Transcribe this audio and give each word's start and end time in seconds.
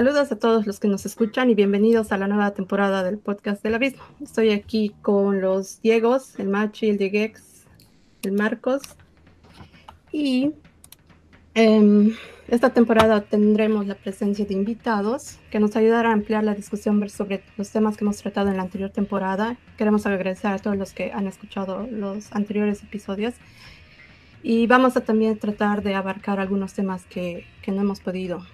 saludos 0.00 0.32
a 0.32 0.36
todos 0.36 0.66
los 0.66 0.80
que 0.80 0.88
nos 0.88 1.04
escuchan 1.04 1.50
y 1.50 1.54
bienvenidos 1.54 2.10
a 2.10 2.16
la 2.16 2.26
nueva 2.26 2.52
temporada 2.52 3.02
del 3.02 3.18
podcast 3.18 3.62
del 3.62 3.74
Abismo. 3.74 4.02
Estoy 4.22 4.48
aquí 4.48 4.94
con 5.02 5.42
los 5.42 5.82
Diegos, 5.82 6.38
el 6.38 6.48
Machi, 6.48 6.88
el 6.88 6.96
Diegex, 6.96 7.66
el 8.22 8.32
Marcos. 8.32 8.80
Y 10.10 10.52
em, 11.52 12.16
esta 12.48 12.70
temporada 12.70 13.20
tendremos 13.20 13.86
la 13.86 13.94
presencia 13.94 14.46
de 14.46 14.54
invitados 14.54 15.38
que 15.50 15.60
nos 15.60 15.76
ayudarán 15.76 16.12
a 16.12 16.14
ampliar 16.14 16.44
la 16.44 16.54
discusión 16.54 17.06
sobre 17.10 17.44
los 17.58 17.68
temas 17.68 17.98
que 17.98 18.04
hemos 18.04 18.16
tratado 18.16 18.48
en 18.48 18.56
la 18.56 18.62
anterior 18.62 18.88
temporada. 18.88 19.58
Queremos 19.76 20.06
agradecer 20.06 20.50
a 20.50 20.58
todos 20.58 20.78
los 20.78 20.94
que 20.94 21.12
han 21.12 21.26
escuchado 21.26 21.86
los 21.86 22.32
anteriores 22.32 22.82
episodios. 22.82 23.34
Y 24.42 24.66
vamos 24.66 24.96
a 24.96 25.02
también 25.02 25.38
tratar 25.38 25.82
de 25.82 25.94
abarcar 25.94 26.40
algunos 26.40 26.72
temas 26.72 27.04
que, 27.04 27.44
que 27.60 27.70
no 27.70 27.82
hemos 27.82 28.00
podido. 28.00 28.46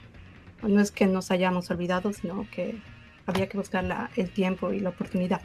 No 0.66 0.80
es 0.80 0.91
que 0.91 1.06
nos 1.06 1.30
hayamos 1.30 1.70
olvidado, 1.70 2.12
sino 2.12 2.47
que 2.51 2.79
había 3.27 3.48
que 3.48 3.59
buscar 3.59 4.11
el 4.16 4.30
tiempo 4.30 4.73
y 4.73 4.80
la 4.80 4.91
oportunidad. 4.91 5.41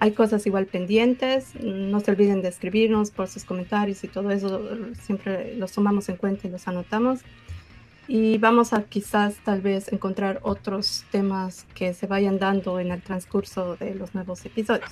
Hay 0.00 0.12
cosas 0.12 0.46
igual 0.46 0.66
pendientes, 0.66 1.54
no 1.60 2.00
se 2.00 2.10
olviden 2.10 2.42
de 2.42 2.48
escribirnos 2.48 3.10
por 3.10 3.28
sus 3.28 3.44
comentarios 3.44 4.02
y 4.04 4.08
todo 4.08 4.30
eso, 4.30 4.60
siempre 5.00 5.54
los 5.56 5.72
tomamos 5.72 6.08
en 6.08 6.16
cuenta 6.16 6.46
y 6.46 6.50
los 6.50 6.66
anotamos 6.66 7.20
y 8.06 8.38
vamos 8.38 8.72
a 8.72 8.82
quizás 8.82 9.36
tal 9.44 9.60
vez 9.60 9.92
encontrar 9.92 10.40
otros 10.42 11.04
temas 11.10 11.64
que 11.74 11.94
se 11.94 12.06
vayan 12.06 12.38
dando 12.38 12.78
en 12.80 12.90
el 12.90 13.00
transcurso 13.02 13.76
de 13.76 13.94
los 13.94 14.14
nuevos 14.14 14.44
episodios. 14.44 14.90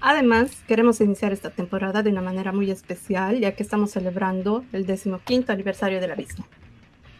Además, 0.00 0.62
queremos 0.68 1.00
iniciar 1.00 1.32
esta 1.32 1.50
temporada 1.50 2.02
de 2.02 2.10
una 2.10 2.20
manera 2.20 2.52
muy 2.52 2.70
especial, 2.70 3.40
ya 3.40 3.52
que 3.52 3.62
estamos 3.62 3.90
celebrando 3.92 4.64
el 4.72 4.86
15 4.86 5.50
aniversario 5.50 6.00
de 6.00 6.06
la. 6.06 6.44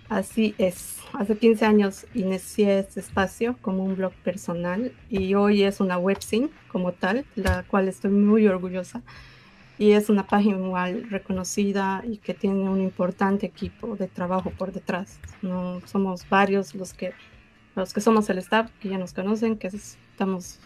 Así 0.09 0.55
es, 0.57 0.97
hace 1.13 1.37
15 1.37 1.67
años 1.67 2.07
inicié 2.15 2.79
este 2.79 3.01
espacio 3.01 3.59
como 3.61 3.85
un 3.85 3.95
blog 3.95 4.15
personal 4.25 4.91
y 5.11 5.35
hoy 5.35 5.65
es 5.65 5.81
una 5.81 5.99
webzine 5.99 6.49
como 6.73 6.93
tal, 6.93 7.27
la 7.35 7.63
cual 7.65 7.89
estoy 7.89 8.13
muy 8.13 8.47
orgullosa. 8.49 9.03
Y 9.77 9.93
es 9.93 10.09
una 10.09 10.27
página 10.27 10.57
igual 10.57 11.11
reconocida 11.11 12.03
y 12.09 12.17
que 12.17 12.33
tiene 12.33 12.71
un 12.71 12.81
importante 12.81 13.45
equipo 13.45 13.97
de 13.97 14.09
trabajo 14.09 14.51
por 14.51 14.73
detrás. 14.73 15.21
No 15.43 15.83
somos 15.85 16.27
varios 16.29 16.75
los 16.75 16.95
que 16.95 17.13
los 17.77 17.93
que 17.93 18.01
somos 18.01 18.31
el 18.31 18.39
staff 18.39 18.71
que 18.81 18.89
ya 18.89 18.97
nos 18.97 19.13
conocen, 19.13 19.59
que 19.59 19.67
estamos 19.69 20.59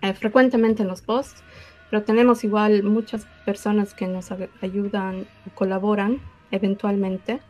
eh, 0.00 0.14
frecuentemente 0.14 0.82
en 0.82 0.88
los 0.88 1.02
posts, 1.02 1.44
pero 1.90 2.02
tenemos 2.02 2.44
igual 2.44 2.82
muchas 2.82 3.26
personas 3.44 3.92
que 3.92 4.08
nos 4.08 4.32
ayudan 4.62 5.26
o 5.46 5.54
colaboran 5.54 6.18
eventualmente 6.50 7.40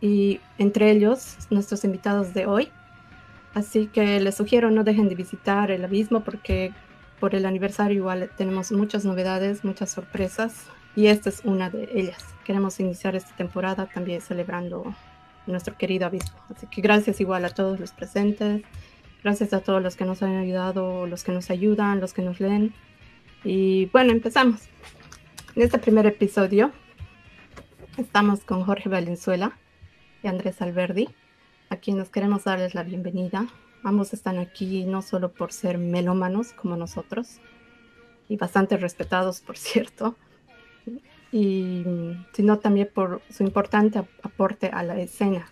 y 0.00 0.40
entre 0.58 0.90
ellos 0.90 1.36
nuestros 1.50 1.84
invitados 1.84 2.34
de 2.34 2.46
hoy. 2.46 2.68
Así 3.54 3.86
que 3.86 4.20
les 4.20 4.36
sugiero 4.36 4.70
no 4.70 4.84
dejen 4.84 5.08
de 5.08 5.14
visitar 5.14 5.70
el 5.70 5.84
abismo 5.84 6.20
porque 6.20 6.72
por 7.18 7.34
el 7.34 7.44
aniversario 7.44 7.96
igual 7.96 8.30
tenemos 8.36 8.72
muchas 8.72 9.04
novedades, 9.04 9.64
muchas 9.64 9.90
sorpresas 9.90 10.66
y 10.96 11.06
esta 11.06 11.28
es 11.28 11.42
una 11.44 11.68
de 11.68 11.88
ellas. 11.92 12.24
Queremos 12.44 12.80
iniciar 12.80 13.16
esta 13.16 13.34
temporada 13.36 13.86
también 13.86 14.20
celebrando 14.20 14.94
nuestro 15.46 15.76
querido 15.76 16.06
abismo. 16.06 16.38
Así 16.54 16.66
que 16.66 16.80
gracias 16.80 17.20
igual 17.20 17.44
a 17.44 17.50
todos 17.50 17.78
los 17.78 17.92
presentes, 17.92 18.62
gracias 19.22 19.52
a 19.52 19.60
todos 19.60 19.82
los 19.82 19.96
que 19.96 20.04
nos 20.04 20.22
han 20.22 20.36
ayudado, 20.36 21.06
los 21.06 21.24
que 21.24 21.32
nos 21.32 21.50
ayudan, 21.50 22.00
los 22.00 22.12
que 22.14 22.22
nos 22.22 22.40
leen. 22.40 22.72
Y 23.44 23.86
bueno, 23.86 24.12
empezamos. 24.12 24.62
En 25.56 25.62
este 25.62 25.78
primer 25.78 26.06
episodio 26.06 26.70
estamos 27.96 28.40
con 28.40 28.62
Jorge 28.64 28.88
Valenzuela 28.88 29.58
y 30.22 30.28
Andrés 30.28 30.60
Alberdi, 30.62 31.08
a 31.68 31.76
quienes 31.76 32.08
queremos 32.08 32.44
darles 32.44 32.74
la 32.74 32.82
bienvenida 32.82 33.46
Ambos 33.82 34.12
están 34.12 34.38
aquí 34.38 34.84
no 34.84 35.00
solo 35.00 35.32
por 35.32 35.52
ser 35.52 35.78
melómanos 35.78 36.52
como 36.52 36.76
nosotros, 36.76 37.40
y 38.28 38.36
bastante 38.36 38.76
respetados, 38.76 39.40
por 39.40 39.56
cierto, 39.56 40.16
y, 41.32 41.84
sino 42.32 42.58
también 42.58 42.90
por 42.92 43.22
su 43.30 43.42
importante 43.42 43.98
aporte 44.22 44.68
a 44.68 44.82
la 44.82 45.00
escena, 45.00 45.50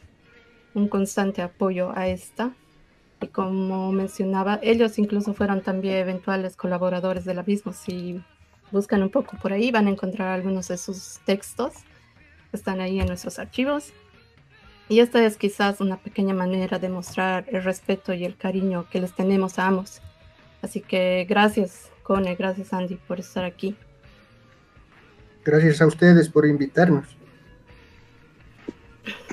un 0.75 0.89
constante 0.89 1.41
apoyo 1.43 1.91
a 1.97 2.09
esta. 2.09 2.55
Y 3.21 3.29
como 3.29 3.91
mencionaba, 3.91 4.61
ellos 4.63 4.99
incluso 4.99 5.35
fueron 5.35 5.63
también 5.63 5.97
eventuales 5.97 6.57
colaboradores 6.57 7.25
del 7.25 7.41
abismo. 7.41 7.73
Si 7.73 8.23
buscan 8.71 9.03
un 9.03 9.11
poco 9.11 9.37
por 9.39 9.53
ahí, 9.53 9.73
van 9.73 9.89
a 9.89 9.91
encontrar 9.91 10.29
algunos 10.29 10.69
de 10.69 10.79
sus 10.79 11.19
textos. 11.25 11.73
Están 12.53 12.81
ahí 12.81 13.01
en 13.01 13.07
nuestros 13.07 13.41
archivos. 13.41 13.93
Y 14.89 15.01
esta 15.01 15.25
es 15.25 15.37
quizás 15.37 15.81
una 15.81 15.99
pequeña 15.99 16.35
manera 16.35 16.79
de 16.79 16.89
mostrar 16.89 17.45
el 17.49 17.63
respeto 17.63 18.15
y 18.15 18.25
el 18.25 18.37
cariño 18.37 18.87
que 18.91 19.01
les 19.01 19.15
tenemos 19.15 19.59
a 19.59 19.67
ambos. 19.67 20.01
Así 20.63 20.81
que 20.81 21.27
gracias, 21.29 21.91
Cone, 22.03 22.35
gracias, 22.37 22.73
Andy, 22.73 22.97
por 23.07 23.21
estar 23.21 23.45
aquí. 23.45 23.77
Gracias 25.45 25.81
a 25.83 25.87
ustedes 25.87 26.29
por 26.29 26.47
invitarnos. 26.47 27.07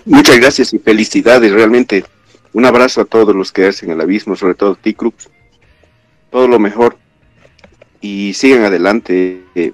Muchas 0.04 0.38
gracias 0.38 0.74
y 0.74 0.80
felicidades, 0.80 1.52
realmente. 1.52 2.04
Un 2.54 2.66
abrazo 2.66 3.02
a 3.02 3.06
todos 3.06 3.36
los 3.36 3.52
que 3.52 3.66
hacen 3.66 3.92
el 3.92 4.02
abismo, 4.02 4.36
sobre 4.36 4.56
todo 4.56 4.74
a 4.74 4.76
ti, 4.76 4.94
Cruz. 4.94 5.30
Todo 6.32 6.48
lo 6.48 6.60
mejor. 6.60 6.98
Y 8.02 8.34
sigan 8.34 8.64
adelante. 8.64 9.44
Eh, 9.56 9.74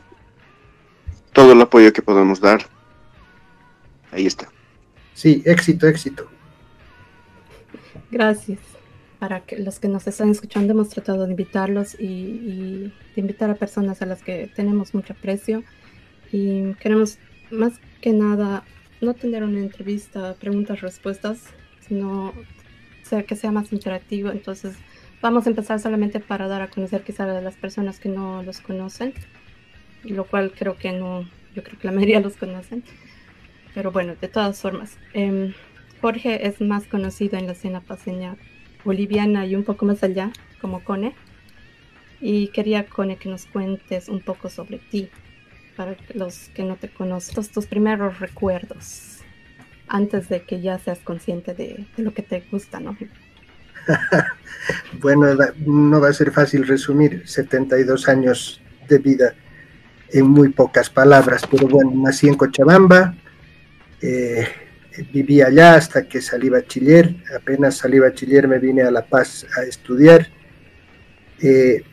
todo 1.34 1.53
el 1.53 1.62
apoyo 1.62 1.92
que 1.92 2.02
podamos 2.02 2.40
dar. 2.40 2.66
Ahí 4.12 4.25
está. 4.25 4.50
Sí, 5.21 5.43
éxito, 5.45 5.87
éxito. 5.87 6.27
Gracias. 8.09 8.57
Para 9.19 9.41
que 9.41 9.59
los 9.59 9.79
que 9.79 9.87
nos 9.87 10.07
están 10.07 10.31
escuchando 10.31 10.73
hemos 10.73 10.89
tratado 10.89 11.25
de 11.25 11.29
invitarlos 11.29 11.95
y, 11.99 12.91
de 13.13 13.21
invitar 13.21 13.51
a 13.51 13.53
personas 13.53 14.01
a 14.01 14.07
las 14.07 14.23
que 14.23 14.49
tenemos 14.55 14.95
mucho 14.95 15.13
aprecio 15.13 15.63
y 16.31 16.73
queremos 16.79 17.19
más 17.51 17.73
que 18.01 18.13
nada 18.13 18.63
no 18.99 19.13
tener 19.13 19.43
una 19.43 19.59
entrevista, 19.59 20.33
preguntas, 20.39 20.81
respuestas, 20.81 21.43
sino 21.88 22.33
sea, 23.03 23.21
que 23.21 23.35
sea 23.35 23.51
más 23.51 23.71
interactivo. 23.71 24.31
Entonces 24.31 24.73
vamos 25.21 25.45
a 25.45 25.51
empezar 25.51 25.79
solamente 25.79 26.19
para 26.19 26.47
dar 26.47 26.63
a 26.63 26.71
conocer 26.71 27.03
quizá 27.03 27.25
a 27.25 27.41
las 27.41 27.57
personas 27.57 27.99
que 27.99 28.09
no 28.09 28.41
los 28.41 28.59
conocen, 28.59 29.13
lo 30.03 30.25
cual 30.25 30.51
creo 30.57 30.77
que 30.77 30.93
no, 30.93 31.29
yo 31.53 31.61
creo 31.61 31.77
que 31.77 31.85
la 31.85 31.93
mayoría 31.93 32.21
los 32.21 32.38
conocen. 32.38 32.83
Pero 33.73 33.91
bueno, 33.91 34.15
de 34.19 34.27
todas 34.27 34.59
formas, 34.61 34.97
em, 35.13 35.53
Jorge 36.01 36.47
es 36.47 36.59
más 36.61 36.85
conocido 36.85 37.37
en 37.37 37.45
la 37.45 37.53
escena 37.53 37.81
paseña 37.81 38.35
boliviana 38.83 39.45
y 39.45 39.55
un 39.55 39.63
poco 39.63 39.85
más 39.85 40.03
allá 40.03 40.31
como 40.59 40.83
Cone. 40.83 41.15
Y 42.19 42.49
quería, 42.49 42.85
Cone, 42.85 43.17
que 43.17 43.29
nos 43.29 43.45
cuentes 43.45 44.09
un 44.09 44.19
poco 44.19 44.49
sobre 44.49 44.77
ti, 44.77 45.09
para 45.75 45.95
los 46.13 46.49
que 46.49 46.63
no 46.63 46.75
te 46.75 46.89
conocen, 46.89 47.43
tus, 47.51 47.65
primeros 47.65 48.19
recuerdos, 48.19 49.19
antes 49.88 50.29
de 50.29 50.43
que 50.43 50.61
ya 50.61 50.77
seas 50.77 50.99
consciente 50.99 51.53
de, 51.53 51.85
de 51.95 52.03
lo 52.03 52.13
que 52.13 52.21
te 52.21 52.43
gusta, 52.51 52.79
¿no? 52.79 52.97
bueno, 55.01 55.27
no 55.65 55.99
va 55.99 56.09
a 56.09 56.13
ser 56.13 56.31
fácil 56.31 56.67
resumir 56.67 57.23
72 57.27 58.07
años 58.07 58.61
de 58.88 58.97
vida 58.99 59.33
en 60.09 60.27
muy 60.27 60.49
pocas 60.49 60.89
palabras, 60.89 61.43
pero 61.49 61.67
bueno, 61.67 61.91
nací 61.95 62.27
en 62.27 62.35
Cochabamba, 62.35 63.15
eh, 64.01 64.47
viví 65.13 65.41
allá 65.41 65.75
hasta 65.75 66.07
que 66.07 66.22
salí 66.22 66.50
bachiller. 66.50 67.16
Apenas 67.35 67.78
salí 67.78 68.00
bachiller 68.00 68.47
me 68.47 68.59
vine 68.59 68.81
a 68.81 68.91
La 68.91 69.06
Paz 69.06 69.45
a 69.57 69.63
estudiar. 69.63 70.28
Eh, 71.39 71.84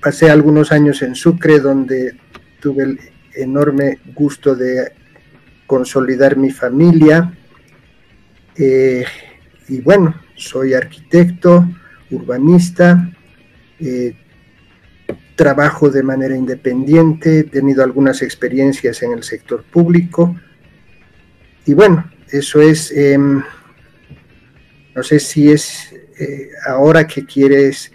pasé 0.00 0.30
algunos 0.30 0.72
años 0.72 1.02
en 1.02 1.14
Sucre, 1.14 1.60
donde 1.60 2.16
tuve 2.60 2.84
el 2.84 3.00
enorme 3.34 3.98
gusto 4.14 4.54
de 4.54 4.92
consolidar 5.66 6.36
mi 6.36 6.50
familia. 6.50 7.32
Eh, 8.56 9.04
y 9.68 9.80
bueno, 9.80 10.14
soy 10.36 10.74
arquitecto, 10.74 11.66
urbanista, 12.10 13.10
trabajo 15.34 15.90
de 15.90 16.02
manera 16.02 16.36
independiente, 16.36 17.40
he 17.40 17.44
tenido 17.44 17.82
algunas 17.82 18.22
experiencias 18.22 19.02
en 19.02 19.12
el 19.12 19.22
sector 19.24 19.64
público 19.64 20.36
y 21.66 21.74
bueno, 21.74 22.10
eso 22.30 22.60
es, 22.60 22.90
em, 22.92 23.42
no 24.94 25.02
sé 25.02 25.20
si 25.20 25.50
es 25.50 25.92
eh, 26.18 26.50
ahora 26.66 27.06
que 27.06 27.24
quieres 27.24 27.92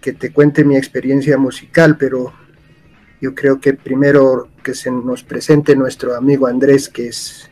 que 0.00 0.12
te 0.12 0.32
cuente 0.32 0.64
mi 0.64 0.76
experiencia 0.76 1.38
musical, 1.38 1.96
pero 1.96 2.32
yo 3.20 3.34
creo 3.34 3.58
que 3.58 3.72
primero 3.72 4.50
que 4.62 4.74
se 4.74 4.90
nos 4.90 5.22
presente 5.22 5.74
nuestro 5.76 6.14
amigo 6.14 6.46
Andrés, 6.46 6.88
que 6.88 7.08
es 7.08 7.50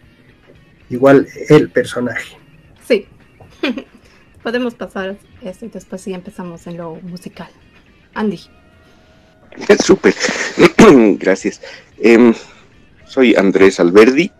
igual 0.90 1.26
el 1.48 1.70
personaje. 1.70 2.36
Sí, 2.86 3.06
podemos 4.42 4.74
pasar 4.74 5.16
esto 5.42 5.64
y 5.64 5.68
después 5.68 6.02
sí 6.02 6.12
empezamos 6.12 6.66
en 6.66 6.76
lo 6.76 6.96
musical. 6.96 7.48
Andy. 8.14 8.40
Súper, 9.82 10.14
gracias. 11.18 11.60
Em, 11.98 12.34
soy 13.06 13.34
Andrés 13.34 13.80
Alberdi, 13.80 14.30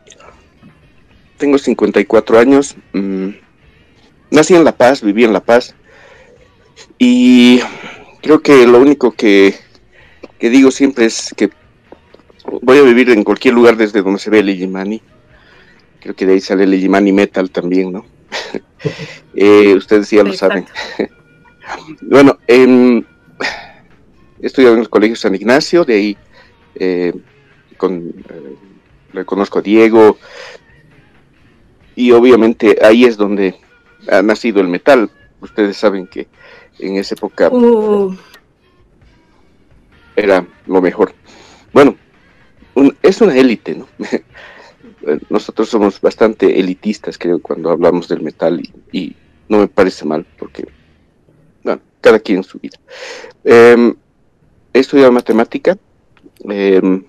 tengo 1.43 1.59
54 1.59 2.39
años. 2.39 2.77
Mm, 2.93 3.31
nací 4.31 4.55
en 4.55 4.63
La 4.63 4.77
Paz, 4.77 5.03
viví 5.03 5.25
en 5.25 5.33
La 5.33 5.43
Paz. 5.43 5.75
Y 7.01 7.61
creo 8.21 8.41
que 8.43 8.65
lo 8.65 8.79
único 8.79 9.11
que, 9.11 9.57
que 10.39 10.51
digo 10.51 10.71
siempre 10.71 11.07
es 11.07 11.35
que 11.37 11.51
voy 12.63 12.79
a 12.79 12.83
vivir 12.83 13.11
en 13.11 13.25
cualquier 13.25 13.55
lugar 13.55 13.77
desde 13.77 14.03
donde 14.03 14.21
se 14.21 14.31
ve 14.31 14.39
el 14.39 14.51
Igimani. 14.51 15.03
Creo 15.99 16.15
que 16.15 16.27
de 16.27 16.35
ahí 16.35 16.41
sale 16.41 16.63
el 16.63 16.75
Igimani 16.75 17.11
Metal 17.11 17.51
también, 17.51 17.91
¿no? 17.91 18.07
eh, 19.35 19.75
ustedes 19.75 20.09
ya 20.11 20.23
lo 20.23 20.35
saben. 20.35 20.65
bueno, 22.03 22.39
he 22.47 23.03
estudiado 24.41 24.77
en 24.77 24.83
el 24.83 24.89
Colegio 24.89 25.17
San 25.17 25.35
Ignacio, 25.35 25.85
de 25.85 25.95
ahí 25.95 26.17
eh, 26.77 27.13
con, 27.79 28.15
eh, 28.29 28.57
le 29.13 29.25
conozco 29.25 29.59
a 29.59 29.63
Diego, 29.63 30.19
y 31.95 32.13
obviamente 32.13 32.79
ahí 32.83 33.05
es 33.05 33.17
donde 33.17 33.57
ha 34.09 34.23
nacido 34.23 34.61
el 34.61 34.69
metal. 34.69 35.11
Ustedes 35.41 35.77
saben 35.77 36.07
que 36.07 36.29
en 36.79 36.97
esa 36.97 37.15
época 37.15 37.49
uh. 37.51 38.15
era 40.17 40.47
lo 40.67 40.81
mejor. 40.81 41.15
Bueno, 41.73 41.97
es 43.03 43.21
una 43.21 43.37
élite, 43.37 43.75
¿no? 43.75 43.89
Nosotros 45.31 45.69
somos 45.69 46.01
bastante 46.01 46.61
elitistas, 46.61 47.19
creo, 47.19 47.41
cuando 47.41 47.71
hablamos 47.71 48.09
del 48.09 48.23
metal 48.23 48.63
y, 48.93 49.17
no 49.49 49.59
me 49.59 49.69
parece 49.69 50.05
mal, 50.05 50.25
porque, 50.39 50.65
bueno, 51.63 51.83
cada 52.01 52.19
quien 52.21 52.39
en 52.39 52.45
su 52.45 52.59
vida. 52.59 52.79
Em, 53.45 53.95
he 54.73 54.79
estudiado 54.79 55.13
matemática, 55.13 55.77
em, 56.45 57.05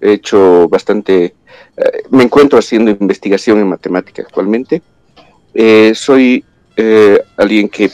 he 0.00 0.12
hecho 0.12 0.68
bastante, 0.68 1.34
eh, 1.78 2.02
me 2.10 2.24
encuentro 2.24 2.58
haciendo 2.58 2.90
investigación 2.90 3.58
en 3.58 3.68
matemática 3.68 4.22
actualmente. 4.22 4.82
Eh, 5.54 5.92
soy 5.94 6.44
eh, 6.76 7.20
alguien 7.36 7.68
que 7.68 7.90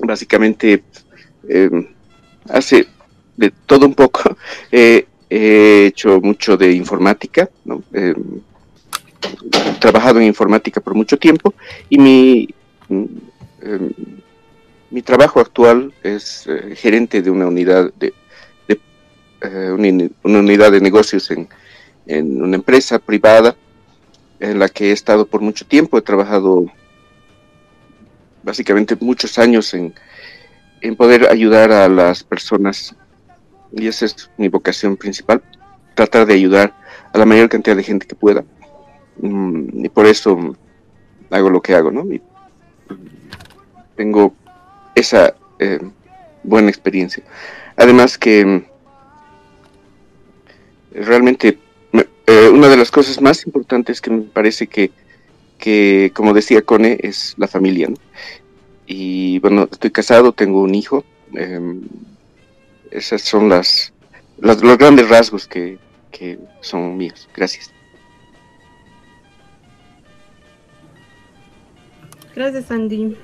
básicamente 0.00 0.82
hace 2.48 2.86
de 3.36 3.52
todo 3.66 3.86
un 3.86 3.94
poco. 3.94 4.36
he 5.30 5.86
hecho 5.86 6.20
mucho 6.22 6.56
de 6.56 6.72
informática, 6.72 7.50
¿no? 7.64 7.82
Trabajado 9.78 10.20
en 10.20 10.26
informática 10.26 10.80
por 10.80 10.94
mucho 10.94 11.18
tiempo 11.18 11.52
y 11.90 11.98
mi, 11.98 12.48
em, 12.88 13.92
mi 14.90 15.02
trabajo 15.02 15.40
actual 15.40 15.92
es 16.02 16.48
gerente 16.76 17.20
de 17.20 17.30
una 17.30 17.46
unidad 17.46 17.92
de, 17.98 18.14
eh, 19.40 19.70
una, 20.24 20.40
unidad 20.40 20.72
de 20.72 20.80
negocios 20.80 21.30
en, 21.30 21.48
una 22.08 22.56
empresa 22.56 22.98
privada 22.98 23.56
en 24.40 24.58
la 24.58 24.68
que 24.68 24.90
he 24.90 24.92
estado 24.92 25.26
por 25.26 25.40
mucho 25.40 25.66
tiempo. 25.66 25.98
He 25.98 26.02
trabajado 26.02 26.66
básicamente 28.42 28.96
muchos 28.98 29.38
años 29.38 29.74
en, 29.74 29.94
poder 30.96 31.28
ayudar 31.30 31.70
a 31.72 31.88
las 31.88 32.22
personas 32.22 32.94
y 33.72 33.86
esa 33.86 34.06
es 34.06 34.30
mi 34.38 34.48
vocación 34.48 34.96
principal, 34.96 35.42
tratar 35.94 36.24
de 36.24 36.34
ayudar 36.34 36.72
a 37.12 37.18
la 37.18 37.26
mayor 37.26 37.48
cantidad 37.48 37.76
de 37.76 37.82
gente 37.82 38.06
que 38.06 38.14
pueda. 38.14 38.44
Mm, 39.20 39.84
y 39.84 39.88
por 39.88 40.06
eso 40.06 40.56
hago 41.30 41.50
lo 41.50 41.60
que 41.60 41.74
hago, 41.74 41.90
¿no? 41.90 42.04
tengo 43.96 44.32
esa 44.94 45.34
eh, 45.58 45.80
buena 46.44 46.70
experiencia. 46.70 47.22
Además 47.76 48.16
que 48.16 48.64
realmente 50.92 51.58
eh, 52.28 52.50
una 52.50 52.68
de 52.68 52.76
las 52.76 52.90
cosas 52.90 53.22
más 53.22 53.46
importantes 53.46 54.02
que 54.02 54.10
me 54.10 54.20
parece 54.20 54.66
que, 54.66 54.90
que 55.56 56.12
como 56.14 56.34
decía 56.34 56.60
Cone, 56.60 56.98
es 57.00 57.34
la 57.38 57.48
familia. 57.48 57.88
Y 58.86 59.38
bueno, 59.38 59.66
estoy 59.72 59.90
casado, 59.90 60.32
tengo 60.32 60.60
un 60.60 60.74
hijo. 60.74 61.06
Eh, 61.34 61.80
esas 62.90 63.22
son 63.22 63.48
las, 63.48 63.94
los 64.40 64.60
grandes 64.60 65.08
rasgos 65.08 65.48
que, 65.48 65.78
que 66.10 66.38
son 66.60 66.98
míos. 66.98 67.30
Gracias. 67.34 67.72
Gracias, 72.36 72.70
Andy. 72.70 73.16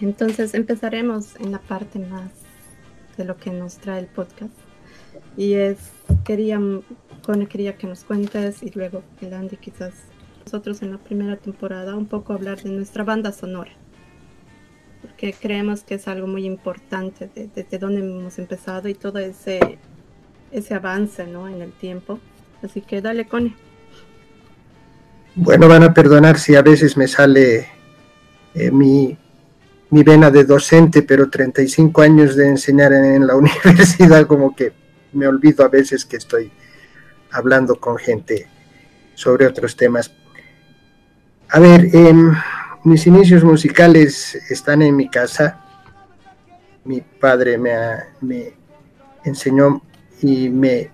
Entonces 0.00 0.54
empezaremos 0.54 1.34
en 1.40 1.50
la 1.50 1.58
parte 1.58 1.98
más 1.98 2.30
de 3.16 3.24
lo 3.24 3.36
que 3.36 3.50
nos 3.50 3.78
trae 3.78 3.98
el 3.98 4.06
podcast. 4.06 4.54
Y 5.36 5.54
es 5.54 5.78
quería, 6.24 6.60
Cone 7.24 7.46
quería 7.46 7.76
que 7.76 7.86
nos 7.86 8.04
cuentes 8.04 8.62
y 8.62 8.70
luego 8.70 9.02
el 9.20 9.34
Andy 9.34 9.56
quizás 9.56 9.92
nosotros 10.44 10.82
en 10.82 10.92
la 10.92 10.98
primera 10.98 11.36
temporada 11.36 11.94
un 11.94 12.06
poco 12.06 12.32
hablar 12.32 12.62
de 12.62 12.70
nuestra 12.70 13.04
banda 13.04 13.32
sonora. 13.32 13.70
Porque 15.02 15.32
creemos 15.32 15.82
que 15.82 15.94
es 15.94 16.08
algo 16.08 16.26
muy 16.26 16.44
importante 16.44 17.30
desde 17.34 17.62
de, 17.62 17.78
dónde 17.78 18.00
hemos 18.00 18.38
empezado 18.38 18.88
y 18.88 18.94
todo 18.94 19.18
ese, 19.18 19.78
ese 20.50 20.74
avance 20.74 21.26
¿no? 21.26 21.48
en 21.48 21.62
el 21.62 21.72
tiempo. 21.72 22.18
Así 22.62 22.82
que 22.82 23.00
dale, 23.00 23.26
Cone. 23.26 23.54
Bueno, 25.36 25.68
van 25.68 25.84
a 25.84 25.94
perdonar 25.94 26.38
si 26.38 26.54
a 26.54 26.62
veces 26.62 26.96
me 26.96 27.06
sale 27.06 27.68
eh, 28.54 28.70
mi, 28.70 29.16
mi 29.90 30.02
vena 30.02 30.30
de 30.30 30.44
docente, 30.44 31.02
pero 31.02 31.30
35 31.30 32.02
años 32.02 32.36
de 32.36 32.48
enseñar 32.48 32.92
en 32.92 33.26
la 33.26 33.36
universidad 33.36 34.26
como 34.26 34.54
que 34.54 34.79
me 35.12 35.26
olvido 35.26 35.64
a 35.64 35.68
veces 35.68 36.04
que 36.04 36.16
estoy 36.16 36.52
hablando 37.30 37.76
con 37.76 37.96
gente 37.96 38.48
sobre 39.14 39.46
otros 39.46 39.76
temas. 39.76 40.12
A 41.48 41.58
ver, 41.58 41.94
em, 41.94 42.32
mis 42.84 43.06
inicios 43.06 43.44
musicales 43.44 44.36
están 44.50 44.82
en 44.82 44.96
mi 44.96 45.08
casa. 45.08 45.64
Mi 46.84 47.00
padre 47.00 47.58
me, 47.58 48.54
enseñó 49.24 49.82
y 50.22 50.48
me 50.48 50.90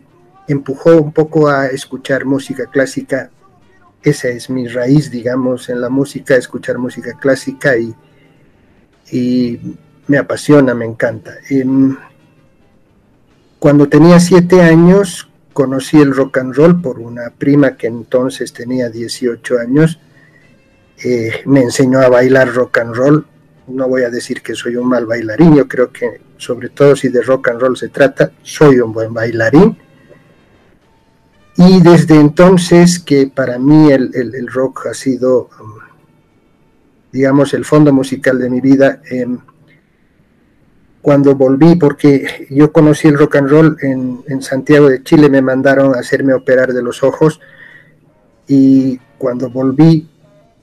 empujó 0.48 0.96
un 0.96 1.12
poco 1.12 1.48
a 1.48 1.66
escuchar 1.66 2.24
música 2.24 2.66
clásica. 2.66 3.30
Esa 4.02 4.28
es 4.28 4.50
mi 4.50 4.66
raíz, 4.66 5.10
digamos, 5.10 5.68
en 5.68 5.80
la 5.80 5.88
música, 5.88 6.36
escuchar 6.36 6.78
música 6.78 7.12
clásica 7.18 7.76
y, 7.76 7.94
y 9.10 9.76
me 10.06 10.18
apasiona, 10.18 10.74
me 10.74 10.84
encanta. 10.84 11.34
Em, 11.50 11.96
cuando 13.66 13.88
tenía 13.88 14.20
siete 14.20 14.62
años 14.62 15.28
conocí 15.52 15.96
el 15.96 16.14
rock 16.14 16.38
and 16.38 16.54
roll 16.54 16.80
por 16.80 17.00
una 17.00 17.30
prima 17.36 17.76
que 17.76 17.88
entonces 17.88 18.52
tenía 18.52 18.90
18 18.90 19.58
años. 19.58 19.98
Eh, 21.02 21.42
me 21.46 21.62
enseñó 21.62 21.98
a 21.98 22.08
bailar 22.08 22.54
rock 22.54 22.78
and 22.78 22.94
roll. 22.94 23.26
No 23.66 23.88
voy 23.88 24.02
a 24.02 24.08
decir 24.08 24.40
que 24.40 24.54
soy 24.54 24.76
un 24.76 24.88
mal 24.88 25.04
bailarín, 25.04 25.56
yo 25.56 25.66
creo 25.66 25.90
que 25.90 26.20
sobre 26.36 26.68
todo 26.68 26.94
si 26.94 27.08
de 27.08 27.22
rock 27.22 27.48
and 27.48 27.60
roll 27.60 27.76
se 27.76 27.88
trata, 27.88 28.30
soy 28.40 28.78
un 28.78 28.92
buen 28.92 29.12
bailarín. 29.12 29.76
Y 31.56 31.82
desde 31.82 32.20
entonces 32.20 33.00
que 33.00 33.26
para 33.26 33.58
mí 33.58 33.90
el, 33.90 34.46
rock 34.46 34.86
ha 34.92 34.94
sido, 34.94 35.50
um, 35.60 35.72
digamos, 37.10 37.52
el 37.52 37.64
fondo 37.64 37.92
musical 37.92 38.38
de 38.38 38.48
mi 38.48 38.60
vida, 38.60 39.02
em, 39.10 39.40
cuando 41.06 41.36
volví, 41.36 41.76
porque 41.76 42.48
yo 42.50 42.72
conocí 42.72 43.06
el 43.06 43.16
rock 43.16 43.36
and 43.36 43.48
roll 43.48 43.76
en, 43.80 44.42
Santiago 44.42 44.88
de 44.88 45.04
Chile, 45.04 45.30
me 45.30 45.40
mandaron 45.40 45.94
a 45.94 46.00
hacerme 46.00 46.34
operar 46.34 46.72
de 46.72 46.82
los 46.82 47.04
ojos 47.04 47.40
y 48.48 48.98
cuando 49.16 49.48
volví, 49.48 50.10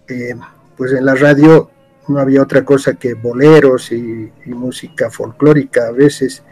eh, 0.09 0.35
pues 0.75 0.91
en 0.91 1.05
la 1.05 1.15
radio 1.15 1.71
no 2.09 2.19
había 2.19 2.41
otra 2.41 2.65
cosa 2.65 2.95
que 2.95 3.13
boleros 3.13 3.93
y, 3.93 4.33
música 4.47 5.09
folclórica 5.09 5.88
a 5.88 5.91
veces, 5.91 6.43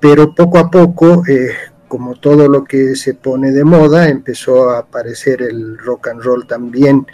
pero 0.00 0.34
poco 0.34 0.56
a 0.56 0.70
poco, 0.70 1.22
eh, 1.28 1.50
como 1.86 2.14
todo 2.14 2.48
lo 2.48 2.64
que 2.64 2.96
se 2.96 3.12
pone 3.12 3.52
de 3.52 3.62
moda, 3.62 4.08
empezó 4.08 4.70
a 4.70 4.78
aparecer 4.78 5.42
el 5.42 5.76
rock 5.76 6.08
and 6.08 6.22
roll 6.22 6.46
también 6.46 7.06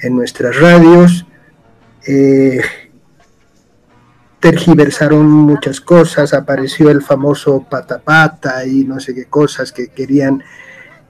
en 0.00 0.16
nuestras 0.16 0.58
radios. 0.58 1.24
Eh, 2.08 2.60
tergiversaron 4.42 5.30
muchas 5.30 5.80
cosas, 5.80 6.34
apareció 6.34 6.90
el 6.90 7.00
famoso 7.00 7.64
patapata 7.70 8.66
y 8.66 8.82
no 8.82 8.98
sé 8.98 9.14
qué 9.14 9.26
cosas 9.26 9.70
que 9.70 9.90
querían 9.90 10.42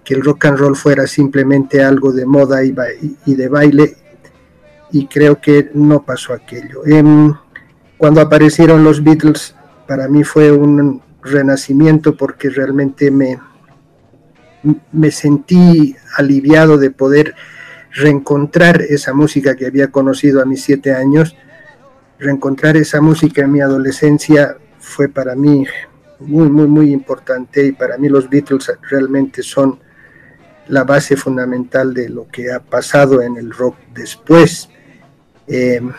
que 0.05 0.13
el 0.13 0.23
rock 0.23 0.45
and 0.45 0.59
roll 0.59 0.77
fuera 0.77 1.07
simplemente 1.07 1.83
algo 1.83 2.13
de 2.13 2.27
moda 2.27 2.63
y, 2.63 2.73
de 3.35 3.49
baile 3.49 3.97
y 4.91 5.07
creo 5.07 5.41
que 5.41 5.71
no 5.73 6.03
pasó 6.03 6.35
aquello. 6.35 6.85
Em, 6.85 7.33
cuando 7.97 8.21
aparecieron 8.21 8.85
los 8.85 9.03
Beatles, 9.03 9.57
para 9.89 10.09
mí 10.09 10.25
fue 10.25 10.53
un 10.53 11.01
renacimiento 11.23 12.15
porque 12.15 12.51
realmente 12.51 13.11
me, 13.11 13.41
me 14.93 15.11
sentí 15.11 15.97
aliviado 16.19 16.77
de 16.77 16.91
poder 16.91 17.35
reencontrar 17.93 18.83
esa 18.83 19.15
música 19.15 19.57
que 19.57 19.65
había 19.65 19.91
conocido 19.91 20.43
a 20.43 20.45
mis 20.45 20.63
siete 20.63 20.93
años 20.93 21.35
reencontrar 22.23 22.77
esa 22.77 23.01
música 23.01 23.43
en 23.43 23.53
mi 23.53 23.61
adolescencia 23.61 24.57
fue 24.79 25.09
para 25.09 25.35
mí 25.35 25.67
muy, 26.21 26.49
muy, 26.49 26.67
muy 26.67 26.93
importante 26.93 27.67
y 27.67 27.73
para 27.73 27.99
mí 27.99 28.09
los 28.09 28.31
Beatles 28.31 28.73
realmente 28.89 29.43
son 29.43 29.79
la 30.69 30.85
base 30.85 31.17
fundamental 31.17 31.93
de 31.93 32.09
lo 32.09 32.29
que 32.29 32.53
ha 32.53 32.61
pasado 32.61 33.21
en 33.21 33.37
el 33.37 33.51
rock 33.51 33.77
después. 33.93 34.69
Em, 35.49 35.93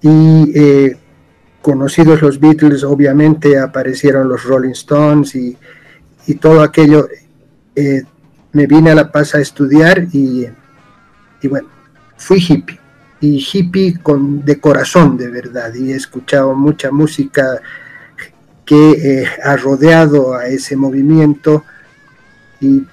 y 0.00 0.52
eh, 0.58 0.96
conocidos 1.60 2.22
los 2.22 2.40
Beatles, 2.40 2.82
obviamente 2.82 3.58
aparecieron 3.58 4.28
los 4.28 4.44
Rolling 4.44 4.70
Stones 4.70 5.34
y, 5.34 5.56
todo 6.40 6.62
aquello. 6.62 7.08
Eh, 7.74 8.04
me 8.52 8.66
vine 8.68 8.92
a 8.92 8.94
La 8.94 9.10
Paz 9.10 9.34
a 9.34 9.40
estudiar 9.40 10.06
y, 10.12 10.46
y 11.42 11.48
bueno, 11.48 11.68
fui 12.16 12.38
hippie 12.38 12.78
y 13.20 13.46
hippie 13.52 13.98
con, 14.02 14.44
de 14.44 14.58
corazón 14.58 15.16
de 15.16 15.28
verdad 15.28 15.74
y 15.74 15.92
he 15.92 15.96
escuchado 15.96 16.54
mucha 16.54 16.90
música 16.90 17.60
que 18.64 18.92
eh, 19.22 19.28
ha 19.42 19.56
rodeado 19.56 20.34
a 20.34 20.46
ese 20.46 20.76
movimiento 20.76 21.64
y 22.60 22.86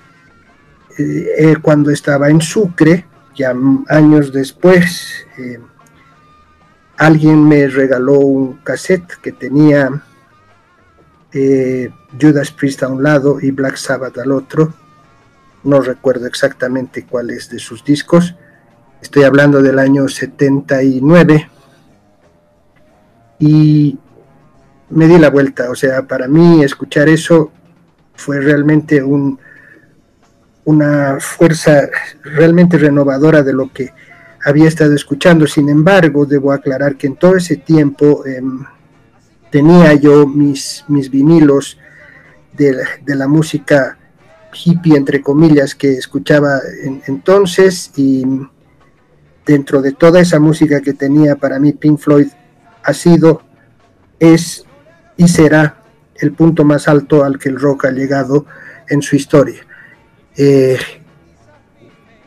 eh, 0.97 1.55
cuando 1.61 1.91
estaba 1.91 2.29
en 2.29 2.41
Sucre, 2.41 3.05
ya 3.35 3.53
años 3.87 4.33
después, 4.33 5.27
eh, 5.37 5.59
alguien 6.97 7.47
me 7.47 7.67
regaló 7.67 8.19
un 8.19 8.57
cassette 8.63 9.19
que 9.21 9.31
tenía 9.31 10.01
Judas 12.19 12.49
Priest 12.49 12.81
a 12.81 12.87
un 12.87 13.03
lado 13.03 13.39
y 13.39 13.51
Black 13.51 13.75
Sabbath 13.75 14.17
al 14.17 14.31
otro. 14.31 14.73
No 15.63 15.81
recuerdo 15.81 16.25
exactamente 16.25 17.05
cuál 17.05 17.29
es 17.29 17.51
de 17.51 17.59
sus 17.59 17.83
discos, 17.83 18.33
Estoy 19.01 19.23
hablando 19.23 19.61
del 19.61 19.79
año 19.79 20.07
79. 20.07 21.49
Y 23.39 23.97
me 24.89 25.07
di 25.07 25.17
la 25.17 25.29
vuelta. 25.29 25.69
O 25.69 25.75
sea, 25.75 26.07
para 26.07 26.27
mí 26.27 26.63
escuchar 26.63 27.09
eso 27.09 27.51
fue 28.15 28.41
realmente 28.41 29.03
un, 29.03 29.39
una 30.65 31.17
fuerza 31.19 31.89
realmente 32.23 32.77
renovadora 32.77 33.43
de 33.43 33.53
lo 33.53 33.71
que 33.71 33.93
había 34.43 34.67
estado 34.67 34.95
escuchando. 34.95 35.45
Sin 35.45 35.69
embargo, 35.69 36.25
debo 36.25 36.51
aclarar 36.51 36.95
que 36.95 37.07
en 37.07 37.15
todo 37.15 37.35
ese 37.35 37.57
tiempo 37.57 38.25
em, 38.25 38.63
tenía 39.51 39.93
yo 39.93 40.27
mis, 40.27 40.83
mis 40.87 41.09
vinilos 41.09 41.77
de, 42.53 42.75
de, 43.05 43.15
la 43.15 43.27
música 43.27 43.97
hippie, 44.51 44.97
entre 44.97 45.21
comillas, 45.21 45.75
que 45.75 45.93
escuchaba 45.93 46.59
entonces 47.05 47.91
y 47.95 48.25
dentro 49.47 49.81
de 49.81 49.93
toda 49.93 50.19
esa 50.19 50.39
música 50.39 50.81
que 50.81 50.93
tenía 50.93 51.37
para 51.37 51.57
mí 51.57 51.71
Pink 51.71 51.99
Floyd 51.99 52.27
ha 52.83 52.93
sido, 52.93 53.41
es 54.19 54.65
y 55.15 55.27
será 55.27 55.77
el 56.15 56.33
punto 56.33 56.63
más 56.63 56.87
alto 56.87 57.23
al 57.23 57.39
que 57.39 57.49
el 57.49 57.59
rock 57.59 57.85
ha 57.85 57.91
llegado 57.91 58.45
en 58.89 59.01
su 59.01 59.15
historia. 59.15 59.61
Eh, 60.35 60.77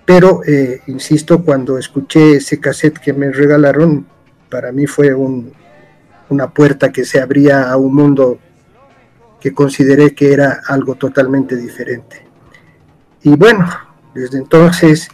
pero, 0.04 0.40
eh, 0.44 0.80
insisto, 0.88 1.44
cuando 1.44 1.78
escuché 1.78 2.36
ese 2.36 2.58
cassette 2.58 2.98
que 2.98 3.12
me 3.12 3.30
regalaron, 3.30 4.06
para 4.48 4.72
mí 4.72 4.86
fue 4.86 5.14
una 5.14 6.50
puerta 6.50 6.90
que 6.90 7.04
se 7.04 7.20
abría 7.20 7.70
a 7.70 7.76
un 7.76 7.94
mundo 7.94 8.38
que 9.40 9.54
consideré 9.54 10.14
que 10.14 10.32
era 10.32 10.62
algo 10.66 10.96
totalmente 10.96 11.56
diferente. 11.56 12.26
Y 13.22 13.36
bueno, 13.36 13.68
desde 14.14 14.38
entonces 14.38 15.08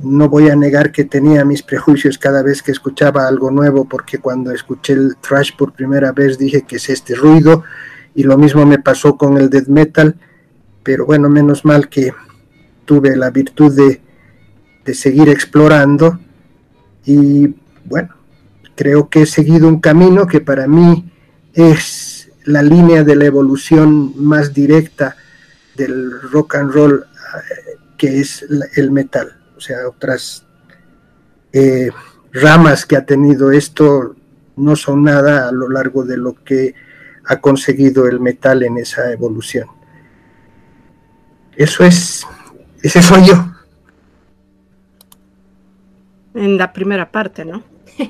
no 0.00 0.28
voy 0.28 0.48
a 0.48 0.56
negar 0.56 0.92
que 0.92 1.04
tenía 1.04 1.44
mis 1.44 1.62
prejuicios 1.62 2.18
cada 2.18 2.42
vez 2.42 2.62
que 2.62 2.72
escuchaba 2.72 3.26
algo 3.26 3.50
nuevo, 3.50 3.84
porque 3.84 4.18
cuando 4.18 4.52
escuché 4.52 4.92
el 4.92 5.16
thrash 5.16 5.56
por 5.56 5.72
primera 5.72 6.12
vez 6.12 6.38
dije 6.38 6.62
que 6.62 6.76
es 6.76 6.88
este 6.88 7.14
ruido, 7.14 7.64
y 8.14 8.22
lo 8.22 8.38
mismo 8.38 8.64
me 8.64 8.78
pasó 8.78 9.16
con 9.16 9.38
el 9.38 9.50
death 9.50 9.68
metal, 9.68 10.16
pero 10.82 11.06
bueno, 11.06 11.28
menos 11.28 11.64
mal 11.64 11.88
que 11.88 12.12
tuve 12.84 13.16
la 13.16 13.30
virtud 13.30 13.74
de, 13.74 14.00
de 14.84 14.94
seguir 14.94 15.28
explorando, 15.28 16.18
y 17.04 17.54
bueno, 17.84 18.14
creo 18.76 19.08
que 19.08 19.22
he 19.22 19.26
seguido 19.26 19.68
un 19.68 19.80
camino 19.80 20.26
que 20.26 20.40
para 20.40 20.66
mí 20.68 21.10
es 21.54 22.30
la 22.44 22.62
línea 22.62 23.02
de 23.02 23.16
la 23.16 23.24
evolución 23.24 24.12
más 24.16 24.54
directa 24.54 25.16
del 25.74 26.20
rock 26.30 26.54
and 26.56 26.72
roll, 26.72 27.04
eh, 27.04 27.76
que 27.96 28.20
es 28.20 28.46
el 28.76 28.90
metal 28.90 29.37
o 29.58 29.60
sea, 29.60 29.88
otras 29.88 30.46
eh, 31.52 31.90
ramas 32.32 32.86
que 32.86 32.96
ha 32.96 33.04
tenido 33.04 33.50
esto 33.50 34.14
no 34.56 34.76
son 34.76 35.02
nada 35.02 35.48
a 35.48 35.52
lo 35.52 35.68
largo 35.68 36.04
de 36.04 36.16
lo 36.16 36.34
que 36.44 36.76
ha 37.26 37.40
conseguido 37.40 38.06
el 38.06 38.20
metal 38.20 38.62
en 38.62 38.78
esa 38.78 39.10
evolución. 39.12 39.66
Eso 41.56 41.84
es, 41.84 42.24
ese 42.84 43.02
soy 43.02 43.26
yo. 43.26 43.52
En 46.34 46.56
la 46.56 46.72
primera 46.72 47.10
parte, 47.10 47.44
¿no? 47.44 47.64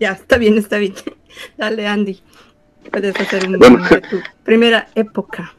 ya, 0.00 0.10
está 0.10 0.36
bien, 0.36 0.58
está 0.58 0.78
bien. 0.78 0.94
Dale, 1.56 1.86
Andy. 1.86 2.20
Puedes 2.90 3.14
hacer 3.20 3.46
un 3.46 3.60
tu 4.10 4.20
primera 4.42 4.88
época. 4.96 5.54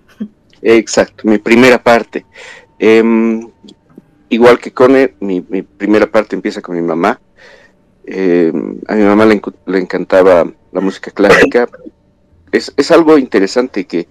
Exacto, 0.61 1.23
mi 1.25 1.37
primera 1.37 1.81
parte. 1.81 2.25
Em, 2.79 3.49
igual 4.29 4.57
que 4.57 4.71
Cone, 4.71 5.15
mi, 5.19 5.41
primera 5.41 6.07
parte 6.07 6.35
empieza 6.35 6.61
con 6.61 6.75
mi 6.75 6.81
mamá. 6.81 7.19
Em, 8.05 8.79
a 8.87 8.95
mi 8.95 9.03
mamá 9.03 9.25
le, 9.25 9.77
encantaba 9.77 10.51
la 10.71 10.81
música 10.81 11.11
clásica. 11.11 11.67
Es, 12.51 12.91
algo 12.91 13.17
interesante 13.17 13.85
que 13.85 14.07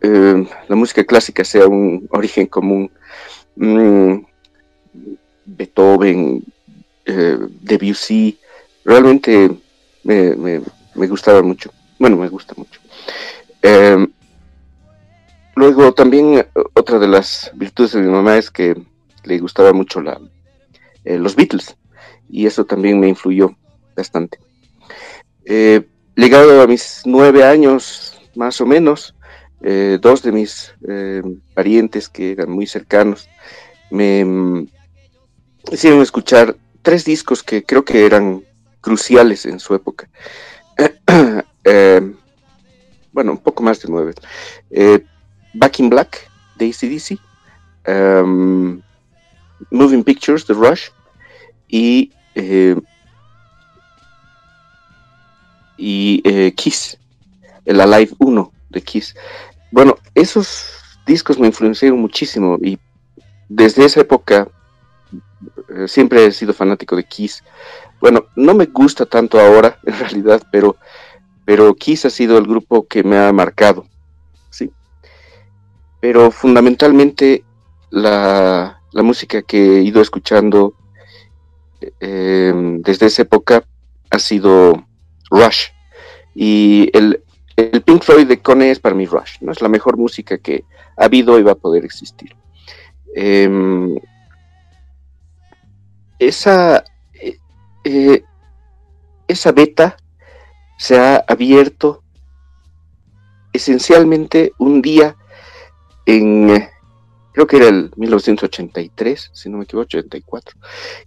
em, 0.00 0.46
la 0.68 0.76
música 0.76 1.04
clásica 1.04 1.44
sea 1.44 1.66
un 1.66 2.06
origen 2.10 2.46
común. 2.46 2.90
Mm, 3.56 4.20
Beethoven, 5.44 6.44
eh, 7.04 7.38
Debussy, 7.60 8.38
realmente 8.84 9.50
me, 10.04 10.60
gustaba 11.08 11.42
mucho. 11.42 11.72
Bueno, 11.98 12.16
me 12.16 12.28
gusta 12.28 12.54
mucho. 12.56 12.80
Luego 15.54 15.92
también 15.92 16.38
eh, 16.38 16.48
otra 16.74 16.98
de 16.98 17.08
las 17.08 17.50
virtudes 17.54 17.92
de 17.92 18.00
mi 18.00 18.08
mamá 18.08 18.38
es 18.38 18.50
que 18.50 18.80
le 19.24 19.38
gustaba 19.38 19.72
mucho 19.72 20.00
la, 20.00 20.18
eh, 21.04 21.18
los 21.18 21.36
Beatles 21.36 21.76
y 22.28 22.46
eso 22.46 22.64
también 22.64 22.98
me 22.98 23.08
influyó 23.08 23.54
bastante. 23.94 24.38
Eh, 25.44 25.86
llegado 26.16 26.62
a 26.62 26.66
mis 26.66 27.02
nueve 27.04 27.44
años 27.44 28.18
más 28.34 28.60
o 28.60 28.66
menos, 28.66 29.14
dos 30.00 30.22
de 30.22 30.32
mis 30.32 30.74
parientes 31.54 32.08
que 32.08 32.32
eran 32.32 32.50
muy 32.50 32.66
cercanos 32.66 33.28
me 33.90 34.24
mm, 34.24 34.66
hicieron 35.70 36.02
escuchar 36.02 36.56
tres 36.82 37.04
discos 37.04 37.44
que 37.44 37.62
creo 37.62 37.84
que 37.84 38.04
eran 38.04 38.42
cruciales 38.80 39.46
en 39.46 39.60
su 39.60 39.72
época. 39.76 40.08
bueno, 43.12 43.32
un 43.32 43.38
poco 43.38 43.62
más 43.62 43.80
de 43.80 43.88
nueve. 43.88 44.14
Back 45.54 45.80
in 45.80 45.90
Black 45.90 46.30
de 46.56 46.68
ACDC, 46.68 47.18
um, 47.86 48.80
Moving 49.70 50.02
Pictures 50.02 50.44
The 50.46 50.54
Rush 50.54 50.88
y, 51.68 52.12
eh, 52.34 52.76
y 55.76 56.22
eh, 56.24 56.52
Kiss, 56.54 56.98
el 57.64 57.80
Alive 57.80 58.12
1 58.18 58.52
de 58.70 58.82
Kiss. 58.82 59.14
Bueno, 59.70 59.96
esos 60.14 60.66
discos 61.06 61.38
me 61.38 61.46
influenciaron 61.46 62.00
muchísimo 62.00 62.58
y 62.60 62.78
desde 63.48 63.84
esa 63.84 64.00
época 64.00 64.48
eh, 65.74 65.88
siempre 65.88 66.26
he 66.26 66.32
sido 66.32 66.52
fanático 66.52 66.96
de 66.96 67.04
Kiss. 67.04 67.42
Bueno, 68.00 68.26
no 68.36 68.54
me 68.54 68.66
gusta 68.66 69.06
tanto 69.06 69.40
ahora 69.40 69.78
en 69.86 69.98
realidad, 69.98 70.42
pero, 70.50 70.76
pero 71.44 71.74
Kiss 71.74 72.04
ha 72.04 72.10
sido 72.10 72.38
el 72.38 72.46
grupo 72.46 72.86
que 72.86 73.02
me 73.02 73.18
ha 73.18 73.32
marcado 73.32 73.86
pero 76.02 76.32
fundamentalmente 76.32 77.44
la, 77.90 78.80
música 78.92 79.40
que 79.42 79.78
he 79.78 79.82
ido 79.82 80.02
escuchando 80.02 80.74
em, 82.00 82.82
desde 82.82 83.06
esa 83.06 83.22
época 83.22 83.62
ha 84.10 84.18
sido 84.18 84.84
Rush. 85.30 85.68
Y 86.34 86.90
el, 86.92 87.22
Pink 87.84 88.02
Floyd 88.02 88.26
de 88.26 88.40
Cone 88.40 88.72
es 88.72 88.80
para 88.80 88.96
mí 88.96 89.06
Rush, 89.06 89.36
¿no? 89.42 89.52
Es 89.52 89.62
la 89.62 89.68
mejor 89.68 89.96
música 89.96 90.38
que 90.38 90.64
ha 90.96 91.04
habido 91.04 91.38
y 91.38 91.44
va 91.44 91.52
a 91.52 91.62
poder 91.66 91.84
existir. 91.84 92.34
Em, 93.14 93.94
esa, 96.18 96.82
eh, 97.14 97.38
eh, 97.84 98.24
esa 99.28 99.52
beta 99.52 99.96
se 100.78 100.98
ha 100.98 101.24
abierto 101.28 102.02
esencialmente 103.52 104.52
un 104.58 104.82
día 104.82 105.16
en, 106.06 106.68
creo 107.32 107.46
que 107.46 107.56
era 107.56 107.68
el 107.68 107.92
1983, 107.96 109.30
si 109.32 109.48
no 109.48 109.58
me 109.58 109.64
equivoco, 109.64 109.84
84, 109.84 110.56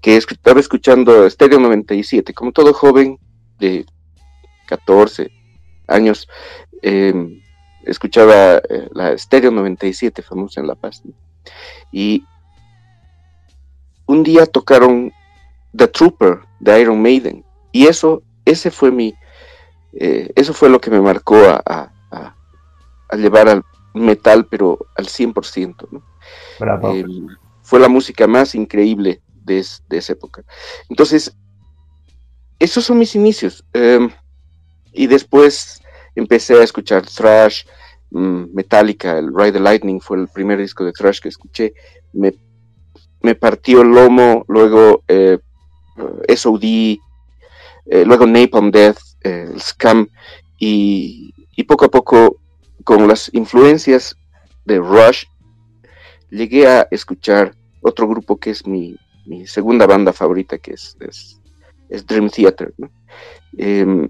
que 0.02 0.18
estaba 0.18 0.60
escuchando 0.60 1.30
Stereo 1.30 1.60
97, 1.60 2.34
como 2.34 2.52
todo 2.52 2.74
joven 2.74 3.20
de 3.60 3.86
14 4.68 5.32
años, 5.88 6.28
em, 6.82 7.42
escuchaba 7.86 8.58
eh, 8.58 8.90
la 8.94 9.18
Stereo 9.18 9.52
97, 9.52 10.22
famosa 10.22 10.62
en 10.62 10.68
La 10.68 10.76
Paz. 10.76 11.04
Y 11.92 12.24
un 14.08 14.24
día 14.24 14.46
tocaron 14.46 15.12
The 15.76 15.88
Trooper 15.88 16.40
de 16.60 16.82
Iron 16.82 17.02
Maiden. 17.02 17.44
Y 17.72 17.88
eso, 17.88 18.24
ese 18.46 18.72
fue 18.72 18.92
mi, 18.92 19.14
eh, 19.94 20.32
eso 20.36 20.54
fue 20.54 20.70
lo 20.70 20.80
que 20.80 20.92
me 20.92 21.02
marcó 21.02 21.36
a, 21.38 21.92
llevar 23.18 23.48
al 23.48 23.64
metal, 23.96 24.48
pero 24.48 24.78
al 24.96 25.08
100%. 25.08 25.88
¿no? 25.92 26.04
Em, 26.92 27.28
fue 27.62 27.80
la 27.80 27.88
música 27.88 28.28
más 28.28 28.56
increíble 28.56 29.22
de, 29.44 29.60
esa 29.60 30.14
época. 30.14 30.44
Entonces, 30.90 31.36
esos 32.60 32.84
son 32.86 33.00
mis 33.00 33.16
inicios. 33.16 33.66
Em, 33.74 34.10
y 34.94 35.08
después 35.08 35.82
empecé 36.16 36.56
a 36.56 36.64
escuchar 36.64 37.06
thrash, 37.06 37.64
mm, 38.12 38.54
Metallica, 38.54 39.18
el 39.18 39.34
Ride 39.36 39.54
the 39.54 39.60
Lightning 39.60 40.00
fue 40.00 40.18
el 40.18 40.28
primer 40.28 40.60
disco 40.60 40.86
de 40.86 40.94
thrash 40.94 41.20
que 41.20 41.30
escuché. 41.30 41.74
Me, 42.14 42.34
partió 43.40 43.82
el 43.82 43.88
lomo, 43.88 44.46
luego 44.48 45.04
eh, 45.08 45.40
SOD, 46.28 46.64
eh, 47.88 48.06
luego 48.06 48.28
Napalm 48.28 48.70
Death, 48.70 49.00
el 49.22 49.60
Scam, 49.60 50.08
y, 50.60 51.34
poco 51.68 51.86
a 51.86 51.90
poco, 51.90 52.38
con 52.86 53.08
las 53.10 53.30
influencias 53.34 54.16
de 54.64 54.78
Rush, 54.78 55.26
llegué 56.30 56.68
a 56.68 56.88
escuchar 56.92 57.54
otro 57.82 58.08
grupo 58.08 58.38
que 58.38 58.52
es 58.52 58.66
mi, 58.66 58.98
segunda 59.46 59.86
banda 59.86 60.14
favorita, 60.14 60.58
que 60.58 60.74
es, 60.74 60.96
es, 61.90 62.08
Dream 62.08 62.30
Theater. 62.30 62.74
Em, 63.58 64.08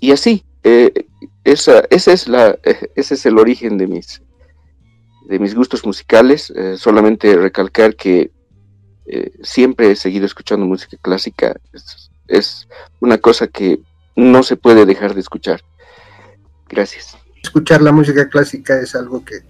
y 0.00 0.12
así, 0.12 0.44
eh, 0.64 0.92
esa, 1.44 1.84
es 1.90 2.28
la, 2.28 2.58
ese 2.96 3.14
es 3.14 3.26
el 3.26 3.38
origen 3.38 3.76
de 3.76 3.86
mis, 3.86 4.22
de 5.26 5.38
mis 5.38 5.54
gustos 5.54 5.84
musicales. 5.84 6.50
Eh, 6.56 6.76
solamente 6.78 7.36
recalcar 7.36 7.94
que 7.96 8.30
eh, 9.06 9.32
siempre 9.42 9.90
he 9.90 9.96
seguido 9.96 10.26
escuchando 10.26 10.66
música 10.66 10.96
clásica. 11.00 11.56
Es, 12.28 12.68
una 13.00 13.18
cosa 13.18 13.46
que 13.46 13.80
no 14.16 14.42
se 14.42 14.56
puede 14.56 14.86
dejar 14.86 15.14
de 15.14 15.20
escuchar. 15.20 15.62
Gracias. 16.68 17.16
Escuchar 17.42 17.82
la 17.82 17.92
música 17.92 18.28
clásica 18.28 18.78
es 18.80 18.94
algo 18.94 19.24
que 19.24 19.40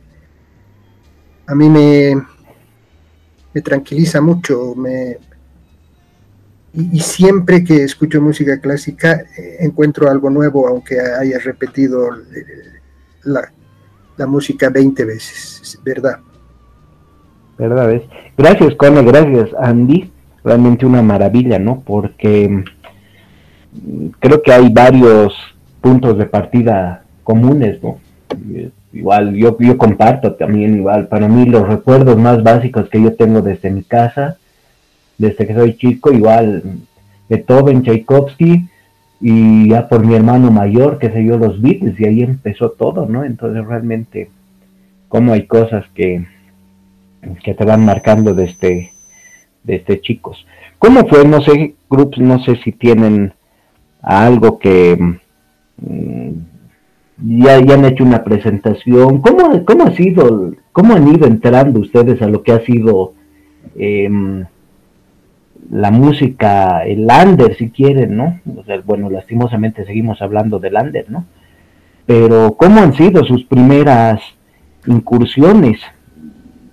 a 1.47 1.55
mí 1.55 1.69
me, 1.69 3.61
tranquiliza 3.61 4.21
mucho. 4.21 4.75
Me, 4.75 5.19
y, 6.75 7.01
siempre 7.01 7.63
que 7.63 7.85
escucho 7.85 8.21
música 8.21 8.61
clásica 8.61 9.25
eh, 9.37 9.59
encuentro 9.61 10.11
algo 10.11 10.31
nuevo, 10.31 10.67
aunque 10.67 11.01
haya 11.01 11.39
repetido 11.39 12.09
la, 13.25 13.53
la 14.17 14.27
música 14.27 14.71
20 14.71 15.05
veces, 15.05 15.79
¿verdad? 15.85 16.21
¿verdad? 17.59 18.03
Gracias, 18.37 18.75
Cone, 18.75 19.03
gracias, 19.03 19.51
Andy. 19.59 20.11
Realmente 20.45 20.85
una 20.85 21.03
maravilla, 21.03 21.59
¿no? 21.59 21.83
Porque 21.87 22.49
mm, 22.49 24.07
creo 24.19 24.43
que 24.43 24.53
hay 24.53 24.69
varios 24.71 25.35
puntos 25.81 26.19
de 26.19 26.27
partida 26.27 27.02
comunes, 27.23 27.83
¿no? 27.83 27.99
Igual, 28.93 29.35
yo, 29.35 29.57
yo 29.59 29.79
comparto 29.79 30.35
también, 30.35 30.77
igual, 30.77 31.09
para 31.09 31.29
mí 31.29 31.47
los 31.47 31.67
recuerdos 31.67 32.19
más 32.19 32.43
básicos 32.43 32.89
que 32.89 33.01
yo 33.01 33.15
tengo 33.15 33.41
desde 33.41 33.71
mi 33.71 33.83
casa, 33.83 34.37
desde 35.19 35.47
que 35.47 35.55
soy 35.55 35.77
chico, 35.77 36.13
igual, 36.13 36.63
Beethoven, 37.29 37.83
Tchaikovsky, 37.83 38.69
y 39.21 39.69
ya 39.71 39.89
por 39.89 40.05
mi 40.05 40.15
hermano 40.15 40.51
mayor, 40.51 40.99
que 40.99 41.11
se 41.11 41.25
yo, 41.25 41.39
los 41.39 41.63
Beatles, 41.63 41.99
y 41.99 42.05
ahí 42.05 42.23
empezó 42.23 42.71
todo, 42.71 43.07
¿no? 43.07 43.25
Entonces 43.25 43.65
realmente, 43.65 44.31
como 45.09 45.33
hay 45.33 45.47
cosas 45.47 45.85
que, 45.95 46.27
que 47.45 47.55
te 47.55 47.65
van 47.65 47.85
marcando 47.85 48.35
desde, 48.35 48.91
desde 49.63 50.01
chicos. 50.01 50.45
¿Cómo 50.79 51.07
fue? 51.07 51.25
No 51.25 51.41
sé, 51.41 51.77
grupos, 51.89 52.19
no 52.19 52.43
sé 52.45 52.57
si 52.57 52.73
tienen 52.73 53.33
algo 54.03 54.59
que 54.59 54.99
mm, 55.79 56.31
ya, 57.25 57.61
ya, 57.61 57.75
han 57.75 57.85
hecho 57.85 58.05
una 58.05 58.25
presentación. 58.25 59.21
¿Cómo, 59.21 59.65
¿Cómo, 59.65 59.85
ha 59.85 59.93
sido, 59.93 60.53
cómo 60.73 60.95
han 60.95 61.09
ido 61.09 61.27
entrando 61.27 61.81
ustedes 61.81 62.21
a 62.23 62.29
lo 62.29 62.43
que 62.43 62.53
ha 62.53 62.61
sido 62.65 63.15
em, 63.77 64.45
la 65.71 65.91
música, 65.91 66.85
el 66.85 67.07
under, 67.09 67.57
si 67.57 67.71
quieren, 67.71 68.17
¿no? 68.17 68.41
bueno, 68.85 69.09
lastimosamente 69.09 69.85
seguimos 69.85 70.21
hablando 70.21 70.59
del 70.59 70.77
under, 70.77 71.11
¿no? 71.11 71.25
Pero 72.05 72.55
¿cómo 72.59 72.81
han 72.81 72.95
sido 72.95 73.25
sus 73.25 73.45
primeras 73.45 74.21
incursiones? 74.87 75.81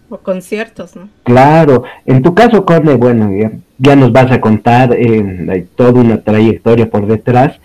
O 0.10 0.18
conciertos, 0.18 0.96
¿no? 0.96 1.08
Claro. 1.24 1.84
En 2.06 2.22
tu 2.24 2.34
caso, 2.34 2.66
Corle, 2.66 2.96
bueno, 2.96 3.30
ya, 3.78 3.96
nos 3.96 4.12
vas 4.12 4.32
a 4.32 4.42
contar 4.42 4.94
eh, 4.94 5.48
hay 5.50 5.68
toda 5.76 6.02
una 6.02 6.22
trayectoria 6.22 6.90
por 6.90 7.06
detrás. 7.06 7.60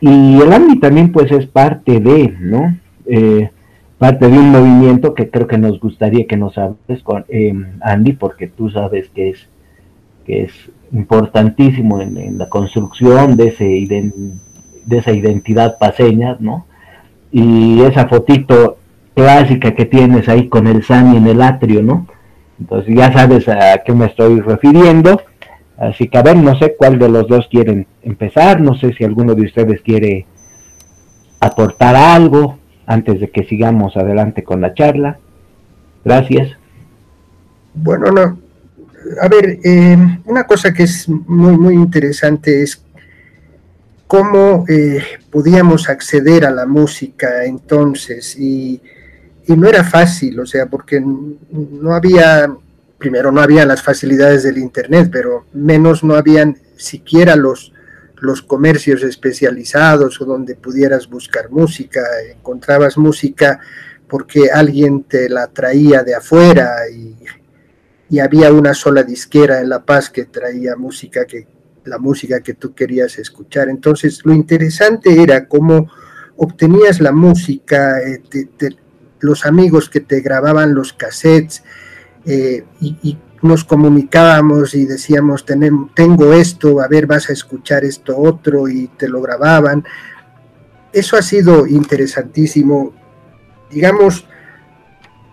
Y 0.00 0.40
el 0.40 0.52
Andy 0.52 0.78
también, 0.78 1.12
pues, 1.12 1.30
es 1.32 1.46
parte 1.46 2.00
de, 2.00 2.34
¿no? 2.40 2.76
Eh, 3.06 3.50
parte 3.98 4.28
de 4.28 4.38
un 4.38 4.50
movimiento 4.50 5.14
que 5.14 5.30
creo 5.30 5.46
que 5.46 5.58
nos 5.58 5.80
gustaría 5.80 6.26
que 6.26 6.36
nos 6.36 6.58
hables 6.58 7.02
con 7.02 7.24
eh, 7.28 7.54
Andy, 7.80 8.12
porque 8.12 8.46
tú 8.46 8.70
sabes 8.70 9.08
que 9.08 9.30
es, 9.30 9.48
que 10.26 10.42
es 10.44 10.52
importantísimo 10.92 12.00
en, 12.00 12.38
la 12.38 12.48
construcción 12.48 13.36
de, 13.36 13.48
ese 13.48 13.88
esa 14.90 15.12
identidad 15.12 15.78
paseña, 15.78 16.36
¿no? 16.38 16.66
Y 17.32 17.80
esa 17.82 18.06
fotito 18.06 18.78
clásica 19.14 19.74
que 19.74 19.86
tienes 19.86 20.28
ahí 20.28 20.48
con 20.48 20.66
el 20.66 20.84
Sani 20.84 21.16
en 21.16 21.26
el 21.26 21.42
atrio, 21.42 21.82
¿no? 21.82 22.06
Entonces 22.60 22.94
ya 22.94 23.12
sabes 23.12 23.48
a 23.48 23.82
qué 23.84 23.92
me 23.92 24.06
estoy 24.06 24.40
refiriendo. 24.40 25.20
Así 25.78 26.08
que 26.08 26.18
a 26.18 26.22
ver, 26.22 26.36
no 26.36 26.58
sé 26.58 26.74
cuál 26.76 26.98
de 26.98 27.08
los 27.08 27.28
dos 27.28 27.48
quieren 27.50 27.86
empezar, 28.02 28.60
no 28.60 28.74
sé 28.74 28.92
si 28.94 29.04
alguno 29.04 29.34
de 29.34 29.42
ustedes 29.42 29.82
quiere 29.82 30.26
aportar 31.40 31.94
algo 31.94 32.58
antes 32.86 33.20
de 33.20 33.30
que 33.30 33.44
sigamos 33.44 33.96
adelante 33.96 34.42
con 34.42 34.60
la 34.60 34.72
charla. 34.74 35.18
Gracias. 36.04 36.56
Bueno, 37.74 38.10
no. 38.10 38.38
A 39.20 39.28
ver, 39.28 39.58
eh, 39.62 39.96
una 40.24 40.44
cosa 40.44 40.72
que 40.72 40.84
es 40.84 41.08
muy, 41.08 41.56
muy 41.56 41.74
interesante 41.74 42.62
es 42.62 42.82
cómo 44.06 44.64
eh, 44.68 45.02
podíamos 45.30 45.88
acceder 45.88 46.44
a 46.46 46.50
la 46.50 46.64
música 46.64 47.44
entonces 47.44 48.36
y 48.38 48.80
y 49.46 49.56
no 49.56 49.68
era 49.68 49.84
fácil, 49.84 50.40
o 50.40 50.46
sea, 50.46 50.66
porque 50.66 51.00
no 51.00 51.94
había, 51.94 52.52
primero 52.98 53.30
no 53.30 53.40
había 53.40 53.66
las 53.66 53.82
facilidades 53.82 54.42
del 54.42 54.58
Internet, 54.58 55.10
pero 55.12 55.46
menos 55.52 56.02
no 56.02 56.14
habían 56.14 56.58
siquiera 56.76 57.36
los, 57.36 57.72
los 58.16 58.42
comercios 58.42 59.02
especializados 59.02 60.20
o 60.20 60.24
donde 60.24 60.54
pudieras 60.54 61.08
buscar 61.08 61.50
música, 61.50 62.00
encontrabas 62.30 62.96
música 62.96 63.60
porque 64.08 64.50
alguien 64.52 65.04
te 65.04 65.28
la 65.28 65.48
traía 65.48 66.02
de 66.02 66.14
afuera 66.14 66.88
y, 66.92 67.16
y 68.08 68.18
había 68.20 68.52
una 68.52 68.72
sola 68.72 69.02
disquera 69.02 69.60
en 69.60 69.68
La 69.68 69.84
Paz 69.84 70.10
que 70.10 70.26
traía 70.26 70.76
música 70.76 71.24
que 71.26 71.46
la 71.86 71.98
música 71.98 72.40
que 72.40 72.54
tú 72.54 72.74
querías 72.74 73.18
escuchar. 73.18 73.68
Entonces, 73.68 74.20
lo 74.24 74.32
interesante 74.34 75.22
era 75.22 75.46
cómo 75.46 75.90
obtenías 76.36 77.00
la 77.00 77.12
música, 77.12 78.00
eh, 78.02 78.22
los 79.20 79.46
amigos 79.46 79.88
que 79.88 80.00
te 80.00 80.20
grababan 80.20 80.74
los 80.74 80.92
cassettes 80.92 81.62
eh, 82.26 82.64
y, 82.80 83.18
nos 83.42 83.64
comunicábamos 83.64 84.74
y 84.74 84.86
decíamos, 84.86 85.44
tengo 85.44 86.32
esto, 86.32 86.80
a 86.80 86.88
ver, 86.88 87.06
vas 87.06 87.28
a 87.28 87.34
escuchar 87.34 87.84
esto 87.84 88.16
otro 88.18 88.66
y 88.66 88.88
te 88.88 89.08
lo 89.08 89.20
grababan. 89.20 89.84
Eso 90.92 91.16
ha 91.16 91.22
sido 91.22 91.66
interesantísimo. 91.66 92.92
Digamos, 93.70 94.26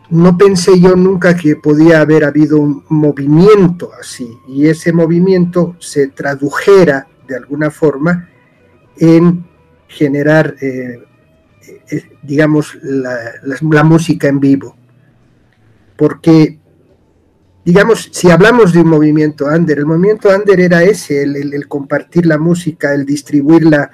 no 0.10 0.38
pensé 0.38 0.80
yo 0.80 0.96
nunca 0.96 1.36
que 1.36 1.56
podía 1.56 2.02
haber 2.02 2.26
habido 2.26 2.60
un 2.60 2.84
movimiento 2.90 3.90
así 4.00 4.30
y 4.48 4.68
ese 4.68 4.92
movimiento 4.92 5.76
se 5.80 6.10
tradujera 6.10 7.08
de 7.28 7.38
alguna 7.38 7.72
forma 7.72 8.30
en 8.98 9.46
generar 9.88 10.56
eh, 10.62 11.04
eh, 11.90 12.04
digamos, 12.22 12.78
la, 12.82 13.84
música 13.84 14.28
en 14.28 14.40
vivo. 14.40 14.76
Porque, 15.96 16.60
digamos, 17.66 18.10
si 18.12 18.30
hablamos 18.30 18.74
de 18.74 18.82
un 18.82 18.90
movimiento 18.90 19.46
under, 19.46 19.80
el 19.80 19.86
movimiento 19.86 20.30
under 20.30 20.60
era 20.60 20.84
ese, 20.84 21.24
el, 21.24 21.68
compartir 21.68 22.26
la 22.26 22.38
música, 22.38 22.94
el 22.94 23.06
distribuirla, 23.06 23.92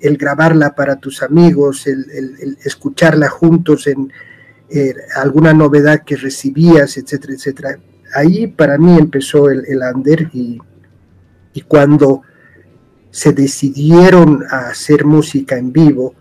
el 0.00 0.16
grabarla 0.16 0.74
para 0.74 0.96
tus 0.96 1.22
amigos, 1.22 1.86
el, 1.86 2.58
escucharla 2.64 3.28
juntos 3.28 3.86
en 3.86 4.12
eh, 4.68 4.94
alguna 5.16 5.52
novedad 5.54 6.02
que 6.04 6.16
recibías, 6.16 6.96
etcétera, 6.96 7.34
etcétera. 7.34 7.78
Ahí 8.14 8.48
para 8.48 8.78
mí 8.78 8.96
empezó 8.98 9.48
el, 9.48 9.80
under 9.94 10.30
y, 10.32 10.58
y 11.52 11.60
cuando 11.62 12.22
se 13.10 13.32
decidieron 13.32 14.44
a 14.50 14.70
hacer 14.70 15.04
música 15.04 15.56
en 15.56 15.72
vivo, 15.72 16.14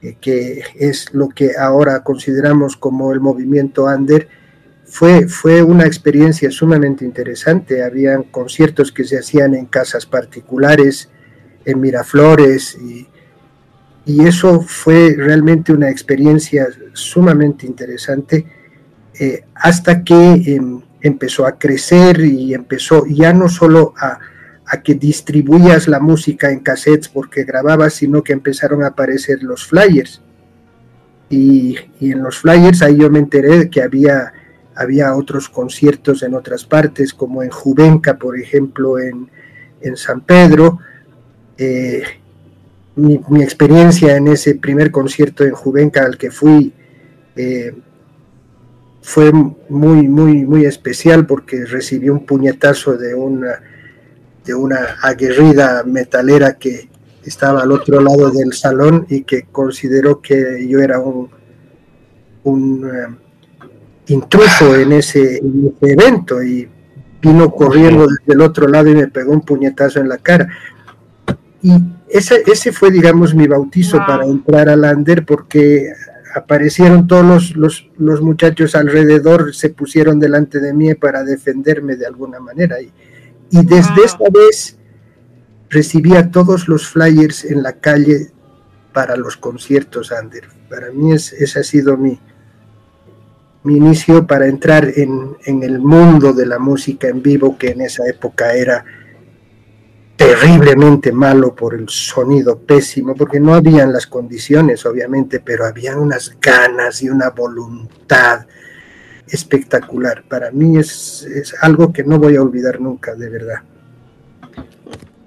eh, 0.00 0.16
que 0.20 0.62
es 0.76 1.12
lo 1.12 1.28
que 1.28 1.56
ahora 1.58 2.04
consideramos 2.04 2.76
como 2.76 3.12
el 3.12 3.20
movimiento 3.20 3.84
under, 3.84 4.28
fue, 4.90 5.28
fue 5.28 5.62
una 5.62 5.86
experiencia 5.86 6.50
sumamente 6.50 7.04
interesante. 7.04 7.82
Habían 7.82 8.24
conciertos 8.24 8.90
que 8.90 9.04
se 9.04 9.18
hacían 9.18 9.54
en 9.54 9.66
casas 9.66 10.04
particulares, 10.04 11.08
en 11.64 11.80
Miraflores, 11.80 12.76
y, 12.76 13.06
y 14.04 14.26
eso 14.26 14.60
fue 14.60 15.14
realmente 15.16 15.72
una 15.72 15.88
experiencia 15.88 16.68
sumamente 16.92 17.66
interesante 17.66 18.46
eh, 19.18 19.44
hasta 19.54 20.02
que 20.02 20.14
em, 20.14 20.80
empezó 21.00 21.46
a 21.46 21.58
crecer 21.58 22.20
y 22.20 22.52
empezó 22.54 23.06
ya 23.06 23.32
no 23.32 23.48
solo 23.48 23.94
a, 23.98 24.18
a, 24.66 24.82
que 24.82 24.94
distribuías 24.94 25.86
la 25.86 26.00
música 26.00 26.50
en 26.50 26.60
cassettes 26.60 27.08
porque 27.08 27.44
grababas, 27.44 27.94
sino 27.94 28.22
que 28.22 28.32
empezaron 28.32 28.82
a 28.82 28.88
aparecer 28.88 29.42
los 29.42 29.66
flyers. 29.66 30.20
Y, 31.28 31.76
y 32.00 32.10
en 32.12 32.22
los 32.22 32.38
flyers 32.38 32.82
ahí 32.82 32.96
yo 32.96 33.10
me 33.10 33.20
enteré 33.20 33.70
que 33.70 33.82
había, 33.82 34.32
había 34.80 35.14
otros 35.14 35.50
conciertos 35.50 36.22
en 36.22 36.34
otras 36.34 36.64
partes, 36.64 37.12
como 37.12 37.42
en 37.42 37.50
Juvenca, 37.50 38.16
por 38.16 38.40
ejemplo, 38.40 38.98
en, 38.98 39.28
en 39.82 39.94
San 39.94 40.22
Pedro. 40.22 40.78
Eh, 41.58 42.02
mi, 42.96 43.42
experiencia 43.42 44.16
en 44.16 44.28
ese 44.28 44.54
primer 44.54 44.90
concierto 44.90 45.44
en 45.44 45.52
Juvenca 45.52 46.02
al 46.02 46.16
que 46.16 46.30
fui 46.30 46.72
eh, 47.36 47.74
fue 49.02 49.30
muy, 49.32 50.08
muy, 50.08 50.46
muy 50.46 50.64
especial 50.64 51.26
porque 51.26 51.66
recibí 51.66 52.08
un 52.08 52.24
puñetazo 52.24 52.96
de 52.96 53.14
una, 53.14 53.60
de 54.46 54.54
una 54.54 54.96
aguerrida 55.02 55.84
metalera 55.84 56.54
que 56.54 56.88
estaba 57.22 57.60
al 57.62 57.72
otro 57.72 58.00
lado 58.00 58.30
del 58.30 58.54
salón 58.54 59.04
y 59.10 59.24
que 59.24 59.42
consideró 59.42 60.22
que 60.22 60.66
yo 60.66 60.80
era 60.80 61.00
un, 61.00 61.28
un 62.44 62.84
uh, 62.84 63.29
intruso 64.10 64.74
en 64.76 64.92
ese, 64.92 65.38
en 65.38 65.72
ese, 65.80 65.92
evento 65.92 66.42
y 66.42 66.68
vino 67.22 67.50
corriendo 67.50 68.06
desde 68.06 68.34
el 68.34 68.40
otro 68.40 68.66
lado 68.66 68.88
y 68.88 68.94
me 68.94 69.08
pegó 69.08 69.32
un 69.32 69.42
puñetazo 69.42 70.00
en 70.00 70.08
la 70.08 70.18
cara. 70.18 70.48
Y 71.62 71.72
ese, 72.08 72.42
ese 72.46 72.72
fue, 72.72 72.90
digamos, 72.90 73.34
mi 73.34 73.46
bautizo 73.46 73.98
wow. 73.98 74.06
para 74.06 74.24
entrar 74.24 74.68
al 74.68 74.80
Lander 74.80 75.24
porque 75.24 75.92
aparecieron 76.34 77.06
todos 77.06 77.24
los, 77.24 77.56
los, 77.56 77.90
los, 77.98 78.20
muchachos 78.22 78.74
alrededor, 78.74 79.54
se 79.54 79.70
pusieron 79.70 80.18
delante 80.18 80.60
de 80.60 80.72
mí 80.72 80.94
para 80.94 81.22
defenderme 81.22 81.96
de 81.96 82.06
alguna 82.06 82.40
manera. 82.40 82.80
Y, 82.80 82.92
y 83.50 83.64
desde 83.64 83.94
wow. 83.94 84.04
esta 84.04 84.24
vez 84.32 84.78
recibía 85.68 86.30
todos 86.30 86.68
los 86.68 86.88
flyers 86.88 87.44
en 87.44 87.62
la 87.62 87.74
calle 87.74 88.32
para 88.92 89.16
los 89.16 89.36
conciertos 89.36 90.10
under. 90.10 90.48
Para 90.68 90.90
mí 90.90 91.12
es, 91.12 91.32
ese 91.32 91.60
ha 91.60 91.62
sido 91.62 91.96
mi, 91.96 92.18
mi 93.62 93.76
inicio 93.76 94.26
para 94.26 94.46
entrar 94.46 94.90
en, 94.96 95.36
el 95.44 95.78
mundo 95.80 96.32
de 96.32 96.46
la 96.46 96.58
música 96.58 97.08
en 97.08 97.22
vivo, 97.22 97.58
que 97.58 97.70
en 97.70 97.82
esa 97.82 98.06
época 98.06 98.54
era 98.54 98.84
terriblemente 100.16 101.12
malo 101.12 101.54
por 101.54 101.74
el 101.74 101.88
sonido 101.88 102.58
pésimo, 102.58 103.14
porque 103.14 103.40
no 103.40 103.54
habían 103.54 103.92
las 103.92 104.06
condiciones, 104.06 104.84
obviamente, 104.86 105.40
pero 105.40 105.66
había 105.66 105.96
unas 105.96 106.36
ganas 106.40 107.02
y 107.02 107.08
una 107.08 107.30
voluntad 107.30 108.46
espectacular. 109.26 110.24
Para 110.28 110.50
mí 110.50 110.78
es, 110.78 111.26
algo 111.60 111.92
que 111.92 112.04
no 112.04 112.18
voy 112.18 112.36
a 112.36 112.42
olvidar 112.42 112.80
nunca, 112.80 113.14
de 113.14 113.30
verdad. 113.30 113.62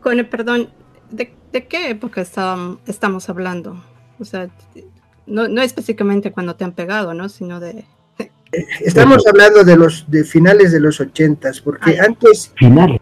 El 0.05 0.27
perdón, 0.27 0.69
¿de, 1.11 1.33
de 1.51 1.67
qué 1.67 1.89
época 1.89 2.21
está, 2.21 2.57
estamos 2.85 3.29
hablando? 3.29 3.81
O 4.19 4.25
sea, 4.25 4.49
no, 5.25 5.47
no 5.47 5.61
específicamente 5.61 6.31
cuando 6.31 6.55
te 6.55 6.63
han 6.63 6.73
pegado, 6.73 7.13
¿no? 7.13 7.29
Sino 7.29 7.59
de... 7.59 7.85
Estamos 8.81 9.25
hablando 9.27 9.63
de 9.63 9.75
los 9.75 10.09
de 10.09 10.23
finales 10.23 10.71
de 10.71 10.79
los 10.79 10.99
ochentas, 10.99 11.59
porque 11.61 11.91
Ay, 11.91 11.97
antes... 11.97 12.51
Finales. 12.55 13.01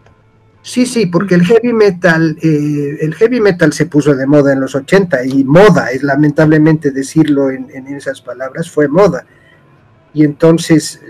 Sí, 0.64 0.86
sí, 0.86 1.06
porque 1.06 1.34
el 1.34 1.44
heavy 1.44 1.72
metal, 1.72 2.36
eh, 2.40 2.98
el 3.00 3.14
heavy 3.14 3.40
metal 3.40 3.72
se 3.72 3.86
puso 3.86 4.14
de 4.14 4.26
moda 4.28 4.52
en 4.52 4.60
los 4.60 4.76
80 4.76 5.24
y 5.26 5.42
moda, 5.42 5.90
es 5.90 6.04
lamentablemente 6.04 6.92
decirlo 6.92 7.50
en, 7.50 7.68
en 7.74 7.88
esas 7.88 8.22
palabras, 8.22 8.70
fue 8.70 8.86
moda. 8.86 9.26
Y 10.14 10.24
entonces 10.24 11.00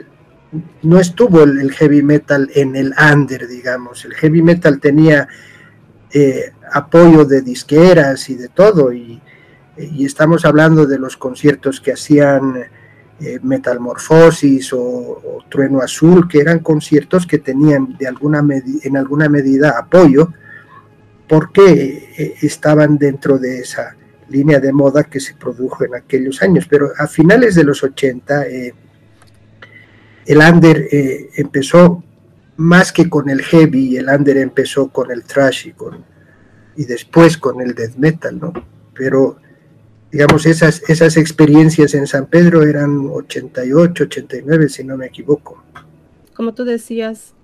no 0.82 0.98
estuvo 0.98 1.42
el, 1.42 1.60
el, 1.60 1.72
heavy 1.72 2.02
metal 2.02 2.50
en 2.54 2.76
el 2.76 2.94
under, 3.12 3.46
digamos. 3.46 4.06
El 4.06 4.14
heavy 4.14 4.40
metal 4.40 4.80
tenía 4.80 5.28
eh, 6.12 6.52
apoyo 6.72 7.24
de 7.24 7.42
disqueras 7.42 8.28
y 8.30 8.34
de 8.36 8.48
todo, 8.48 8.92
y, 8.92 9.20
y, 9.76 10.04
estamos 10.04 10.44
hablando 10.44 10.86
de 10.86 10.98
los 10.98 11.16
conciertos 11.16 11.80
que 11.80 11.92
hacían 11.92 12.64
eh, 13.20 13.38
Metalmorfosis 13.42 14.72
o, 14.72 15.44
Trueno 15.48 15.80
Azul, 15.80 16.26
que 16.28 16.40
eran 16.40 16.60
conciertos 16.60 17.26
que 17.26 17.38
tenían 17.38 17.96
de 17.98 18.06
alguna 18.06 18.42
en 18.82 18.96
alguna 18.96 19.28
medida 19.28 19.78
apoyo, 19.78 20.32
porque 21.28 22.10
eh, 22.16 22.34
estaban 22.42 22.98
dentro 22.98 23.38
de 23.38 23.60
esa 23.60 23.96
línea 24.28 24.58
de 24.60 24.72
moda 24.72 25.04
que 25.04 25.20
se 25.20 25.34
produjo 25.34 25.84
en 25.84 25.94
aquellos 25.94 26.42
años. 26.42 26.66
Pero 26.68 26.90
a 26.96 27.06
finales 27.06 27.54
de 27.54 27.64
los 27.64 27.82
80, 27.82 28.46
eh, 28.46 28.74
el 30.26 30.38
under 30.38 30.88
eh, 30.90 31.30
empezó 31.36 32.02
más 32.56 32.92
que 32.92 33.08
con 33.08 33.28
el 33.28 33.42
heavy, 33.42 33.96
el 33.96 34.08
under 34.08 34.38
empezó 34.38 34.88
con 34.88 35.10
el 35.10 35.24
con, 35.76 36.04
y 36.76 36.84
después 36.84 37.38
con 37.38 37.60
el 37.60 37.74
death 37.74 37.96
metal, 37.96 38.38
¿no? 38.38 38.52
Pero 38.94 39.36
digamos, 40.12 40.44
esas, 40.44 40.82
esas 40.88 41.16
experiencias 41.16 41.94
en 41.94 42.06
San 42.06 42.26
Pedro 42.26 42.62
eran 42.62 43.08
88, 43.10 44.04
89, 44.04 44.68
si 44.68 44.84
no 44.84 44.98
me 44.98 45.06
equivoco. 45.06 45.64
Como 46.34 46.52
tú 46.52 46.64
decías, 46.64 47.34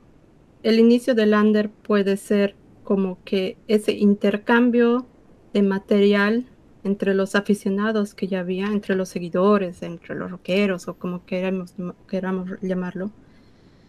el 0.63 0.79
inicio 0.79 1.15
del 1.15 1.33
under 1.33 1.71
puede 1.71 2.19
ser 2.19 2.55
como 2.85 3.19
que 3.25 3.57
ese 3.69 3.93
intercambio 3.93 5.07
de 5.55 5.63
material 5.63 6.47
entre 6.85 7.15
los 7.15 7.35
aficionados 7.35 8.15
que 8.15 8.29
ya 8.29 8.41
había, 8.41 8.67
entre 8.67 8.95
los 8.95 9.09
seguidores, 9.09 9.83
entre 9.83 10.15
los 10.15 10.31
rockeros 10.31 10.89
o 10.89 10.95
como 10.95 11.25
queramos, 11.25 11.75
queramos 12.07 12.51
llamarlo. 12.61 13.11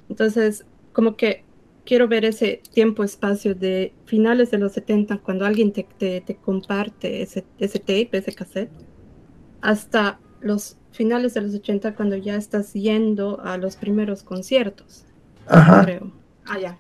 Entonces, 0.10 0.66
como 0.94 1.16
que 1.18 1.44
quiero 1.90 2.08
ver 2.08 2.24
ese 2.24 2.62
tiempo-espacio 2.72 3.56
de 3.56 3.96
finales 4.06 4.52
de 4.52 4.60
los 4.60 4.74
70, 4.74 5.18
cuando 5.18 5.44
alguien 5.44 5.74
te, 5.74 5.88
te, 5.98 6.22
te 6.22 6.36
comparte 6.36 7.24
ese, 7.24 7.46
ese, 7.58 7.80
tape, 7.80 8.10
ese 8.12 8.32
cassette, 8.32 8.70
hasta 9.60 10.20
los 10.40 10.78
finales 10.92 11.34
de 11.34 11.42
los 11.42 11.56
80, 11.56 11.96
cuando 11.96 12.16
ya 12.16 12.36
estás 12.36 12.74
yendo 12.74 13.42
a 13.42 13.58
los 13.58 13.76
primeros 13.76 14.22
conciertos. 14.22 15.04
Ajá. 15.48 15.84
Creo. 15.84 16.12
Ah, 16.46 16.60
ya. 16.60 16.78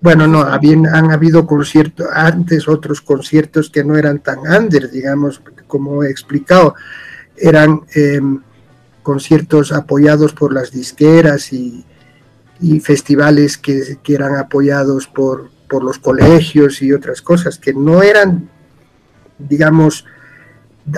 Bueno, 0.00 0.26
no, 0.26 0.40
habían, 0.40 0.84
han 0.88 1.12
habido 1.12 1.46
conciertos, 1.46 2.08
antes 2.12 2.66
otros 2.66 3.00
conciertos 3.00 3.70
que 3.70 3.84
no 3.84 3.96
eran 3.96 4.18
tan 4.18 4.40
under, 4.40 4.90
digamos, 4.90 5.40
como 5.68 6.02
he 6.02 6.10
explicado, 6.10 6.74
eran 7.36 7.82
eh, 7.94 8.20
conciertos 9.04 9.70
apoyados 9.70 10.32
por 10.32 10.52
las 10.52 10.72
disqueras 10.72 11.52
y, 11.52 11.84
y 12.60 12.80
festivales 12.80 13.58
que, 13.58 13.98
eran 14.08 14.36
apoyados 14.36 15.06
por, 15.06 15.50
por 15.68 15.84
los 15.84 15.98
colegios 15.98 16.82
y 16.82 16.92
otras 16.92 17.22
cosas, 17.22 17.58
que 17.58 17.72
no 17.72 18.02
eran, 18.02 18.48
digamos, 19.38 20.04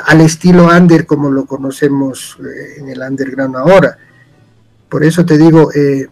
al 0.04 0.20
estilo 0.20 0.68
under 0.68 1.06
como 1.06 1.30
lo 1.30 1.46
conocemos 1.46 2.38
eh, 2.40 2.80
en 2.80 2.88
el 2.88 3.00
underground 3.00 3.56
ahora. 3.56 3.96
Por 4.88 5.04
eso 5.04 5.24
te 5.24 5.38
digo, 5.38 5.72
eh, 5.72 6.06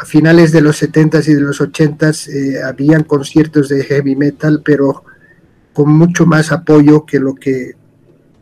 a 0.00 0.04
finales 0.04 0.52
de 0.52 0.60
los 0.60 0.82
70s 0.82 1.28
y 1.28 1.34
de 1.34 1.40
los 1.40 1.60
80s 1.60 2.28
eh, 2.28 2.62
habían 2.62 3.04
conciertos 3.04 3.68
de 3.68 3.84
heavy 3.84 4.16
metal, 4.16 4.62
pero 4.64 5.04
con 5.72 5.92
mucho 5.92 6.26
más 6.26 6.52
apoyo 6.52 7.04
que 7.04 7.18
lo 7.18 7.34
que 7.34 7.74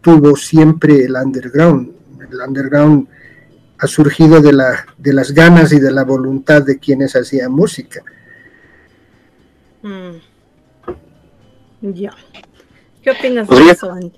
tuvo 0.00 0.36
siempre 0.36 1.04
el 1.04 1.14
underground. 1.16 1.92
El 2.30 2.40
underground 2.40 3.08
ha 3.78 3.86
surgido 3.86 4.40
de, 4.40 4.52
la, 4.52 4.86
de 4.96 5.12
las 5.12 5.32
ganas 5.32 5.72
y 5.72 5.78
de 5.78 5.90
la 5.90 6.04
voluntad 6.04 6.62
de 6.62 6.78
quienes 6.78 7.14
hacían 7.14 7.52
música. 7.52 8.02
Mm. 9.82 10.16
Ya. 11.80 12.14
¿Qué 13.02 13.10
opinas 13.10 13.48
de 13.48 13.70
eso, 13.70 13.92
Andy? 13.92 14.12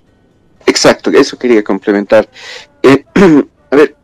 Exacto, 0.65 1.11
eso 1.11 1.37
quería 1.37 1.63
complementar. 1.63 2.29
Eh, 2.81 3.05
a 3.71 3.75
ver, 3.75 3.95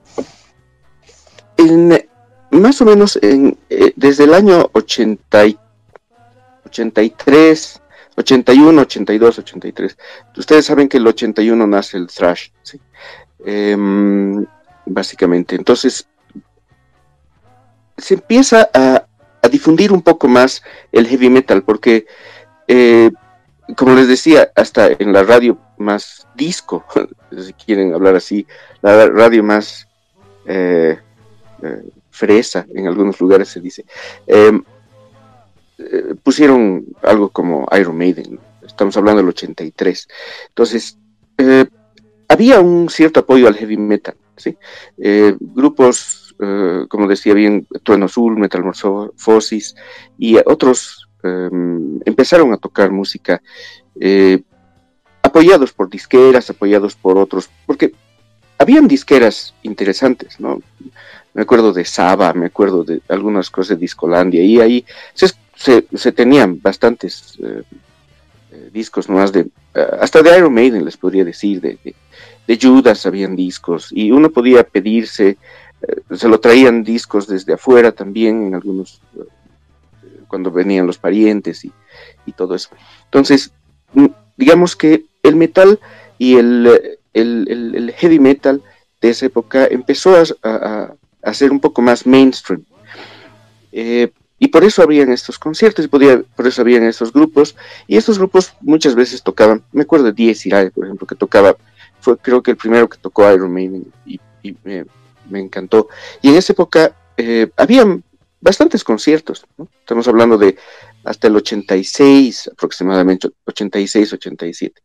en, 1.58 2.08
más 2.52 2.82
o 2.82 2.86
menos 2.86 3.18
en, 3.22 3.58
eh, 3.70 3.94
desde 3.96 4.26
el 4.26 4.34
año 4.34 4.70
80 4.74 5.48
y, 5.48 5.58
83, 6.66 7.82
81, 8.18 8.82
82, 8.82 9.40
83. 9.40 9.98
Ustedes 10.38 10.66
saben 10.66 10.90
que 10.90 10.98
el 10.98 11.08
81 11.08 11.68
nace 11.68 11.98
el 11.98 12.08
thrash, 12.08 12.50
¿sí? 12.62 12.80
Eh, 13.46 13.78
básicamente. 14.86 15.56
Entonces, 15.56 16.08
se 17.98 18.16
empieza 18.16 18.70
a, 18.74 19.06
difundir 19.52 19.92
un 19.92 20.02
poco 20.02 20.28
más 20.28 20.64
el 20.92 21.06
heavy 21.06 21.30
metal, 21.30 21.62
porque 21.62 22.08
eh, 22.68 23.12
como 23.76 23.96
les 23.96 24.08
decía, 24.08 24.52
hasta 24.56 24.88
en 24.88 25.12
la 25.14 25.24
radio 25.24 25.58
más 25.78 26.28
disco, 26.36 26.86
si 27.38 27.54
quieren 27.54 27.94
hablar 27.94 28.16
así, 28.16 28.46
la 28.82 29.08
radio 29.08 29.44
más 29.44 29.88
eh, 30.46 31.00
eh, 31.64 31.84
fresa, 32.12 32.66
en 32.74 32.88
algunos 32.88 33.20
lugares 33.20 33.50
se 33.50 33.60
dice, 33.60 33.86
em, 34.28 34.64
eh, 35.80 36.16
pusieron 36.22 36.86
algo 37.02 37.30
como 37.30 37.68
Iron 37.78 37.98
Maiden, 37.98 38.40
estamos 38.66 38.96
hablando 38.98 39.22
del 39.22 39.30
83. 39.30 40.08
Entonces, 40.50 40.98
había 42.28 42.60
un 42.60 42.90
cierto 42.90 43.22
apoyo 43.22 43.48
al 43.48 43.56
heavy 43.56 43.78
metal, 43.78 44.16
¿sí? 44.38 44.58
grupos, 45.40 46.36
como 46.90 47.08
decía 47.08 47.34
bien, 47.34 47.68
Trueno 47.84 48.06
Azul, 48.06 48.38
Metamorfosis 48.38 49.76
y 50.18 50.38
otros 50.46 51.08
em, 51.24 52.00
empezaron 52.06 52.54
a 52.54 52.58
tocar 52.58 52.92
música 52.92 53.42
apoyados 55.26 55.74
por 55.74 55.90
disqueras, 55.90 56.50
apoyados 56.50 56.96
por 56.96 57.18
otros, 57.18 57.50
porque 57.66 57.94
habían 58.58 58.88
disqueras 58.88 59.54
interesantes, 59.64 60.40
¿no? 60.40 60.62
Me 61.34 61.42
acuerdo 61.42 61.74
de 61.74 61.84
Saba, 61.84 62.32
me 62.34 62.46
acuerdo 62.46 62.84
de 62.84 63.02
algunas 63.10 63.50
cosas 63.50 63.70
de 63.70 63.82
Discolandia, 63.82 64.42
y 64.42 64.62
ahí 64.62 64.86
se, 65.14 66.12
tenían 66.14 66.62
bastantes 66.62 67.38
eh, 68.56 68.66
eh, 68.68 68.70
discos 68.72 69.10
más 69.10 69.32
de, 69.32 69.42
eh, 69.74 69.88
hasta 70.00 70.22
de 70.22 70.38
Iron 70.38 70.54
Maiden 70.54 70.86
les 70.86 70.98
podría 70.98 71.24
decir, 71.24 71.62
de, 71.62 71.78
de, 72.48 72.60
Judas 72.62 73.06
habían 73.06 73.36
discos, 73.36 73.90
y 73.92 74.12
uno 74.12 74.30
podía 74.30 74.64
pedirse, 74.64 75.38
se 76.12 76.28
lo 76.28 76.40
traían 76.40 76.84
discos 76.84 77.28
desde 77.28 77.54
afuera 77.54 77.92
también, 77.92 78.48
en 78.48 78.56
algunos, 78.56 79.02
cuando 80.28 80.52
venían 80.52 80.88
los 80.88 80.98
parientes 80.98 81.66
y, 81.66 81.72
y 82.26 82.32
todo 82.32 82.56
eso. 82.56 82.70
Entonces, 83.06 83.52
mm, 83.94 84.08
digamos 84.38 84.76
que 84.76 85.06
el 85.24 85.36
metal 85.36 85.80
y 86.18 86.38
el 86.38 87.00
el, 87.16 87.94
heavy 87.98 88.20
metal 88.20 88.62
de 89.02 89.10
esa 89.10 89.26
época 89.26 89.66
empezó 89.66 90.16
a, 90.44 90.96
a, 91.22 91.34
ser 91.34 91.52
un 91.52 91.60
poco 91.60 91.82
más 91.82 92.06
mainstream. 92.06 92.64
Eh, 93.72 94.12
y 94.38 94.48
por 94.48 94.64
eso 94.64 94.82
habían 94.82 95.12
estos 95.12 95.40
conciertos, 95.40 95.88
podía, 95.88 96.22
por 96.36 96.48
eso 96.48 96.62
habían 96.62 96.84
estos 96.84 97.14
grupos, 97.14 97.56
y 97.88 97.98
estos 97.98 98.18
grupos 98.18 98.54
muchas 98.62 98.96
veces 98.96 99.24
tocaban, 99.24 99.64
me 99.72 99.84
acuerdo 99.84 100.06
de 100.06 100.14
Diez 100.14 100.46
Irae, 100.46 100.72
por 100.72 100.86
ejemplo, 100.86 101.08
que 101.08 101.16
tocaba, 101.16 101.56
fue 102.02 102.18
creo 102.18 102.44
que 102.44 102.52
el 102.52 102.58
primero 102.58 102.90
que 102.90 102.98
tocó 102.98 103.32
Iron 103.32 103.54
Maiden, 103.54 103.92
y, 104.06 104.20
me, 104.64 105.40
encantó. 105.40 105.88
Y 106.22 106.30
en 106.30 106.36
esa 106.36 106.54
época 106.54 106.96
eh, 107.18 107.50
habían 107.58 108.04
bastantes 108.42 108.84
conciertos, 108.84 109.46
estamos 109.80 110.08
hablando 110.08 110.38
de 110.38 110.56
hasta 111.04 111.28
el 111.28 111.36
86 111.36 112.50
aproximadamente, 112.52 113.30
86, 113.46 114.14
87. 114.14 114.82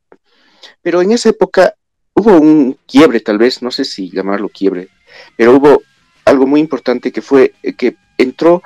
Pero 0.81 1.03
en 1.03 1.13
esa 1.13 1.29
época 1.29 1.75
hubo 2.15 2.39
un 2.39 2.79
quiebre, 2.87 3.21
tal 3.21 3.39
vez, 3.39 3.63
no 3.63 3.71
sé 3.71 3.85
si 3.85 4.11
llamarlo 4.11 4.49
quiebre, 4.49 4.89
pero 5.37 5.57
hubo 5.57 5.83
algo 6.25 6.47
muy 6.47 6.61
importante 6.61 7.11
que 7.13 7.23
fue 7.23 7.55
eh, 7.63 7.75
que 7.75 7.97
entró 8.17 8.63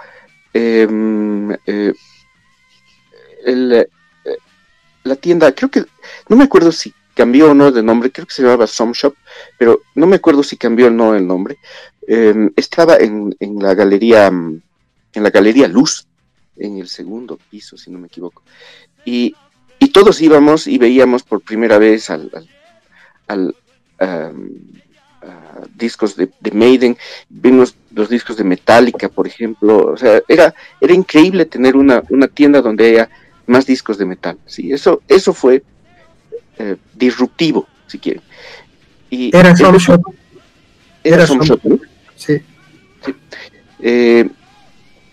em, 0.55 1.53
eh, 1.67 1.93
eh, 3.47 3.87
la 5.03 5.17
tienda, 5.17 5.53
creo 5.53 5.71
que, 5.71 5.85
no 6.29 6.37
me 6.37 6.45
acuerdo 6.45 6.73
si 6.73 6.95
cambió 7.15 7.51
o 7.51 7.55
no 7.55 7.71
de 7.71 7.83
nombre, 7.83 8.11
creo 8.11 8.27
que 8.27 8.35
se 8.35 8.43
llamaba 8.43 8.67
Some 8.67 8.93
Shop, 8.95 9.15
pero 9.59 9.83
no 9.95 10.07
me 10.07 10.17
acuerdo 10.17 10.43
si 10.43 10.57
cambió 10.57 10.87
o 10.87 10.91
no 10.91 11.15
el 11.15 11.27
nombre. 11.27 11.59
Em, 12.07 12.51
estaba 12.57 12.97
en, 12.97 13.35
la 13.61 13.75
galería, 13.75 14.27
en 14.27 14.63
la 15.13 15.31
galería 15.31 15.69
Luz, 15.69 16.07
en 16.57 16.79
el 16.79 16.89
segundo 16.89 17.39
piso, 17.51 17.77
si 17.77 17.91
no 17.91 17.99
me 17.99 18.07
equivoco. 18.07 18.43
Y, 19.05 19.35
todos 19.93 20.21
íbamos 20.21 20.67
y 20.67 20.77
veíamos 20.77 21.23
por 21.23 21.41
primera 21.41 21.79
vez 21.79 22.11
al, 22.11 22.29
discos 25.75 26.17
de, 26.17 26.31
Maiden, 26.53 26.97
vimos 27.29 27.75
los 27.95 28.09
discos 28.09 28.37
de 28.37 28.45
Metallica, 28.45 29.09
por 29.09 29.27
ejemplo, 29.27 29.93
o 29.93 29.97
sea, 29.97 30.21
era, 30.29 30.55
era 30.81 30.95
increíble 30.95 31.47
tener 31.47 31.77
una, 31.77 32.03
tienda 32.33 32.61
donde 32.61 32.87
haya 32.87 33.09
más 33.47 33.67
discos 33.67 33.99
de 33.99 34.07
metal, 34.07 34.39
sí, 34.47 34.73
eso, 34.73 35.03
eso 35.09 35.33
fue 35.33 35.63
eh, 36.59 36.77
disruptivo, 36.95 37.67
si 37.87 37.99
quieren. 37.99 38.23
Y 39.11 39.37
era 39.37 39.55
Some 39.55 39.79
Shop. 39.79 40.03
Era, 41.03 41.27
Sí. 42.17 42.41
Eh, 43.81 44.27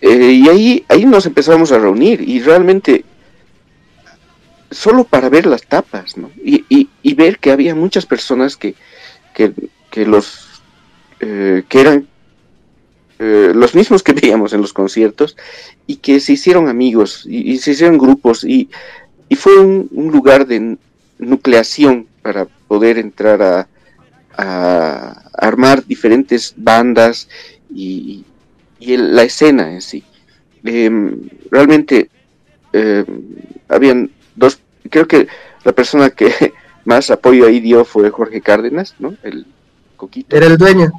eh, 0.00 0.32
y 0.32 0.48
ahí, 0.48 0.84
ahí 0.88 1.04
nos 1.04 1.26
empezamos 1.26 1.70
a 1.72 1.78
reunir 1.78 2.26
y 2.26 2.40
realmente 2.40 3.04
solo 4.70 5.04
para 5.04 5.28
ver 5.28 5.46
las 5.46 5.62
tapas, 5.62 6.16
¿no? 6.16 6.30
Y, 6.42 6.64
y, 7.02 7.14
ver 7.14 7.38
que 7.38 7.52
había 7.52 7.74
muchas 7.74 8.06
personas 8.06 8.56
que, 8.56 8.74
que, 9.34 9.52
los 9.96 10.62
eh, 11.20 11.62
que 11.68 11.80
eran 11.80 12.08
eh, 13.18 13.52
los 13.54 13.74
mismos 13.74 14.02
que 14.02 14.12
veíamos 14.20 14.52
en 14.52 14.60
los 14.60 14.72
conciertos 14.72 15.36
y 15.86 15.96
que 15.96 16.20
se 16.20 16.32
hicieron 16.32 16.68
amigos 16.68 17.24
y, 17.28 17.58
se 17.58 17.72
hicieron 17.72 17.98
grupos 17.98 18.44
y, 18.44 18.68
y 19.28 19.36
fue 19.36 19.58
un, 19.58 19.88
lugar 20.12 20.46
de 20.46 20.76
nucleación 21.18 22.06
para 22.22 22.46
poder 22.66 22.98
entrar 22.98 23.42
a, 23.42 23.68
a 24.36 25.22
armar 25.34 25.84
diferentes 25.86 26.54
bandas 26.56 27.28
y, 27.72 28.24
y 28.80 28.96
la 28.96 29.22
escena 29.22 29.72
en 29.72 29.80
sí. 29.80 30.02
Em, 30.64 31.28
realmente 31.50 32.10
em, 32.72 33.04
habían 33.68 34.10
dos, 34.36 34.60
creo 34.90 35.06
que 35.06 35.26
la 35.64 35.72
persona 35.72 36.10
que 36.10 36.52
más 36.84 37.10
apoyo 37.10 37.46
ahí 37.46 37.60
dio 37.60 37.84
fue 37.84 38.10
Jorge 38.10 38.40
Cárdenas, 38.40 38.94
¿no? 38.98 39.14
El 39.22 39.46
coquito. 40.02 40.36
Era 40.36 40.46
el 40.46 40.58
dueño. 40.58 40.90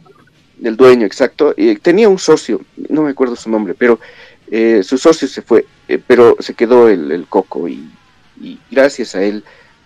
El 0.64 0.78
dueño, 0.78 1.06
exacto. 1.06 1.54
Y 1.58 1.76
tenía 1.76 2.08
un 2.08 2.20
socio, 2.20 2.62
no 2.90 3.04
me 3.04 3.12
acuerdo 3.12 3.36
su 3.36 3.50
nombre, 3.50 3.74
pero 3.74 4.00
eh, 4.50 4.82
su 4.82 4.98
socio 4.98 5.28
se 5.28 5.42
fue, 5.42 5.66
eh, 5.90 6.00
pero 6.06 6.38
se 6.40 6.54
quedó 6.54 6.88
el, 6.88 7.26
coco 7.28 7.68
y, 7.68 7.90
gracias 8.72 9.16
a 9.16 9.24
él 9.24 9.44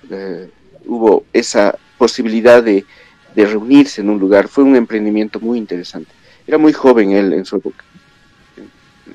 eh, 0.10 0.50
hubo 0.86 1.26
esa 1.34 1.78
posibilidad 1.98 2.64
de, 2.64 2.86
reunirse 3.36 4.02
en 4.02 4.10
un 4.10 4.20
lugar. 4.20 4.48
Fue 4.48 4.64
un 4.64 4.76
emprendimiento 4.76 5.40
muy 5.40 5.58
interesante. 5.60 6.12
Era 6.48 6.58
muy 6.58 6.74
joven 6.74 7.12
él 7.12 7.34
en 7.34 7.46
su 7.46 7.58
época. 7.58 7.84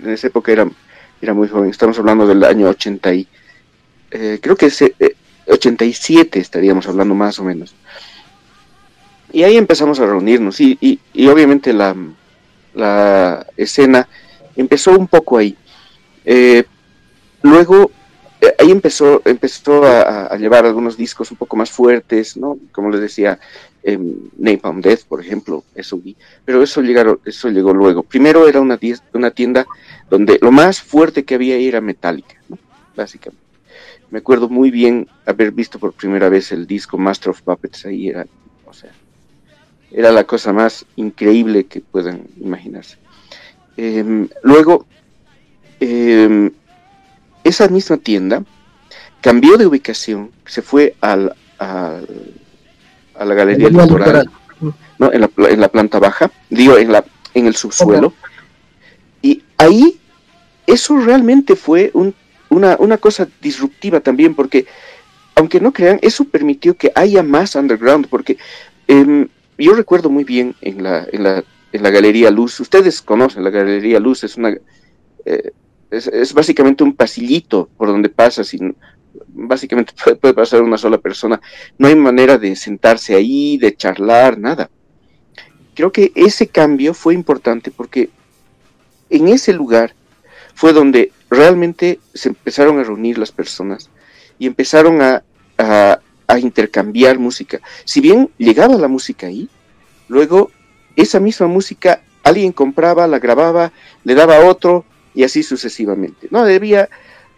En 0.01 0.11
esa 0.11 0.29
época 0.29 0.53
era, 0.53 0.71
era 1.21 1.35
muy 1.35 1.49
joven. 1.49 1.71
Estamos 1.71 1.99
hablando 1.99 2.27
del 2.27 2.45
año 2.45 2.69
80 2.69 3.15
y 3.15 3.27
eh, 4.13 4.39
creo 4.41 4.57
que 4.57 4.67
es 4.67 4.85
87 5.49 6.39
eh, 6.39 6.43
estaríamos 6.43 6.87
hablando 6.87 7.15
más 7.15 7.39
o 7.41 7.45
menos. 7.45 7.75
Y 9.33 9.43
ahí 9.45 9.57
empezamos 9.57 9.99
a 10.01 10.07
reunirnos 10.07 10.61
y, 10.61 10.79
y, 10.81 11.27
obviamente 11.27 11.73
la, 11.73 11.97
la, 12.75 13.47
escena 13.57 14.09
empezó 14.57 14.97
un 14.99 15.09
poco 15.09 15.39
ahí. 15.39 15.57
Eh, 16.25 16.65
luego 17.43 17.91
ahí 18.59 18.71
empezó, 18.71 19.23
empezó 19.25 19.85
a, 19.85 20.37
llevar 20.37 20.67
algunos 20.67 20.97
discos 20.97 21.31
un 21.31 21.37
poco 21.37 21.57
más 21.57 21.71
fuertes, 21.71 22.37
¿no? 22.37 22.59
Como 22.73 22.91
les 22.91 23.01
decía, 23.01 23.39
eh, 23.83 23.99
Napalm 24.37 24.81
Death, 24.81 25.05
por 25.05 25.21
ejemplo, 25.21 25.65
eso 25.75 25.97
vi. 25.99 26.17
Pero 26.45 26.63
eso, 26.63 26.83
llegaron, 26.83 27.21
eso 27.25 27.49
llegó 27.49 27.73
luego. 27.73 28.03
Primero 28.03 28.47
era 28.47 28.61
una, 28.61 28.79
una 29.15 29.31
tienda 29.31 29.67
donde 30.11 30.39
lo 30.43 30.53
más 30.53 30.83
fuerte 30.83 31.25
que 31.25 31.37
había 31.37 31.57
era 31.57 31.81
Metallica, 31.81 32.37
¿no? 32.49 32.59
Básicamente 32.95 33.43
me 34.13 34.19
acuerdo 34.19 34.51
muy 34.51 34.71
bien 34.71 35.09
haber 35.25 35.53
visto 35.53 35.79
por 35.79 35.95
primera 35.95 36.29
vez 36.29 36.53
el 36.53 36.67
disco 36.67 36.99
Master 36.99 37.31
of 37.31 37.41
Puppets 37.41 37.87
ahí 37.87 38.11
era, 38.11 38.27
o 38.67 38.73
sea, 38.75 38.93
era 39.95 40.11
la 40.11 40.25
cosa 40.25 40.53
más 40.53 40.87
increíble 40.97 41.65
que 41.65 41.81
puedan 41.81 42.27
imaginarse. 42.41 42.97
Em, 43.77 44.29
luego, 44.43 44.87
em, 45.81 46.51
esa 47.45 47.69
misma 47.69 47.97
tienda 47.97 48.45
cambió 49.21 49.57
de 49.57 49.67
ubicación, 49.67 50.31
se 50.47 50.63
fue 50.63 50.95
al, 51.01 51.35
a 51.59 52.01
la 53.25 53.35
galería 53.35 53.69
electoral, 53.69 54.31
¿no? 54.99 55.13
en, 55.13 55.21
la, 55.21 55.31
en 55.49 55.61
la 55.61 55.69
planta 55.69 55.99
baja, 55.99 56.31
digo, 56.51 56.77
en, 56.77 56.93
la, 56.93 57.05
en 57.35 57.47
el 57.47 57.55
subsuelo, 57.55 58.13
y 59.21 59.43
ahí 59.59 60.01
eso 60.67 60.97
realmente 60.97 61.57
fue 61.57 61.91
un 61.95 62.15
una, 62.53 62.77
una 62.79 62.99
cosa 62.99 63.27
disruptiva 63.41 64.01
también, 64.01 64.35
porque 64.35 64.67
aunque 65.35 65.59
no 65.59 65.73
crean, 65.73 65.99
eso 66.03 66.25
permitió 66.25 66.77
que 66.77 66.93
haya 66.95 67.23
más 67.23 67.55
underground, 67.55 68.09
porque 68.09 68.37
em, 68.87 69.29
yo 69.65 69.75
recuerdo 69.75 70.11
muy 70.11 70.25
bien 70.25 70.55
en 70.61 70.83
la, 70.83 71.07
en, 71.13 71.23
la, 71.23 71.45
en 71.73 71.83
la 71.83 71.91
Galería 71.91 72.31
Luz, 72.31 72.59
ustedes 72.61 73.03
conocen 73.03 73.45
la 73.45 73.51
Galería 73.51 74.01
Luz, 74.01 74.25
es 74.25 74.37
una... 74.37 74.57
Eh, 75.25 75.53
es, 75.91 76.33
básicamente 76.33 76.83
un 76.83 76.95
pasillito 76.95 77.69
por 77.77 77.89
donde 77.89 78.09
pasa, 78.09 78.45
sin, 78.45 78.75
básicamente 79.29 79.93
puede, 80.21 80.35
pasar 80.35 80.63
una 80.63 80.79
sola 80.79 80.99
persona. 80.99 81.41
No 81.79 81.89
hay 81.89 81.95
manera 81.95 82.39
de 82.39 82.57
sentarse 82.57 83.15
ahí, 83.15 83.59
de 83.59 83.77
charlar, 83.77 84.39
nada. 84.39 84.71
Creo 85.75 85.93
que 85.93 86.13
ese 86.15 86.49
cambio 86.49 86.95
fue 86.95 87.15
importante 87.15 87.71
porque 87.71 88.11
en 89.11 89.29
ese 89.29 89.53
lugar 89.53 89.95
fue 90.55 90.73
donde 90.73 91.13
realmente 91.31 91.99
se 92.15 92.31
empezaron 92.31 92.79
a 92.79 92.85
reunir 92.85 93.19
las 93.19 93.33
personas 93.33 93.91
y 94.39 94.47
empezaron 94.47 95.01
a 95.03 95.23
intercambiar 96.39 97.19
música. 97.19 97.61
Si 97.85 98.01
bien 98.01 98.31
llegaba 98.39 98.77
la 98.77 98.89
música 98.89 99.27
ahí, 99.27 99.49
luego 100.09 100.51
esa 100.97 101.21
misma 101.21 101.47
música 101.47 102.03
alguien 102.23 102.53
compraba, 102.53 103.07
la 103.07 103.19
grababa, 103.19 103.73
le 104.05 104.15
daba 104.15 104.37
a 104.37 104.47
otro 104.47 104.85
y 105.15 105.25
así 105.25 105.43
sucesivamente. 105.43 106.29
No, 106.31 106.41
había, 106.41 106.89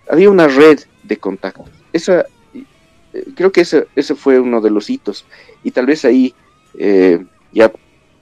había 0.08 0.30
una 0.30 0.48
red 0.48 0.80
de 1.02 1.16
contacto. 1.16 1.64
Esa, 1.92 2.26
eh, 2.52 3.24
creo 3.34 3.52
que 3.52 3.62
ese, 3.62 3.86
ese 3.96 4.14
fue 4.14 4.38
uno 4.38 4.60
de 4.60 4.70
los 4.70 4.90
hitos. 4.90 5.24
Y 5.62 5.70
tal 5.70 5.86
vez 5.86 6.04
ahí 6.04 6.34
eh, 6.78 7.24
ya 7.52 7.72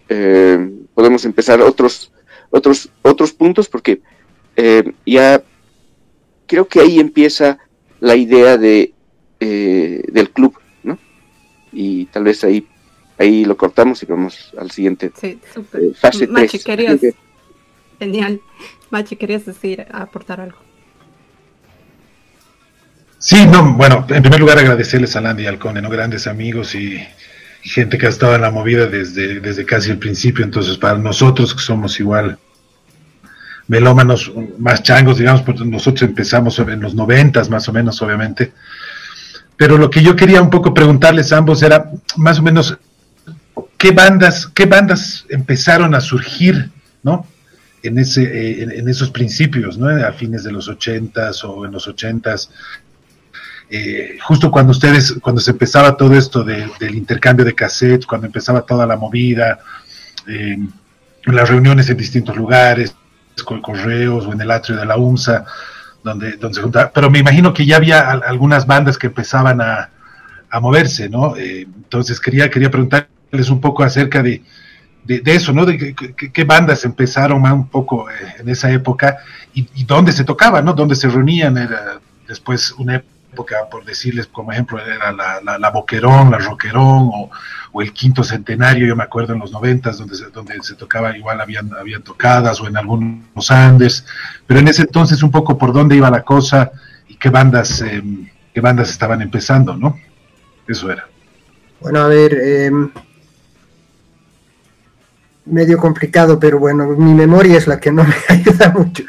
eh, 0.09 0.71
podemos 0.95 1.25
empezar 1.25 1.61
otros, 1.61 2.13
otros, 2.51 2.91
otros 3.03 3.33
puntos 3.33 3.69
porque 3.69 4.01
ya 5.07 5.43
creo 6.47 6.69
que 6.69 6.81
ahí 6.81 7.01
empieza 7.01 7.59
la 8.01 8.15
idea 8.15 8.59
de, 8.59 8.93
del 9.45 10.31
club, 10.31 10.59
¿no? 10.83 10.99
Y 11.73 12.07
tal 12.07 12.25
vez 12.25 12.45
ahí 12.45 12.67
ahí 13.19 13.45
lo 13.45 13.57
cortamos 13.57 14.03
y 14.03 14.07
vamos 14.07 14.53
al 14.59 14.71
siguiente. 14.71 15.13
Sí, 15.21 15.39
súper. 15.53 15.95
fase 15.95 16.27
Machi, 16.27 16.59
querías, 16.59 17.01
genial. 17.99 18.41
Machi, 18.91 19.17
querías 19.17 19.47
decir, 19.47 19.87
aportar 19.93 20.41
algo. 20.41 20.59
Sí, 23.19 23.47
no, 23.47 23.75
bueno, 23.75 24.05
en 24.09 24.21
primer 24.21 24.41
lugar 24.41 24.59
agradecerles 24.59 25.15
a 25.15 25.21
Landy 25.21 25.45
y 25.45 25.47
al 25.47 25.59
Cone, 25.59 25.81
¿no? 25.81 25.89
Grandes 25.89 26.27
amigos 26.27 26.75
y, 26.75 27.01
gente 27.63 27.97
que 27.97 28.07
ha 28.07 28.09
estado 28.09 28.35
en 28.35 28.43
la 28.43 28.51
movida 28.51 28.87
desde, 28.87 29.41
desde 29.41 29.65
casi 29.65 29.91
el 29.91 29.99
principio, 29.99 30.45
entonces 30.45 30.77
para 30.77 30.99
nosotros 30.99 31.55
que 31.55 31.61
somos 31.61 31.99
igual 32.01 32.39
melómanos 33.69 34.33
más 34.59 34.83
changos, 34.83 35.19
digamos, 35.19 35.43
porque 35.43 35.65
nosotros 35.65 36.03
empezamos 36.03 36.59
en 36.59 36.81
los 36.81 36.95
noventas 36.95 37.49
más 37.49 37.69
o 37.69 37.73
menos, 37.73 38.03
obviamente, 38.03 38.53
pero 39.63 39.79
lo 39.79 39.91
que 39.91 40.03
yo 40.03 40.17
quería 40.17 40.43
un 40.43 40.51
poco 40.51 40.75
preguntarles 40.75 41.33
a 41.33 41.37
ambos 41.37 41.63
era 41.63 41.89
más 42.17 42.41
o 42.41 42.43
menos 42.43 42.77
qué 43.79 43.93
bandas, 43.93 44.49
qué 44.49 44.67
bandas 44.67 45.25
empezaron 45.29 45.95
a 45.95 46.01
surgir, 46.01 46.69
¿no? 47.05 47.29
En, 47.85 47.97
ese, 47.97 48.25
eh, 48.25 48.65
en, 48.65 48.89
esos 48.89 49.13
principios, 49.13 49.79
¿no? 49.79 49.87
A 49.87 50.11
fines 50.15 50.43
de 50.43 50.51
los 50.51 50.67
ochentas 50.67 51.45
o 51.45 51.65
en 51.65 51.71
los 51.71 51.87
ochentas, 51.87 52.51
eh, 53.71 54.19
justo 54.21 54.51
cuando 54.51 54.73
ustedes, 54.73 55.15
cuando 55.23 55.41
se 55.41 55.53
empezaba 55.53 55.97
todo 55.97 56.13
esto 56.17 56.43
del 56.43 56.97
intercambio 56.97 57.45
de 57.45 57.55
cassettes, 57.55 58.05
cuando 58.05 58.27
empezaba 58.27 58.63
toda 58.63 58.85
la 58.85 58.97
movida, 58.97 59.61
eh, 60.27 60.59
las 61.27 61.49
reuniones 61.49 61.89
en 61.89 61.99
distintos 61.99 62.35
lugares, 62.37 62.97
con 63.45 63.63
correos 63.63 64.27
o 64.27 64.33
en 64.33 64.41
el 64.41 64.51
atrio 64.51 64.77
de 64.77 64.87
la 64.87 64.97
UMSA, 64.97 65.45
donde, 66.03 66.33
donde 66.33 66.55
se 66.55 66.63
juntaba, 66.63 66.91
pero 66.93 67.11
me 67.11 67.19
imagino 67.19 67.53
que 67.53 67.67
ya 67.67 67.77
había 67.77 68.11
algunas 68.11 68.67
bandas 68.67 68.99
que 68.99 69.09
empezaban 69.09 69.61
a, 69.61 69.89
moverse, 70.61 71.09
¿no? 71.09 71.35
Eh, 71.35 71.63
entonces 71.63 72.21
quería, 72.21 72.51
quería 72.51 72.71
preguntarles 72.71 73.49
un 73.49 73.59
poco 73.59 73.85
acerca 73.85 74.23
de, 74.23 74.43
de, 75.05 75.23
eso, 75.25 75.51
¿no? 75.55 75.65
De 75.65 75.95
qué 75.95 76.45
bandas 76.45 76.85
empezaron 76.85 77.43
un 77.43 77.69
poco 77.69 78.07
en 78.39 78.47
esa 78.51 78.71
época 78.71 79.17
y, 79.55 79.67
y, 79.75 79.85
dónde 79.85 80.13
se 80.13 80.25
tocaba, 80.25 80.61
¿no? 80.61 80.75
Dónde 80.75 80.95
se 80.95 81.09
reunían, 81.09 81.57
era 81.57 82.01
después 82.29 82.73
una 82.73 83.03
época, 83.33 83.69
por 83.71 83.85
decirles 83.85 84.27
como 84.27 84.53
ejemplo, 84.53 84.79
era 84.79 85.11
la, 85.13 85.59
la, 85.59 85.71
Boquerón, 85.71 86.31
la 86.31 86.39
Roquerón 86.39 87.11
o, 87.13 87.31
el 87.81 87.93
quinto 87.93 88.23
centenario, 88.23 88.87
yo 88.87 88.95
me 88.95 89.05
acuerdo 89.05 89.33
en 89.33 89.41
los 89.41 89.51
noventas, 89.51 89.97
donde 89.97 90.15
se, 90.15 90.27
donde 90.27 90.63
se 90.63 90.75
tocaba, 90.75 91.17
igual 91.17 91.41
habían, 91.41 91.73
habían 91.73 92.03
tocadas 92.03 92.61
o 92.61 92.69
en 92.69 92.77
algunos 92.77 93.51
Andes, 93.51 94.05
pero 94.47 94.61
en 94.61 94.69
ese 94.69 94.83
entonces 94.83 95.23
un 95.23 95.31
poco 95.31 95.57
por 95.57 95.73
dónde 95.73 95.97
iba 95.97 96.11
la 96.11 96.23
cosa 96.23 96.71
y 97.09 97.17
qué 97.17 97.31
bandas, 97.31 97.81
em, 97.81 98.29
qué 98.53 98.61
bandas 98.61 98.91
estaban 98.91 99.23
empezando, 99.23 99.75
¿no? 99.75 99.99
Eso 100.69 100.91
era. 100.91 101.09
Bueno, 101.81 102.01
a 102.01 102.09
ver, 102.09 102.35
em, 102.35 102.91
medio 105.47 105.79
complicado, 105.79 106.39
pero 106.39 106.59
bueno, 106.59 106.89
mi 106.89 107.15
memoria 107.15 107.57
es 107.57 107.67
la 107.67 107.81
que 107.81 107.91
no 107.91 108.05
me 108.05 108.15
ayuda 108.29 108.71
mucho. 108.71 109.05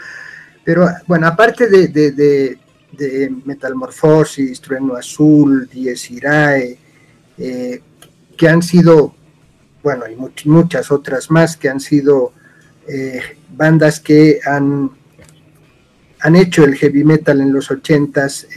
Pero 0.64 0.88
bueno, 1.08 1.28
aparte 1.28 1.68
de 1.68 2.58
Metamorfosis, 3.46 4.62
Trueno 4.62 4.96
Azul, 4.96 5.68
Diez 5.72 6.12
Irae, 6.12 6.78
eh, 7.38 7.82
que 8.38 8.48
han 8.48 8.62
sido, 8.62 9.16
bueno, 9.82 10.06
y 10.08 10.48
muchas 10.48 10.92
otras 10.92 11.32
más, 11.32 11.58
que 11.58 11.70
han 11.70 11.80
sido 11.80 12.34
eh, 12.88 13.22
bandas 13.56 14.00
que 14.00 14.40
han, 14.46 14.92
han 16.20 16.36
hecho 16.36 16.64
el 16.64 16.76
heavy 16.76 17.04
metal 17.04 17.42
en 17.42 17.52
los 17.52 17.70
ochentas. 17.72 18.48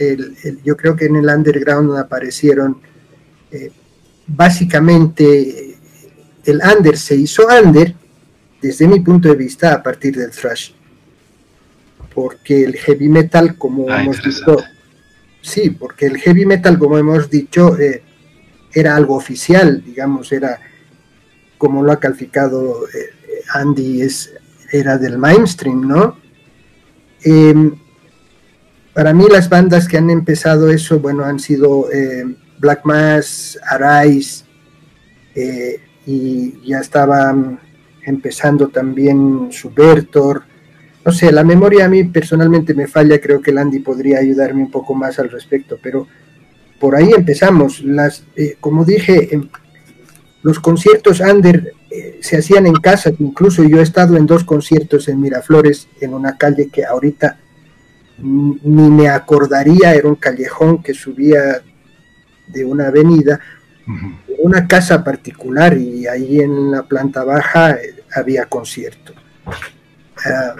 yo 0.63 0.77
creo 0.77 0.95
que 0.95 1.05
en 1.05 1.17
el 1.17 1.27
underground 1.27 1.97
aparecieron 1.97 2.81
eh, 3.51 3.71
básicamente 4.27 5.77
el 6.45 6.61
under 6.61 6.97
se 6.97 7.15
hizo 7.15 7.47
under 7.47 7.93
desde 8.61 8.87
mi 8.87 8.99
punto 8.99 9.29
de 9.29 9.35
vista 9.35 9.73
a 9.73 9.83
partir 9.83 10.15
del 10.15 10.31
thrash 10.31 10.71
porque 12.17 12.63
el 12.63 12.75
heavy 12.77 13.09
metal, 13.09 13.59
como 13.59 13.91
ah, 13.91 14.01
hemos 14.01 14.23
dicho, 14.23 14.57
sí, 15.39 15.69
porque 15.69 16.07
el 16.07 16.17
heavy 16.17 16.47
metal, 16.47 16.79
como 16.79 16.97
hemos 16.97 17.29
dicho, 17.29 17.77
eh, 17.77 18.01
era 18.73 18.95
algo 18.95 19.13
oficial, 19.13 19.83
digamos, 19.85 20.31
era 20.31 20.59
como 21.59 21.83
lo 21.83 21.91
ha 21.91 21.99
calificado 21.99 22.87
eh, 22.87 23.43
Andy, 23.53 24.01
es, 24.01 24.33
era 24.71 24.97
del 24.97 25.19
mainstream, 25.19 25.87
¿no? 25.87 26.17
Em, 27.21 27.75
para 28.95 29.13
mí 29.13 29.25
las 29.29 29.47
bandas 29.47 29.87
que 29.87 29.99
han 29.99 30.09
empezado 30.09 30.71
eso, 30.71 30.99
bueno, 30.99 31.23
han 31.23 31.39
sido 31.39 31.91
eh, 31.91 32.25
Black 32.57 32.83
Mass, 32.83 33.59
Arise, 33.69 34.43
y 36.07 36.67
ya 36.67 36.79
estaban 36.79 37.59
empezando 38.01 38.69
también 38.69 39.49
Subvertor, 39.51 40.56
no 41.07 41.13
sé, 41.13 41.31
la 41.31 41.45
memoria 41.45 41.85
a 41.85 41.87
mí 41.87 42.03
personalmente 42.03 42.73
me 42.73 42.85
falla, 42.85 43.21
creo 43.21 43.41
que 43.41 43.53
Landy 43.53 43.79
podría 43.79 44.19
ayudarme 44.19 44.63
un 44.63 44.69
poco 44.69 44.93
más 44.93 45.17
al 45.19 45.29
respecto, 45.29 45.79
pero 45.81 46.05
por 46.81 46.97
ahí 46.97 47.11
empezamos. 47.15 47.81
Las, 47.81 48.25
eh, 48.35 48.57
como 48.59 48.83
dije, 48.83 49.29
los 50.43 50.59
conciertos 50.59 51.21
under 51.21 51.71
eh, 51.89 52.19
se 52.21 52.35
hacían 52.35 52.67
en 52.67 52.73
casa, 52.73 53.09
incluso 53.19 53.63
yo 53.63 53.79
he 53.79 53.83
estado 53.83 54.17
en 54.17 54.25
dos 54.25 54.43
conciertos 54.43 55.07
en 55.07 55.21
Miraflores, 55.21 55.87
en 56.01 56.13
una 56.13 56.35
calle 56.37 56.67
que 56.67 56.83
ahorita 56.83 57.39
ni 58.17 58.89
me 58.89 59.07
acordaría, 59.07 59.93
era 59.93 60.09
un 60.09 60.15
callejón 60.15 60.83
que 60.83 60.93
subía 60.93 61.61
de 62.47 62.65
una 62.65 62.87
avenida, 62.87 63.39
una 64.39 64.67
casa 64.67 65.05
particular 65.05 65.77
y 65.77 66.05
ahí 66.05 66.41
en 66.41 66.69
la 66.69 66.83
planta 66.83 67.23
baja 67.23 67.75
eh, 67.75 68.03
había 68.13 68.47
concierto. 68.47 69.13
Ah, 70.25 70.55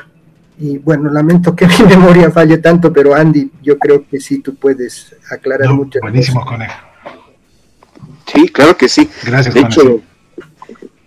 y 0.59 0.77
bueno, 0.79 1.09
lamento 1.11 1.55
que 1.55 1.67
mi 1.79 1.85
memoria 1.87 2.31
falle 2.31 2.57
tanto, 2.57 2.91
pero 2.91 3.15
Andy, 3.15 3.51
yo 3.61 3.77
creo 3.77 4.05
que 4.07 4.19
sí 4.19 4.39
tú 4.39 4.55
puedes 4.55 5.15
aclarar 5.31 5.69
mucho. 5.73 5.99
Buenísimo, 6.01 6.43
Conejo. 6.45 6.87
Sí, 8.25 8.49
claro 8.49 8.75
que 8.75 8.89
sí. 8.89 9.09
Gracias, 9.23 9.53
De 9.53 9.61
hecho, 9.61 10.01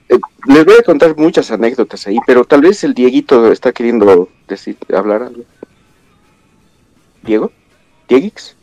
eh, 0.09 0.19
les 0.47 0.65
voy 0.65 0.77
a 0.79 0.83
contar 0.83 1.17
muchas 1.17 1.51
anécdotas 1.51 2.07
ahí, 2.07 2.17
pero 2.27 2.45
tal 2.45 2.63
vez 2.63 2.83
el 2.85 2.95
Dieguito 2.95 3.53
está 3.53 3.73
queriendo 3.73 4.29
decir, 4.49 4.77
hablar 4.95 5.23
algo. 5.23 5.43
¿Diego? 7.23 7.53
¿Dieguix? 8.09 8.57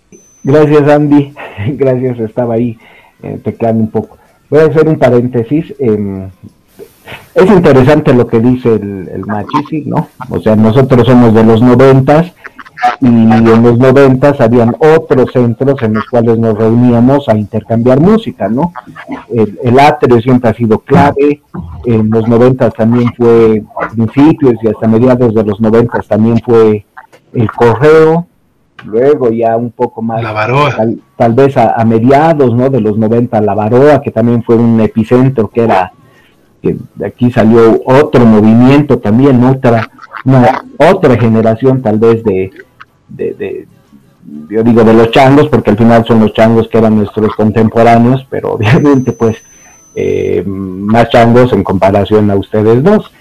Gracias, 0.43 0.89
Andy. 0.89 1.33
Gracias, 1.73 2.19
estaba 2.19 2.55
ahí 2.55 2.79
eh, 3.21 3.39
teclando 3.43 3.83
un 3.83 3.91
poco. 3.91 4.17
Voy 4.49 4.61
a 4.61 4.65
hacer 4.65 4.87
un 4.87 4.97
paréntesis. 4.97 5.73
Eh, 5.77 6.29
es 7.35 7.45
interesante 7.51 8.13
lo 8.13 8.27
que 8.27 8.39
dice 8.39 8.73
el, 8.73 9.09
el 9.09 9.23
¿no? 9.85 10.07
O 10.29 10.39
sea, 10.39 10.55
nosotros 10.55 11.07
somos 11.07 11.33
de 11.33 11.43
los 11.43 11.61
noventas 11.61 12.33
y 12.99 13.07
en 13.07 13.63
los 13.63 13.77
noventas 13.77 14.39
habían 14.39 14.75
otros 14.79 15.31
centros 15.31 15.81
en 15.81 15.95
los 15.95 16.05
cuales 16.05 16.37
nos 16.37 16.57
reuníamos 16.57 17.27
a 17.27 17.35
intercambiar 17.35 17.99
música, 17.99 18.49
¿no? 18.49 18.71
El, 19.33 19.59
el 19.63 19.79
atrio 19.79 20.21
siempre 20.21 20.49
ha 20.49 20.53
sido 20.53 20.79
clave, 20.79 21.41
en 21.85 22.09
los 22.09 22.27
noventas 22.27 22.73
también 22.73 23.11
fue 23.15 23.63
a 23.81 23.89
principios 23.89 24.55
y 24.61 24.67
hasta 24.67 24.87
mediados 24.87 25.33
de 25.33 25.43
los 25.43 25.59
noventas 25.59 26.07
también 26.07 26.39
fue 26.43 26.85
el 27.33 27.51
correo, 27.51 28.27
luego 28.85 29.29
ya 29.31 29.57
un 29.57 29.71
poco 29.71 30.01
más, 30.01 30.21
la 30.21 30.31
Baroa. 30.31 30.75
Tal, 31.15 31.33
vez 31.33 31.57
a, 31.57 31.73
a, 31.75 31.85
mediados, 31.85 32.53
¿no? 32.53 32.69
De 32.69 32.79
los 32.79 32.97
90, 32.97 33.41
la 33.41 33.55
Baroa, 33.55 34.01
que 34.01 34.11
también 34.11 34.43
fue 34.43 34.55
un 34.55 34.79
epicentro 34.81 35.49
que 35.49 35.63
era 35.63 35.91
de 36.95 37.05
aquí 37.05 37.31
salió 37.31 37.81
otro 37.85 38.25
movimiento 38.25 38.99
también, 38.99 39.43
otra, 39.43 39.89
otra 40.77 41.17
generación 41.17 41.81
tal 41.81 41.99
vez 41.99 42.23
de, 42.23 42.51
de, 43.07 43.67
yo 44.49 44.63
digo 44.63 44.83
de 44.83 44.93
los 44.93 45.11
changos, 45.11 45.47
porque 45.47 45.71
al 45.71 45.77
final 45.77 46.05
son 46.05 46.19
los 46.19 46.33
changos 46.33 46.67
que 46.67 46.77
eran 46.77 46.95
nuestros 46.95 47.33
contemporáneos, 47.35 48.25
pero 48.29 48.51
obviamente 48.53 49.11
pues 49.11 49.37
eh, 49.95 50.43
más 50.45 51.09
changos 51.09 51.53
en 51.53 51.63
comparación 51.63 52.29
a 52.29 52.35
ustedes 52.35 52.83
dos. 52.83 53.11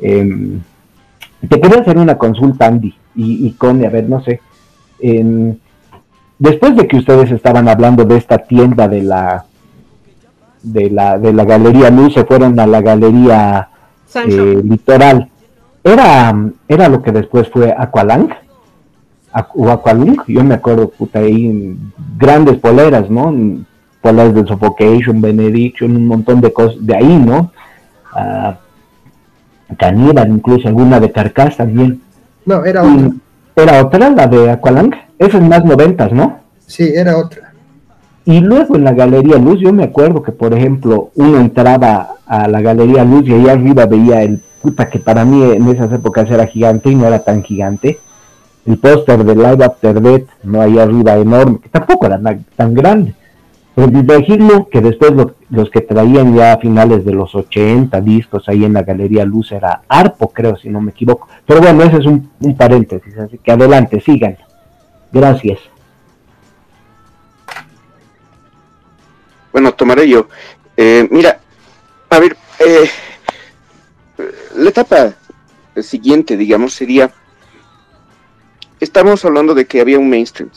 Em, 0.00 0.60
te 1.48 1.60
quería 1.60 1.80
hacer 1.80 1.96
una 1.96 2.18
consulta, 2.18 2.66
Andy, 2.66 2.94
y, 3.14 3.46
y 3.46 3.52
Conde, 3.52 3.86
a 3.86 3.90
ver, 3.90 4.08
no 4.08 4.22
sé. 4.22 4.40
Em, 5.00 5.56
después 6.38 6.76
de 6.76 6.86
que 6.86 6.98
ustedes 6.98 7.30
estaban 7.30 7.68
hablando 7.68 8.04
de 8.04 8.16
esta 8.16 8.38
tienda 8.38 8.86
de 8.86 9.02
la 9.02 9.46
de 10.62 10.90
la, 10.90 11.18
de 11.18 11.32
la 11.32 11.44
Galería 11.44 11.90
Luz, 11.90 12.14
se 12.14 12.24
fueron 12.24 12.58
a 12.58 12.66
la 12.66 12.80
Galería 12.80 13.68
eh, 14.14 14.60
Litoral. 14.64 15.28
Era, 15.82 16.34
era 16.68 16.88
lo 16.88 17.02
que 17.02 17.12
después 17.12 17.48
fue 17.48 17.74
Aqualang, 17.76 18.28
o 19.54 19.70
Aqualung, 19.70 20.22
yo 20.26 20.42
me 20.44 20.54
acuerdo, 20.54 20.88
puta, 20.90 21.20
ahí 21.20 21.76
grandes 22.18 22.58
poleras, 22.58 23.08
¿no? 23.08 23.32
Poleras 24.00 24.34
de 24.34 24.46
Suffocation, 24.46 25.20
Benediction, 25.20 25.96
un 25.96 26.06
montón 26.06 26.40
de 26.40 26.52
cosas 26.52 26.84
de 26.84 26.96
ahí, 26.96 27.18
¿no? 27.18 27.52
Uh, 28.12 28.54
incluso 30.28 30.68
alguna 30.68 30.98
de 30.98 31.12
Carcass 31.12 31.56
también. 31.56 32.02
No, 32.44 32.64
era 32.64 32.82
otra. 32.82 33.10
¿Era 33.56 33.84
otra, 33.84 34.10
la 34.10 34.26
de 34.26 34.50
Aqualang? 34.50 34.94
Esa 35.18 35.38
es 35.38 35.44
más 35.44 35.64
noventas, 35.64 36.12
¿no? 36.12 36.40
Sí, 36.66 36.90
era 36.94 37.16
otra. 37.16 37.49
Y 38.30 38.38
luego 38.38 38.76
en 38.76 38.84
la 38.84 38.92
Galería 38.92 39.38
Luz, 39.38 39.58
yo 39.58 39.72
me 39.72 39.82
acuerdo 39.82 40.22
que, 40.22 40.30
por 40.30 40.54
ejemplo, 40.54 41.10
uno 41.16 41.40
entraba 41.40 42.10
a 42.26 42.46
la 42.46 42.60
Galería 42.60 43.02
Luz 43.02 43.26
y 43.26 43.32
ahí 43.32 43.48
arriba 43.48 43.86
veía 43.86 44.22
el 44.22 44.40
puta 44.62 44.88
que 44.88 45.00
para 45.00 45.24
mí 45.24 45.42
en 45.42 45.66
esas 45.66 45.92
épocas 45.92 46.30
era 46.30 46.46
gigante 46.46 46.90
y 46.90 46.94
no 46.94 47.08
era 47.08 47.24
tan 47.24 47.42
gigante. 47.42 47.98
El 48.66 48.78
póster 48.78 49.24
de 49.24 49.34
Live 49.34 49.64
After 49.64 50.00
Death, 50.00 50.28
no 50.44 50.60
ahí 50.60 50.78
arriba 50.78 51.16
enorme, 51.16 51.58
que 51.60 51.70
tampoco 51.70 52.06
era 52.06 52.20
tan 52.54 52.72
grande. 52.72 53.14
Pero 53.74 53.98
imagino 53.98 54.68
que 54.70 54.80
después 54.80 55.12
los 55.48 55.70
que 55.70 55.80
traían 55.80 56.36
ya 56.36 56.52
a 56.52 56.58
finales 56.58 57.04
de 57.04 57.12
los 57.12 57.34
80 57.34 58.00
discos 58.00 58.48
ahí 58.48 58.64
en 58.64 58.74
la 58.74 58.84
Galería 58.84 59.24
Luz 59.24 59.50
era 59.50 59.82
Arpo, 59.88 60.28
creo, 60.28 60.54
si 60.54 60.68
no 60.68 60.80
me 60.80 60.92
equivoco. 60.92 61.26
Pero 61.44 61.62
bueno, 61.62 61.82
ese 61.82 61.96
es 61.96 62.06
un, 62.06 62.30
un 62.38 62.56
paréntesis, 62.56 63.18
así 63.18 63.38
que 63.38 63.50
adelante, 63.50 63.98
sigan. 63.98 64.36
Gracias. 65.10 65.69
Bueno, 69.52 69.74
tomaré 69.74 70.08
yo. 70.08 70.28
Eh, 70.76 71.06
mira, 71.10 71.40
a 72.08 72.18
ver, 72.18 72.36
eh, 72.58 72.90
la 74.56 74.70
etapa 74.70 75.14
siguiente, 75.82 76.36
digamos, 76.36 76.74
sería, 76.74 77.12
estamos 78.78 79.24
hablando 79.24 79.54
de 79.54 79.66
que 79.66 79.80
había 79.80 79.98
un 79.98 80.08
mainstream, 80.08 80.50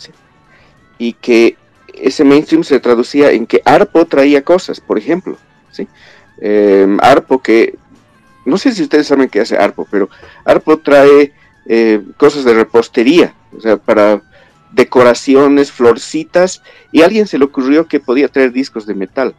y 0.98 1.14
que 1.14 1.58
ese 1.94 2.24
mainstream 2.24 2.64
se 2.64 2.80
traducía 2.80 3.32
en 3.32 3.46
que 3.46 3.62
Arpo 3.66 4.06
traía 4.06 4.44
cosas, 4.44 4.80
por 4.80 4.98
ejemplo, 4.98 5.38
¿sí? 5.72 5.88
Eh, 6.40 6.88
Arpo 7.02 7.42
que, 7.42 7.78
no 8.46 8.58
sé 8.58 8.74
si 8.74 8.84
ustedes 8.84 9.08
saben 9.08 9.30
qué 9.30 9.42
hace 9.42 9.58
Arpo, 9.58 9.88
pero 9.90 10.10
Arpo 10.46 10.78
trae 10.78 11.34
cosas 12.18 12.44
de 12.44 12.54
repostería, 12.54 13.34
o 13.56 13.62
sea, 13.62 13.78
para 13.78 14.22
decoraciones, 14.74 15.72
florcitas, 15.72 16.62
y 16.92 17.02
a 17.02 17.06
alguien 17.06 17.28
se 17.28 17.38
le 17.38 17.46
ocurrió 17.46 17.88
que 17.88 18.00
podía 18.00 18.28
traer 18.28 18.52
discos 18.52 18.86
de 18.86 18.96
metal, 18.96 19.34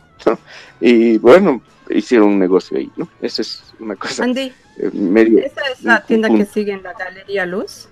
Y 0.81 1.19
bueno, 1.19 1.61
hicieron 1.91 2.29
un 2.29 2.39
negocio 2.39 2.79
ahí, 2.79 2.91
¿no? 2.97 3.09
Esa 3.21 3.43
es 3.43 3.63
una 3.79 3.97
cosa 3.97 4.25
Andy, 4.25 4.53
eh, 4.79 5.45
¿Esa 5.45 5.61
es 5.73 5.83
la 5.83 6.05
tienda 6.05 6.29
que 6.29 6.45
sigue 6.45 6.73
en 6.73 6.83
la 6.83 6.93
Galería 6.93 7.47
Luz? 7.47 7.89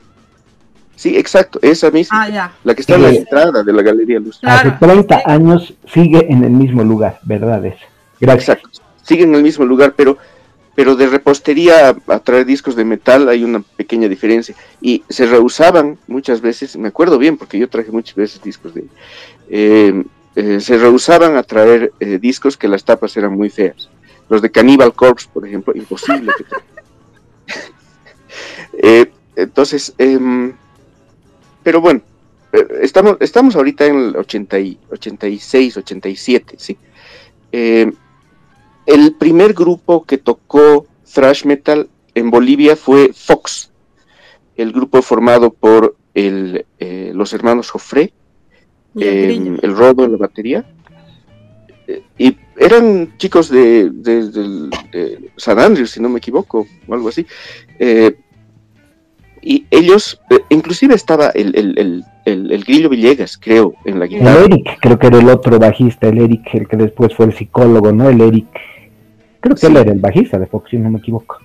Sí, 0.97 1.17
exacto, 1.17 1.59
esa 1.63 1.91
misma. 1.91 2.29
Ah, 2.31 2.53
la 2.63 2.75
que 2.75 2.83
está 2.83 2.95
en 2.95 3.03
la 3.03 3.11
entrada 3.11 3.63
de 3.63 3.73
la 3.73 3.83
Galería 3.83 4.21
Luz. 4.21 4.39
Hace 4.43 4.71
30 4.73 5.23
años 5.25 5.75
sigue 5.93 6.27
en 6.31 6.45
el 6.45 6.51
mismo 6.51 6.85
lugar, 6.85 7.19
¿verdad? 7.23 7.61
Gracias. 8.21 8.59
Exacto, 8.59 8.69
sigue 9.03 9.25
en 9.25 9.35
el 9.35 9.43
mismo 9.43 9.65
lugar, 9.65 9.95
pero 9.97 10.19
pero 10.75 10.97
de 10.97 11.07
repostería 11.07 11.97
a, 12.07 12.19
traer 12.21 12.47
discos 12.47 12.77
de 12.77 12.85
metal 12.85 13.29
hay 13.29 13.45
una 13.45 13.61
pequeña 13.61 14.09
diferencia. 14.09 14.55
Y 14.81 15.05
se 15.09 15.27
rehusaban 15.27 15.99
muchas 16.07 16.41
veces, 16.41 16.77
me 16.77 16.89
acuerdo 16.89 17.19
bien 17.19 17.37
porque 17.37 17.59
yo 17.59 17.69
traje 17.69 17.91
muchas 17.91 18.15
veces 18.15 18.43
discos 18.43 18.75
de... 18.75 18.87
Eh, 19.51 20.03
eh, 20.35 20.61
se 20.61 20.79
rehusaban 20.79 21.37
a 21.37 21.43
traer 21.43 21.93
eh, 22.01 22.19
discos 22.19 22.57
que 22.57 22.69
las 22.69 22.85
tapas 22.85 23.15
eran 23.19 23.35
muy 23.35 23.51
feas. 23.51 23.91
Los 24.31 24.41
de 24.41 24.51
Cannibal 24.51 24.95
Corpse, 24.95 25.29
por 25.31 25.47
ejemplo, 25.47 25.75
imposible 25.77 26.33
entonces, 29.37 29.93
em, 29.99 30.55
pero 31.63 31.83
bueno, 31.83 32.01
estamos, 32.81 33.19
estamos 33.21 33.57
ahorita 33.57 33.85
en 33.85 33.97
el 33.97 34.17
80 34.17 34.59
y, 34.59 34.79
86, 34.91 35.77
87, 35.77 36.55
¿sí? 36.59 36.79
El 38.87 39.15
primer 39.15 39.55
grupo 39.55 40.05
que 40.05 40.19
tocó 40.19 40.87
thrash 41.13 41.45
metal 41.45 41.89
en 42.15 42.31
Bolivia 42.31 42.77
fue 42.77 43.13
Fox, 43.15 43.71
el 44.57 44.73
grupo 44.73 45.03
formado 45.03 45.53
por 45.53 45.97
el, 46.15 46.67
eh, 46.79 47.13
los 47.15 47.33
hermanos 47.33 47.71
Jofré, 47.71 48.13
em, 48.97 49.59
el 49.63 49.77
Rodo 49.77 50.05
en 50.05 50.13
la 50.13 50.19
batería, 50.19 50.67
eh, 51.87 52.03
y 52.19 52.37
eran 52.57 53.17
chicos 53.17 53.49
de, 53.49 53.91
San 55.37 55.59
Andrews, 55.59 55.91
si 55.91 56.01
no 56.01 56.09
me 56.09 56.19
equivoco, 56.19 56.67
o 56.87 56.95
algo 56.95 57.09
así. 57.09 57.27
Eh, 59.43 59.49
y 59.49 59.67
ellos, 59.71 60.21
inclusive 60.49 60.95
estaba 60.95 61.31
el, 61.31 61.55
el, 61.57 62.05
el, 62.25 62.65
Grillo 62.65 62.89
Villegas, 62.89 63.37
creo, 63.37 63.75
en 63.85 63.99
la 63.99 64.07
guitarra. 64.07 64.45
El 64.45 64.53
Eric, 64.53 64.79
creo 64.81 64.99
que 64.99 65.07
era 65.09 65.19
el 65.19 65.29
otro 65.29 65.59
bajista, 65.59 66.09
el 66.09 66.19
Eric, 66.19 66.55
el 66.55 66.69
que 66.69 66.77
después 66.77 67.15
fue 67.15 67.27
el 67.27 67.37
psicólogo, 67.37 67.93
¿no? 67.93 68.09
El 68.09 68.21
Eric. 68.21 68.47
Creo 69.41 69.57
que 69.57 69.67
él 69.67 69.77
era 69.77 69.93
el 69.93 69.99
bajista 69.99 70.39
de 70.39 70.47
Fox, 70.47 70.71
si 70.71 70.77
no 70.77 70.91
me 70.91 70.99
equivoco. 70.99 71.39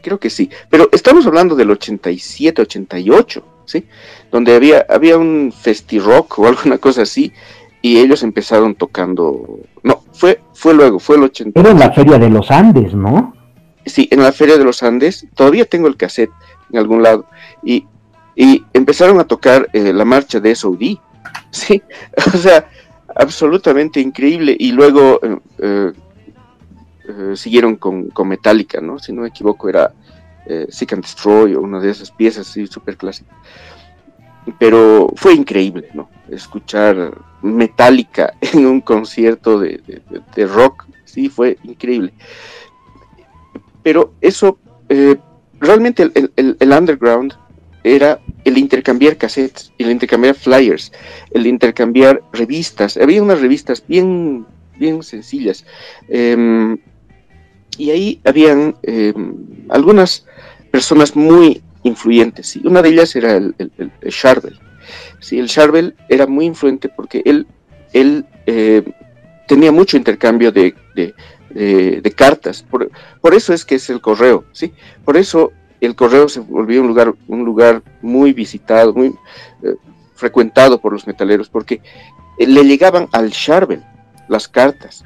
Creo 0.00 0.18
que 0.18 0.30
sí, 0.30 0.50
pero 0.68 0.88
estamos 0.92 1.26
hablando 1.26 1.54
del 1.54 1.70
87, 1.70 2.62
88, 2.62 3.44
¿sí? 3.66 3.84
Donde 4.30 4.54
había, 4.54 4.84
había 4.88 5.16
un 5.16 5.52
festi-rock 5.52 6.38
o 6.38 6.46
alguna 6.48 6.78
cosa 6.78 7.02
así, 7.02 7.32
y 7.80 7.98
ellos 7.98 8.22
empezaron 8.22 8.76
tocando... 8.76 9.58
No, 9.82 10.02
fue, 10.12 10.40
fue 10.54 10.74
luego, 10.74 11.00
fue 11.00 11.16
el 11.16 11.24
80. 11.24 11.58
Era 11.58 11.70
en 11.70 11.78
la 11.80 11.92
Feria 11.92 12.18
de 12.18 12.30
los 12.30 12.50
Andes, 12.50 12.94
¿no? 12.94 13.34
Sí, 13.84 14.08
en 14.12 14.22
la 14.22 14.30
Feria 14.30 14.56
de 14.56 14.64
los 14.64 14.84
Andes, 14.84 15.26
todavía 15.34 15.64
tengo 15.64 15.88
el 15.88 15.96
cassette 15.96 16.30
en 16.72 16.78
algún 16.78 17.02
lado, 17.02 17.26
y, 17.62 17.86
y 18.34 18.64
empezaron 18.72 19.20
a 19.20 19.24
tocar 19.24 19.68
eh, 19.72 19.92
la 19.92 20.04
marcha 20.04 20.40
de 20.40 20.54
SOD, 20.54 20.98
¿sí? 21.50 21.82
O 22.34 22.36
sea, 22.36 22.68
absolutamente 23.14 24.00
increíble, 24.00 24.56
y 24.58 24.72
luego... 24.72 25.20
Eh, 25.58 25.92
eh, 27.04 27.36
siguieron 27.36 27.74
con, 27.74 28.10
con, 28.10 28.28
Metallica, 28.28 28.80
¿no? 28.80 29.00
Si 29.00 29.12
no 29.12 29.22
me 29.22 29.28
equivoco, 29.28 29.68
era 29.68 29.92
Seek 30.68 30.92
and 30.92 31.02
Destroy 31.02 31.52
o 31.56 31.60
una 31.60 31.80
de 31.80 31.90
esas 31.90 32.12
piezas 32.12 32.48
así 32.48 32.68
súper 32.68 32.96
clásicas. 32.96 33.36
Pero 34.58 35.12
fue 35.16 35.34
increíble, 35.34 35.88
¿no? 35.94 36.08
Escuchar 36.28 37.12
Metallica 37.42 38.34
en 38.40 38.66
un 38.66 38.80
concierto 38.80 39.58
de, 39.58 39.82
rock, 40.46 40.86
sí, 41.04 41.28
fue 41.28 41.58
increíble. 41.64 42.12
Pero 43.82 44.14
eso, 44.20 44.58
realmente 45.62 46.02
el, 46.02 46.32
el, 46.36 46.72
underground 46.72 47.34
era 47.84 48.20
el 48.44 48.58
intercambiar 48.58 49.16
cassettes, 49.16 49.72
el 49.78 49.90
intercambiar 49.90 50.34
flyers, 50.34 50.92
el 51.30 51.46
intercambiar 51.46 52.22
revistas. 52.32 52.96
Había 52.96 53.22
unas 53.22 53.40
revistas 53.40 53.84
bien, 53.86 54.46
bien 54.78 55.02
sencillas. 55.02 55.64
Em, 56.08 56.78
y 57.78 57.90
ahí 57.90 58.20
habían 58.24 58.76
eh, 58.82 59.14
algunas 59.70 60.26
personas 60.70 61.16
muy 61.16 61.62
influyentes. 61.84 62.56
y 62.56 62.66
Una 62.66 62.82
de 62.82 62.90
ellas 62.90 63.16
era 63.16 63.36
el, 63.36 63.54
el, 63.58 63.70
el, 63.78 64.12
Charvel. 64.12 64.58
¿sí? 65.20 65.38
El 65.38 65.48
Charvel 65.48 65.94
era 66.08 66.26
muy 66.26 66.46
influente 66.46 66.88
porque 66.88 67.22
él, 67.24 67.46
él 67.92 68.26
eh, 68.46 68.82
tenía 69.48 69.72
mucho 69.72 69.96
intercambio 69.96 70.52
de, 70.52 70.74
cartas. 72.16 72.62
Por, 72.62 72.90
por, 73.20 73.34
eso 73.34 73.52
es 73.52 73.64
que 73.64 73.76
es 73.76 73.90
el 73.90 74.00
correo. 74.00 74.44
¿sí? 74.52 74.72
Por 75.04 75.16
eso 75.16 75.52
el 75.80 75.94
correo 75.96 76.28
se 76.28 76.40
volvió 76.40 76.80
un 76.80 76.88
lugar, 76.88 77.14
un 77.26 77.44
lugar 77.44 77.82
muy 78.02 78.32
visitado, 78.32 78.92
muy 78.94 79.14
eh, 79.62 79.74
frecuentado 80.14 80.80
por 80.80 80.92
los 80.92 81.06
metaleros, 81.06 81.48
porque 81.48 81.80
le 82.38 82.64
llegaban 82.64 83.08
al 83.12 83.30
Charvel 83.32 83.82
las 84.28 84.48
cartas 84.48 85.04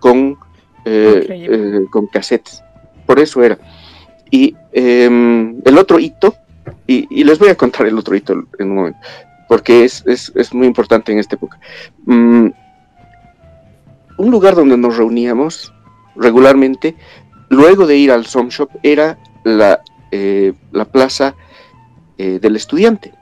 con 0.00 0.36
eh, 0.84 1.26
eh, 1.28 1.84
con 1.90 2.06
cassettes. 2.06 2.62
Por 3.04 3.18
eso 3.18 3.42
era. 3.42 3.58
Y 4.30 4.54
em, 4.72 5.60
el 5.64 5.78
otro 5.78 5.98
hito, 5.98 6.34
y, 6.86 7.24
les 7.24 7.38
voy 7.38 7.48
a 7.48 7.54
contar 7.54 7.86
el 7.86 7.98
otro 7.98 8.14
hito 8.14 8.32
en 8.58 8.70
un 8.70 8.74
momento, 8.74 8.98
porque 9.48 9.84
es, 9.84 10.04
muy 10.52 10.66
importante 10.66 11.12
en 11.12 11.18
esta 11.18 11.36
época. 11.36 11.58
Mm, 12.06 12.48
un 14.18 14.30
lugar 14.30 14.54
donde 14.54 14.76
nos 14.76 14.96
reuníamos 14.96 15.72
regularmente, 16.18 16.96
luego 17.48 17.86
de 17.86 17.96
ir 17.96 18.12
al 18.12 18.26
Som 18.26 18.48
Shop, 18.48 18.70
era 18.82 19.18
la, 19.44 19.80
eh, 20.10 20.52
la 20.72 20.84
plaza 20.84 21.34
del 22.18 22.56
estudiante. 22.56 23.14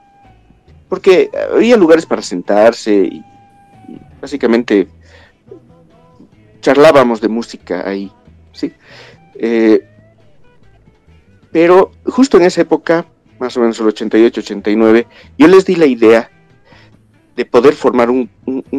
Porque 0.88 1.30
había 1.52 1.76
lugares 1.76 2.06
para 2.06 2.22
sentarse 2.22 2.94
y 2.94 3.22
básicamente 4.22 4.88
charlábamos 6.66 7.20
de 7.20 7.28
música 7.28 7.88
ahí, 7.88 8.10
¿sí? 8.52 8.72
Eh, 9.36 9.86
pero 11.52 11.92
justo 12.04 12.36
en 12.38 12.42
esa 12.42 12.62
época, 12.62 13.06
más 13.38 13.56
o 13.56 13.60
menos 13.60 13.78
el 13.78 13.86
88, 13.86 14.40
89, 14.40 15.06
yo 15.38 15.46
les 15.46 15.64
di 15.64 15.76
la 15.76 15.86
idea 15.86 16.28
de 17.36 17.44
poder 17.44 17.74
formar 17.74 18.10
un, 18.10 18.28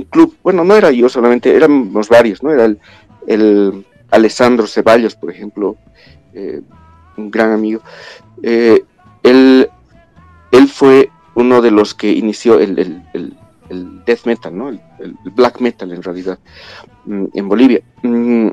club. 0.10 0.36
Bueno, 0.44 0.66
no 0.66 0.76
era 0.76 0.92
yo 0.92 1.08
solamente, 1.08 1.56
éramos 1.56 2.10
varios, 2.10 2.44
¿no? 2.44 2.52
Era 2.52 2.66
el, 2.66 2.80
el 3.28 3.86
Alessandro 4.12 4.68
Ceballos, 4.68 5.16
por 5.16 5.32
ejemplo, 5.32 5.78
eh, 6.34 6.62
un 7.18 7.32
gran 7.32 7.52
amigo. 7.52 7.82
Eh, 8.44 8.84
él, 9.24 9.70
él, 10.52 10.68
fue 10.68 11.10
uno 11.36 11.62
de 11.62 11.72
los 11.72 11.94
que 11.94 12.12
inició 12.12 12.60
el, 12.60 13.04
death 14.06 14.26
metal, 14.26 14.58
¿no? 14.58 14.70
El, 14.70 14.82
black 15.36 15.60
metal 15.60 15.92
en 15.92 16.04
realidad, 16.04 16.40
mm, 17.06 17.26
en 17.34 17.50
Bolivia. 17.50 17.82
Mm, 18.04 18.50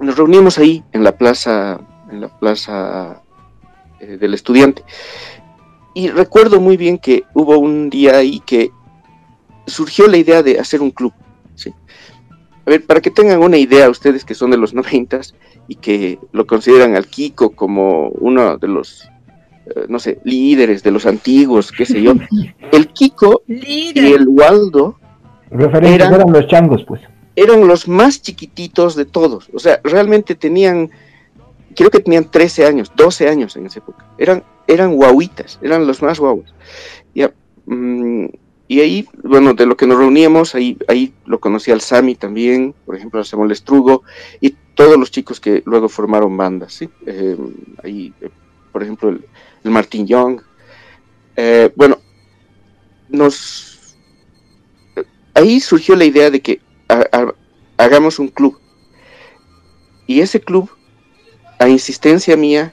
nos 0.00 0.16
reunimos 0.16 0.58
ahí 0.58 0.82
en 0.92 1.04
la 1.04 1.16
plaza, 1.16 1.80
en 2.10 2.20
la 2.20 2.28
plaza 2.28 3.22
eh, 4.00 4.16
del 4.16 4.34
estudiante. 4.34 4.82
Y 5.94 6.08
recuerdo 6.08 6.60
muy 6.60 6.76
bien 6.76 6.98
que 6.98 7.24
hubo 7.34 7.58
un 7.58 7.90
día 7.90 8.16
ahí 8.16 8.40
que 8.40 8.70
surgió 9.66 10.06
la 10.06 10.16
idea 10.16 10.42
de 10.42 10.58
hacer 10.58 10.80
un 10.80 10.90
club. 10.90 11.12
Ver, 12.70 12.86
para 12.86 13.00
que 13.00 13.10
tengan 13.10 13.42
una 13.42 13.58
idea 13.58 13.90
ustedes 13.90 14.24
que 14.24 14.34
son 14.34 14.50
de 14.50 14.56
los 14.56 14.74
noventas 14.74 15.34
y 15.68 15.76
que 15.76 16.18
lo 16.32 16.46
consideran 16.46 16.96
al 16.96 17.06
Kiko 17.06 17.50
como 17.50 18.08
uno 18.08 18.56
de 18.56 18.68
los, 18.68 19.08
eh, 19.66 19.86
no 19.88 19.98
sé, 19.98 20.20
líderes 20.24 20.82
de 20.82 20.90
los 20.90 21.06
antiguos, 21.06 21.72
qué 21.72 21.84
sé 21.84 22.00
yo. 22.00 22.14
El 22.72 22.88
Kiko 22.88 23.42
y 23.46 23.98
el 23.98 24.28
Waldo 24.28 24.96
eran, 25.50 25.84
eran 25.84 26.32
los 26.32 26.46
changos, 26.46 26.84
pues. 26.84 27.00
Eran 27.34 27.66
los 27.66 27.88
más 27.88 28.22
chiquititos 28.22 28.94
de 28.94 29.04
todos. 29.04 29.48
O 29.52 29.58
sea, 29.58 29.80
realmente 29.82 30.34
tenían, 30.34 30.90
creo 31.74 31.90
que 31.90 32.00
tenían 32.00 32.30
13 32.30 32.66
años, 32.66 32.92
12 32.94 33.28
años 33.28 33.56
en 33.56 33.66
esa 33.66 33.80
época. 33.80 34.06
Eran, 34.18 34.44
eran 34.66 34.94
guauitas, 34.94 35.58
eran 35.62 35.86
los 35.86 36.02
más 36.02 36.20
guauas. 36.20 36.54
Ya, 37.14 37.32
mm, 37.66 38.26
y 38.70 38.80
ahí, 38.82 39.08
bueno, 39.24 39.52
de 39.52 39.66
lo 39.66 39.76
que 39.76 39.88
nos 39.88 39.98
reuníamos, 39.98 40.54
ahí, 40.54 40.78
ahí 40.86 41.12
lo 41.26 41.40
conocí 41.40 41.72
al 41.72 41.80
Sami 41.80 42.14
también, 42.14 42.72
por 42.86 42.94
ejemplo, 42.94 43.18
al 43.18 43.26
Samuel 43.26 43.50
Estrugo, 43.50 44.04
y 44.40 44.54
todos 44.76 44.96
los 44.96 45.10
chicos 45.10 45.40
que 45.40 45.64
luego 45.66 45.88
formaron 45.88 46.36
bandas, 46.36 46.74
¿sí? 46.74 46.88
Eh, 47.04 47.36
ahí, 47.82 48.14
por 48.70 48.84
ejemplo, 48.84 49.08
el, 49.08 49.24
Martin 49.64 50.06
Young. 50.06 50.42
Eh, 51.34 51.72
bueno, 51.74 51.98
nos... 53.08 53.96
Ahí 55.34 55.58
surgió 55.58 55.96
la 55.96 56.04
idea 56.04 56.30
de 56.30 56.40
que 56.40 56.60
hagamos 57.76 58.20
un 58.20 58.28
club. 58.28 58.56
Y 60.06 60.20
ese 60.20 60.40
club, 60.40 60.70
a 61.58 61.68
insistencia 61.68 62.36
mía, 62.36 62.72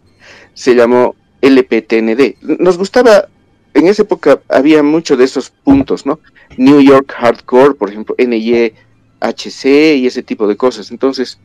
se 0.52 0.74
llamó 0.74 1.14
LPTND. 1.40 2.34
Nos 2.42 2.76
gustaba 2.76 3.28
en 3.74 3.86
esa 3.86 4.02
época 4.02 4.40
había 4.48 4.82
mucho 4.82 5.16
de 5.16 5.24
esos 5.24 5.50
puntos, 5.50 6.06
¿no? 6.06 6.20
New 6.56 6.80
York 6.80 7.12
Hardcore, 7.16 7.74
por 7.74 7.90
ejemplo, 7.90 8.14
NYHC 8.18 9.64
y 9.96 10.06
ese 10.06 10.22
tipo 10.22 10.48
de 10.48 10.56
cosas. 10.56 10.90
Entonces, 10.90 11.38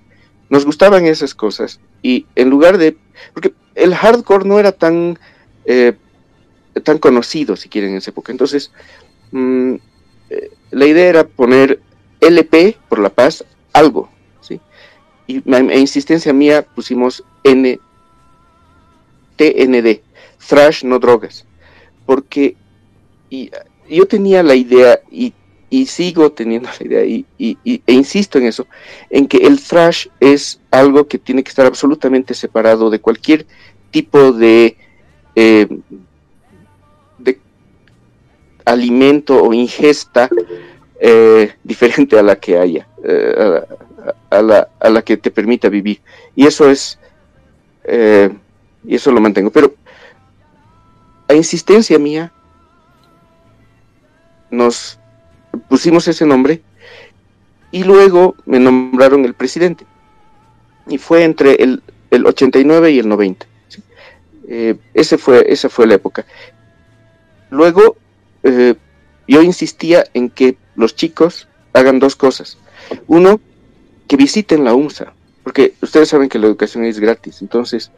nos 0.50 0.66
gustaban 0.66 1.06
esas 1.06 1.36
cosas 1.36 1.80
y 2.02 2.26
en 2.36 2.50
lugar 2.50 2.78
de, 2.78 2.98
porque 3.34 3.54
el 3.76 3.96
hardcore 3.96 4.46
no 4.46 4.60
era 4.60 4.72
tan, 4.72 5.20
eh, 5.66 5.94
tan 6.84 6.98
conocido, 6.98 7.56
si 7.56 7.70
quieren, 7.70 7.92
en 7.92 7.98
esa 7.98 8.12
época. 8.12 8.32
Entonces, 8.32 8.72
mm, 9.32 9.76
eh, 10.30 10.52
la 10.72 10.86
idea 10.86 11.08
era 11.10 11.24
poner 11.26 11.80
LP 12.20 12.78
por 12.90 13.00
la 13.00 13.10
paz, 13.10 13.44
algo, 13.74 14.10
¿sí? 14.42 14.60
Y 15.28 15.44
a, 15.54 15.60
insistencia 15.76 16.34
mía 16.34 16.64
pusimos 16.64 17.24
N, 17.44 17.80
TND, 19.36 20.02
Thrash, 20.48 20.84
no 20.84 21.00
drogas 21.00 21.46
porque 22.06 22.56
yo 23.90 24.06
tenía 24.08 24.44
la 24.44 24.56
idea 24.56 25.00
y, 25.12 25.34
sigo 25.88 26.32
teniendo 26.32 26.70
la 26.80 26.86
idea 26.86 27.04
y, 27.04 27.26
e 27.40 27.94
insisto 27.94 28.38
en 28.38 28.46
eso, 28.46 28.68
en 29.10 29.28
que 29.28 29.38
el 29.38 29.60
thrash 29.60 30.06
es 30.20 30.62
algo 30.70 31.08
que 31.08 31.18
tiene 31.18 31.44
que 31.44 31.50
estar 31.50 31.66
absolutamente 31.66 32.36
separado 32.36 32.92
de 32.92 33.00
cualquier 33.00 33.48
tipo 33.90 34.32
de, 34.32 34.78
eh, 35.36 35.68
de 37.18 37.40
alimento 38.66 39.42
o 39.42 39.54
ingesta 39.54 40.30
eh, 41.00 41.54
diferente 41.64 42.20
a 42.20 42.24
la 42.24 42.36
que 42.36 42.58
haya, 42.58 42.88
eh, 43.04 43.62
a, 44.30 44.42
la, 44.42 44.70
a, 44.80 44.90
la, 44.90 45.02
que 45.02 45.18
te 45.18 45.32
permita 45.32 45.70
vivir. 45.70 46.02
Y 46.36 46.46
eso 46.46 46.70
es, 46.70 47.00
y 48.86 48.96
eso 48.96 49.12
lo 49.12 49.22
mantengo. 49.22 49.50
Pero 49.50 49.74
a 51.28 51.34
insistencia 51.34 51.98
mía, 52.00 52.32
nos 54.52 55.00
pusimos 55.70 56.08
ese 56.08 56.26
nombre 56.26 56.62
y 57.72 57.84
luego 57.84 58.36
me 58.46 58.60
nombraron 58.60 59.26
el 59.26 59.34
presidente. 59.34 59.86
Y 60.88 60.98
fue 60.98 61.24
entre 61.24 61.56
el, 61.56 61.82
el 62.12 62.26
89 62.26 62.92
y 62.92 63.00
el 63.00 63.10
90. 63.10 63.46
Eh, 64.48 64.76
ese 64.94 65.18
fue, 65.18 65.46
esa 65.52 65.70
fue 65.70 65.88
la 65.88 65.96
época. 65.96 66.26
Luego, 67.50 67.98
eh, 68.44 68.76
yo 69.28 69.42
insistía 69.42 70.04
en 70.14 70.30
que 70.30 70.58
los 70.76 70.96
chicos 70.96 71.48
hagan 71.74 72.00
dos 72.00 72.16
cosas. 72.16 72.58
Uno, 73.08 73.40
que 74.08 74.18
visiten 74.18 74.64
la 74.64 74.74
UMSA, 74.74 75.14
porque 75.44 75.74
ustedes 75.82 76.10
saben 76.10 76.30
que 76.30 76.40
la 76.40 76.48
educación 76.48 76.84
es 76.84 77.00
gratis. 77.00 77.42
Entonces, 77.42 77.92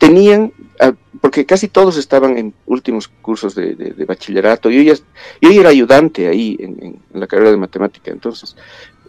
tenían, 0.00 0.52
ah, 0.80 0.94
porque 1.20 1.44
casi 1.44 1.68
todos 1.68 1.98
estaban 1.98 2.38
en 2.38 2.54
últimos 2.64 3.06
cursos 3.06 3.54
de, 3.54 3.94
bachillerato, 4.08 4.70
yo 4.70 4.80
ya, 4.80 4.94
yo 5.42 5.50
era 5.50 5.68
ayudante 5.68 6.26
ahí 6.26 6.56
en, 6.58 6.98
la 7.12 7.26
carrera 7.26 7.50
de 7.50 7.58
matemática, 7.58 8.10
entonces 8.10 8.56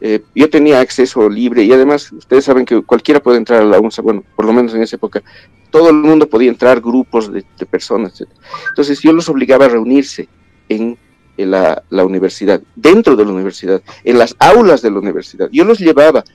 eh, 0.01 0.21
yo 0.35 0.49
tenía 0.49 0.81
acceso 0.81 1.29
libre 1.29 1.63
y 1.63 1.71
además 1.71 2.11
ustedes 2.11 2.43
saben 2.43 2.65
que 2.65 2.81
cualquiera 2.81 3.21
puede 3.21 3.37
entrar 3.37 3.61
a 3.61 3.65
la 3.65 3.79
UNSA, 3.79 4.01
bueno, 4.01 4.21
por 4.35 4.45
lo 4.45 4.51
menos 4.51 4.73
en 4.73 4.81
esa 4.83 4.97
época, 4.97 5.23
todo 5.69 5.89
el 5.89 5.95
mundo 5.95 6.27
podía 6.27 6.49
entrar, 6.49 6.81
grupos 6.81 7.31
de, 7.31 7.45
personas, 7.65 8.21
entonces 8.69 8.99
yo 8.99 9.13
los 9.13 9.29
obligaba 9.29 9.65
a 9.65 9.69
reunirse 9.69 10.27
en, 10.67 10.97
la, 11.37 11.81
universidad, 11.89 12.61
dentro 12.75 13.15
de 13.15 13.23
la 13.23 13.31
universidad, 13.31 13.81
en 14.03 14.19
las 14.19 14.35
aulas 14.39 14.81
de 14.81 14.91
la 14.91 14.99
universidad, 14.99 15.47
yo 15.53 15.63
los 15.63 15.79
llevaba 15.79 16.25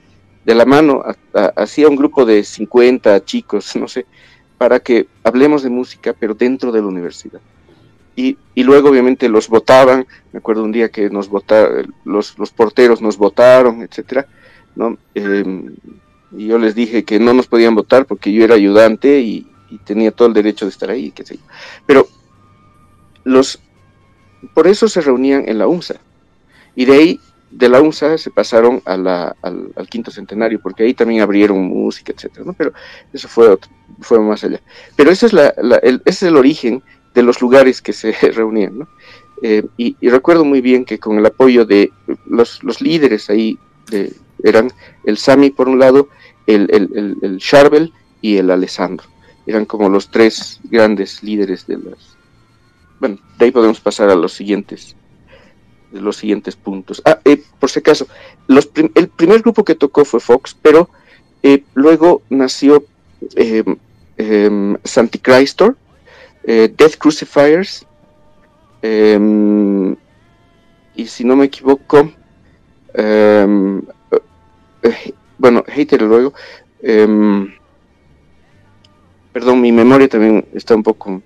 de 0.47 0.55
la 0.55 0.65
mano, 0.65 1.03
hacía 1.57 1.89
un 1.89 1.97
grupo 1.97 2.25
de 2.25 2.43
50 2.43 3.25
chicos, 3.25 3.77
no 3.81 3.87
sé, 3.87 4.07
para 4.59 4.81
que 4.81 5.07
hablemos 5.23 5.63
de 5.63 5.71
música, 5.71 6.15
pero 6.19 6.35
dentro 6.35 6.73
de 6.73 6.81
la 6.81 6.87
universidad. 6.87 7.41
Y, 8.15 8.39
y 8.55 8.63
luego 8.63 8.89
obviamente 8.89 9.29
los 9.29 9.49
votaban, 9.49 10.07
me 10.33 10.39
acuerdo 10.39 10.65
un 10.65 10.73
día 10.73 10.89
que 10.89 11.11
nos 11.11 11.29
votaron, 11.29 11.95
los, 12.05 12.39
los 12.39 12.51
porteros 12.51 13.03
nos 13.03 13.19
votaron, 13.19 13.83
etcétera, 13.83 14.27
¿no? 14.75 14.97
Em, 15.15 15.75
y 16.33 16.47
yo 16.47 16.59
les 16.59 16.75
dije 16.75 17.05
que 17.05 17.19
no 17.19 17.33
nos 17.35 17.47
podían 17.47 17.75
votar 17.75 18.07
porque 18.07 18.33
yo 18.33 18.45
era 18.45 18.55
ayudante 18.55 19.21
y, 19.21 19.47
tenía 19.85 20.13
todo 20.13 20.29
el 20.29 20.35
derecho 20.35 20.65
de 20.65 20.71
estar 20.71 20.91
ahí, 20.91 21.11
qué 21.11 21.25
sé 21.25 21.37
yo. 21.37 21.43
Pero 21.85 22.07
los, 23.25 23.61
por 24.55 24.67
eso 24.67 24.89
se 24.89 25.01
reunían 25.01 25.49
en 25.49 25.59
la 25.59 25.67
UNSA. 25.67 25.97
Y 26.75 26.85
de 26.85 26.95
ahí 26.95 27.21
de 27.51 27.69
la 27.69 27.81
UNSA 27.81 28.19
se 28.19 28.31
pasaron 28.31 28.83
a 28.85 28.97
la, 28.97 29.37
al, 29.43 29.89
quinto 29.89 30.11
centenario, 30.11 30.61
porque 30.61 30.83
ahí 30.83 30.95
también 30.95 31.23
abrieron 31.23 31.63
música, 31.63 32.13
etcétera, 32.13 32.45
¿no? 32.45 32.53
Pero 32.53 32.73
eso 33.13 33.29
fue, 33.29 33.57
fue 34.01 34.21
más 34.21 34.43
allá. 34.45 34.61
Pero 34.97 35.11
ese 35.11 35.27
es, 35.27 35.33
la, 35.33 35.49
el, 35.83 36.03
ese 36.05 36.27
es 36.27 36.31
el 36.31 36.37
origen 36.37 36.83
de 37.15 37.23
los 37.23 37.41
lugares 37.41 37.81
que 37.81 37.93
se 37.93 38.13
reunían, 38.33 38.79
¿no? 38.81 38.89
Eh, 39.43 39.65
y, 39.77 39.97
recuerdo 40.09 40.45
muy 40.45 40.61
bien 40.61 40.85
que 40.85 40.99
con 40.99 41.19
el 41.19 41.27
apoyo 41.27 41.67
de 41.67 41.93
los, 42.27 42.63
los 42.63 42.81
líderes 42.81 43.29
ahí, 43.29 43.59
de, 43.91 44.13
eran 44.43 44.71
el 45.05 45.19
Sami 45.19 45.51
por 45.51 45.69
un 45.69 45.79
lado, 45.79 46.09
el, 46.47 46.69
el, 46.71 47.17
el, 47.21 47.39
Charbel 47.39 47.93
y 48.21 48.37
el 48.39 48.51
Alessandro. 48.51 49.07
Eran 49.47 49.67
como 49.67 49.89
los 49.89 50.11
tres 50.11 50.61
grandes 50.65 51.23
líderes 51.23 51.67
de 51.67 51.77
las... 51.79 52.17
Bueno, 52.99 53.19
de 53.39 53.45
ahí 53.45 53.51
podemos 53.51 53.81
pasar 53.81 54.09
a 54.09 54.15
los 54.15 54.33
siguientes 54.33 54.97
los 56.01 56.17
siguientes 56.17 56.57
puntos. 56.57 57.03
Ah, 57.05 57.21
eh, 57.25 57.43
por 57.59 57.71
si 57.71 57.81
acaso, 57.81 58.07
los 58.47 58.71
el 58.95 59.09
primer 59.09 59.43
grupo 59.43 59.65
que 59.65 59.75
tocó 59.75 60.05
fue 60.05 60.21
Fox, 60.21 60.57
pero 60.61 60.89
eh, 61.49 61.63
luego 61.75 62.23
nació 62.29 62.85
eh, 63.37 63.63
eh, 64.17 64.77
Santichrystor, 64.83 65.77
Death 66.45 66.97
Crucifiers, 66.99 67.87
em, 68.83 69.95
y 70.95 71.07
si 71.07 71.25
no 71.25 71.37
me 71.37 71.45
equivoco, 71.45 72.11
em, 72.95 73.83
bueno, 75.39 75.65
Hater 75.69 76.03
luego, 76.03 76.33
em, 76.83 77.53
perdón, 79.33 79.61
mi 79.61 79.71
memoria 79.71 80.09
también 80.09 80.47
está 80.53 80.75
un 80.75 80.83
poco 80.83 81.23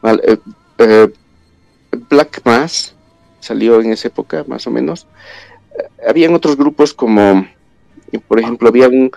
mal, 0.00 0.22
Black 2.08 2.40
Mass, 2.46 2.94
salió 3.40 3.80
en 3.80 3.92
esa 3.92 4.08
época, 4.08 4.44
más 4.46 4.66
o 4.66 4.70
menos. 4.70 5.06
habían 6.06 6.34
otros 6.34 6.56
grupos 6.56 6.94
como, 6.94 7.46
por 8.28 8.40
ejemplo, 8.40 8.68
había 8.68 8.88
un, 8.88 9.10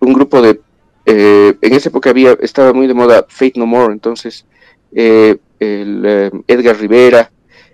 un 0.00 0.12
grupo 0.12 0.40
de, 0.40 0.60
eh, 1.06 1.56
en 1.60 1.72
esa 1.72 1.88
época 1.88 2.10
había, 2.10 2.32
estaba 2.40 2.72
muy 2.72 2.86
de 2.86 2.94
moda 2.94 3.26
Fate 3.28 3.54
No 3.56 3.66
More, 3.66 3.92
entonces 3.92 4.46
eh, 4.92 5.38
el, 5.58 6.02
eh, 6.04 6.30
Edgar 6.46 6.78
Rivera, 6.78 7.30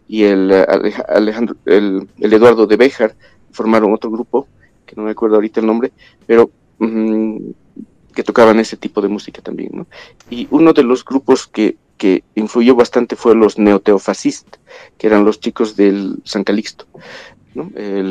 y 0.09 0.23
el, 0.25 0.51
Alejandro, 1.09 1.57
el, 1.67 2.09
Eduardo 2.19 2.67
de 2.67 2.77
Béjar 2.77 3.15
formaron 3.53 3.93
otro 3.93 4.11
grupo, 4.11 4.49
que 4.87 4.97
no 4.97 5.03
me 5.03 5.11
acuerdo 5.11 5.37
ahorita 5.37 5.61
el 5.61 5.67
nombre, 5.67 5.93
pero 6.27 6.51
mm, 6.79 7.37
que 8.15 8.23
tocaban 8.23 8.59
ese 8.59 8.79
tipo 8.79 9.03
de 9.03 9.09
música 9.09 9.43
también. 9.43 9.71
¿no? 9.75 9.87
Y 10.31 10.49
uno 10.51 10.73
de 10.73 10.83
los 10.83 11.05
grupos 11.05 11.47
que, 11.47 11.77
que 11.99 12.25
influyó 12.35 12.75
bastante 12.75 13.17
fue 13.17 13.35
los 13.35 13.59
neoteofascistas, 13.59 14.61
que 14.97 15.07
eran 15.07 15.25
los 15.25 15.41
chicos 15.41 15.77
del 15.77 16.17
San 16.25 16.45
Calixto. 16.45 16.87
El, 17.75 18.11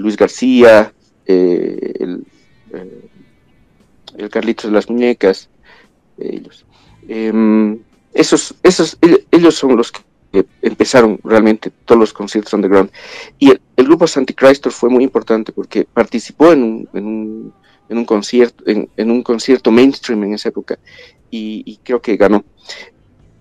Luis 0.00 0.16
García, 0.16 0.92
eh, 1.24 1.92
el, 2.00 2.26
eh, 2.72 3.08
el 4.18 4.28
Carlitos 4.28 4.70
de 4.70 4.74
las 4.74 4.90
Muñecas, 4.90 5.48
ellos. 6.18 6.66
Em, 7.08 7.78
esos, 8.12 8.54
esos, 8.62 8.98
ellos 9.30 9.54
son 9.54 9.76
los 9.76 9.92
que 9.92 10.00
empezaron 10.62 11.20
realmente 11.22 11.70
todos 11.84 12.00
los 12.00 12.12
conciertos 12.12 12.52
underground. 12.52 12.90
Y 13.38 13.50
el, 13.50 13.60
grupo 13.76 14.06
Santichrist 14.06 14.66
fue 14.70 14.90
muy 14.90 15.04
importante 15.04 15.52
porque 15.52 15.84
participó 15.84 16.52
en 16.52 16.62
un, 16.62 16.88
en 16.92 17.06
un, 17.06 17.52
en 17.88 17.98
un 17.98 18.04
concierto, 18.04 18.64
en, 18.66 19.10
un 19.10 19.22
concierto 19.22 19.70
mainstream 19.70 20.24
en 20.24 20.34
esa 20.34 20.48
época 20.48 20.78
y, 21.30 21.78
creo 21.82 22.00
que 22.00 22.16
ganó. 22.16 22.44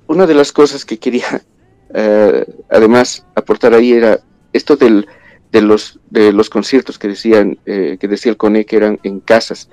Una 0.07 0.25
de 0.25 0.33
las 0.33 0.51
cosas 0.51 0.85
que 0.85 0.97
quería 0.97 1.41
eh, 1.93 2.45
además 2.69 3.25
aportar 3.35 3.73
ahí 3.73 3.93
era 3.93 4.19
esto 4.53 4.75
del, 4.75 5.07
de 5.51 5.61
los 5.61 5.99
de 6.09 6.31
los 6.31 6.49
conciertos 6.49 6.97
que 6.97 7.09
decían 7.09 7.57
eh, 7.65 7.97
que 7.99 8.07
decía 8.07 8.31
el 8.31 8.37
Cone 8.37 8.65
que 8.65 8.77
eran 8.77 8.99
en 9.03 9.19
casas. 9.19 9.69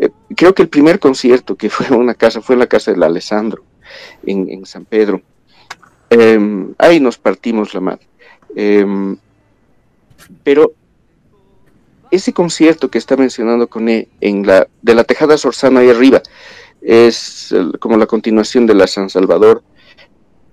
Eh, 0.00 0.10
creo 0.36 0.54
que 0.54 0.62
el 0.62 0.68
primer 0.68 0.98
concierto 0.98 1.56
que 1.56 1.70
fue 1.70 1.94
una 1.96 2.14
casa 2.14 2.40
fue 2.40 2.54
en 2.54 2.60
la 2.60 2.66
casa 2.66 2.90
del 2.90 3.02
Alessandro 3.02 3.64
en, 4.24 4.66
San 4.66 4.84
Pedro 4.84 5.22
Em, 6.10 6.74
ahí 6.78 7.00
nos 7.00 7.18
partimos 7.18 7.74
la 7.74 7.80
madre. 7.80 8.06
Em, 8.56 9.16
pero 10.42 10.72
ese 12.10 12.32
concierto 12.32 12.90
que 12.90 12.98
está 12.98 13.16
mencionando 13.16 13.68
con 13.68 13.88
e 13.88 14.08
en 14.20 14.46
la 14.46 14.66
de 14.80 14.94
la 14.94 15.04
Tejada 15.04 15.36
Sorzano 15.36 15.80
ahí 15.80 15.90
arriba 15.90 16.22
es 16.80 17.54
como 17.80 17.96
la 17.96 18.06
continuación 18.06 18.66
de 18.66 18.74
la 18.74 18.86
San 18.86 19.10
Salvador, 19.10 19.62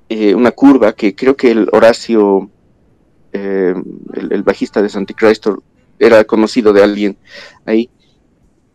eh, 0.09 0.36
una 0.36 0.51
curva 0.51 0.93
que 0.93 1.15
creo 1.15 1.36
que 1.36 1.51
el 1.51 1.67
Horacio, 1.71 2.49
em, 3.32 3.84
el, 4.13 4.43
bajista 4.43 4.82
de 4.82 4.89
Santicristo, 4.89 5.63
era 5.97 6.23
conocido 6.23 6.73
de 6.73 6.84
alguien 6.84 7.17
ahí. 7.65 7.89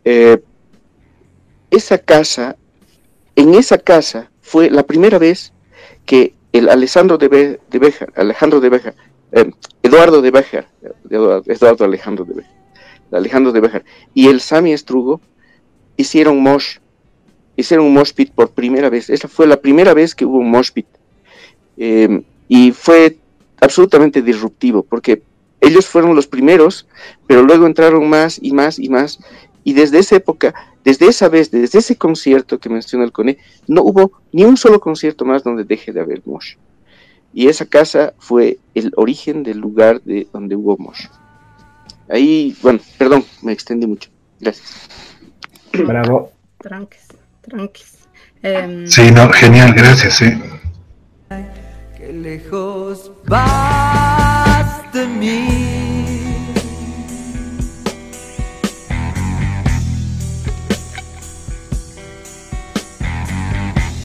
Eh, 0.03 0.41
esa 1.69 1.97
casa, 1.97 2.57
en 3.35 3.53
esa 3.53 3.77
casa 3.77 4.29
fue 4.41 4.69
la 4.69 4.83
primera 4.83 5.19
vez 5.19 5.53
que 6.05 6.35
el 6.51 6.67
Alessandro 6.67 7.17
de, 7.17 7.27
Be 7.29 7.59
Alejandro 8.15 8.59
de 8.59 8.69
Bejar, 8.69 8.95
eh, 9.31 9.51
Eduardo 9.83 10.21
de 10.21 10.31
Bejar, 10.31 10.67
Eduardo, 11.09 11.85
Alejandro 11.85 12.25
de 12.25 12.33
Bejar, 12.33 12.53
Alejandro 13.11 13.51
de 13.53 13.61
Bejar, 13.61 13.85
y 14.13 14.27
el 14.27 14.41
Sami 14.41 14.73
Estrugo 14.73 15.21
hicieron 15.95 16.41
mosh, 16.41 16.79
hicieron 17.55 17.85
un 17.85 17.93
mosh 17.93 18.13
pit 18.13 18.31
por 18.31 18.51
primera 18.51 18.89
vez. 18.89 19.09
Esa 19.09 19.27
fue 19.27 19.47
la 19.47 19.61
primera 19.61 19.93
vez 19.93 20.15
que 20.15 20.25
hubo 20.25 20.37
un 20.37 20.49
mosh 20.49 20.71
pit. 20.71 20.87
Em, 21.77 22.23
y 22.47 22.71
fue 22.71 23.17
absolutamente 23.59 24.21
disruptivo, 24.21 24.83
porque 24.83 25.21
ellos 25.59 25.85
fueron 25.87 26.15
los 26.15 26.27
primeros, 26.27 26.87
pero 27.27 27.43
luego 27.43 27.65
entraron 27.65 28.09
más 28.09 28.39
y 28.41 28.51
más 28.51 28.79
y 28.79 28.89
más, 28.89 29.19
y 29.63 29.73
desde 29.73 29.99
esa 29.99 30.15
época 30.15 30.53
desde 30.83 31.07
esa 31.07 31.29
vez, 31.29 31.51
desde 31.51 31.79
ese 31.79 31.95
concierto 31.95 32.59
que 32.59 32.69
menciona 32.69 33.05
el 33.05 33.11
CONE, 33.11 33.37
no 33.67 33.83
hubo 33.83 34.13
ni 34.31 34.43
un 34.43 34.57
solo 34.57 34.79
concierto 34.79 35.25
más 35.25 35.43
donde 35.43 35.63
deje 35.63 35.91
de 35.91 36.01
haber 36.01 36.21
mosh. 36.25 36.55
Y 37.33 37.47
esa 37.47 37.65
casa 37.65 38.13
fue 38.17 38.59
el 38.73 38.91
origen 38.95 39.43
del 39.43 39.59
lugar 39.59 40.01
de 40.01 40.27
donde 40.33 40.55
hubo 40.55 40.77
mosh. 40.77 41.05
Ahí, 42.09 42.55
bueno, 42.61 42.79
perdón, 42.97 43.23
me 43.41 43.53
extendí 43.53 43.87
mucho. 43.87 44.09
Gracias. 44.39 44.89
Bravo. 45.71 46.31
Tranques, 46.57 47.07
tranques. 47.41 47.99
Em, 48.43 48.87
sí, 48.87 49.11
no, 49.11 49.29
genial, 49.29 49.73
gracias, 49.73 50.15
sí. 50.15 50.41
Qué 51.97 52.13
lejos 52.13 53.11
vas 53.25 54.91
de 54.93 55.07
mí. 55.07 55.90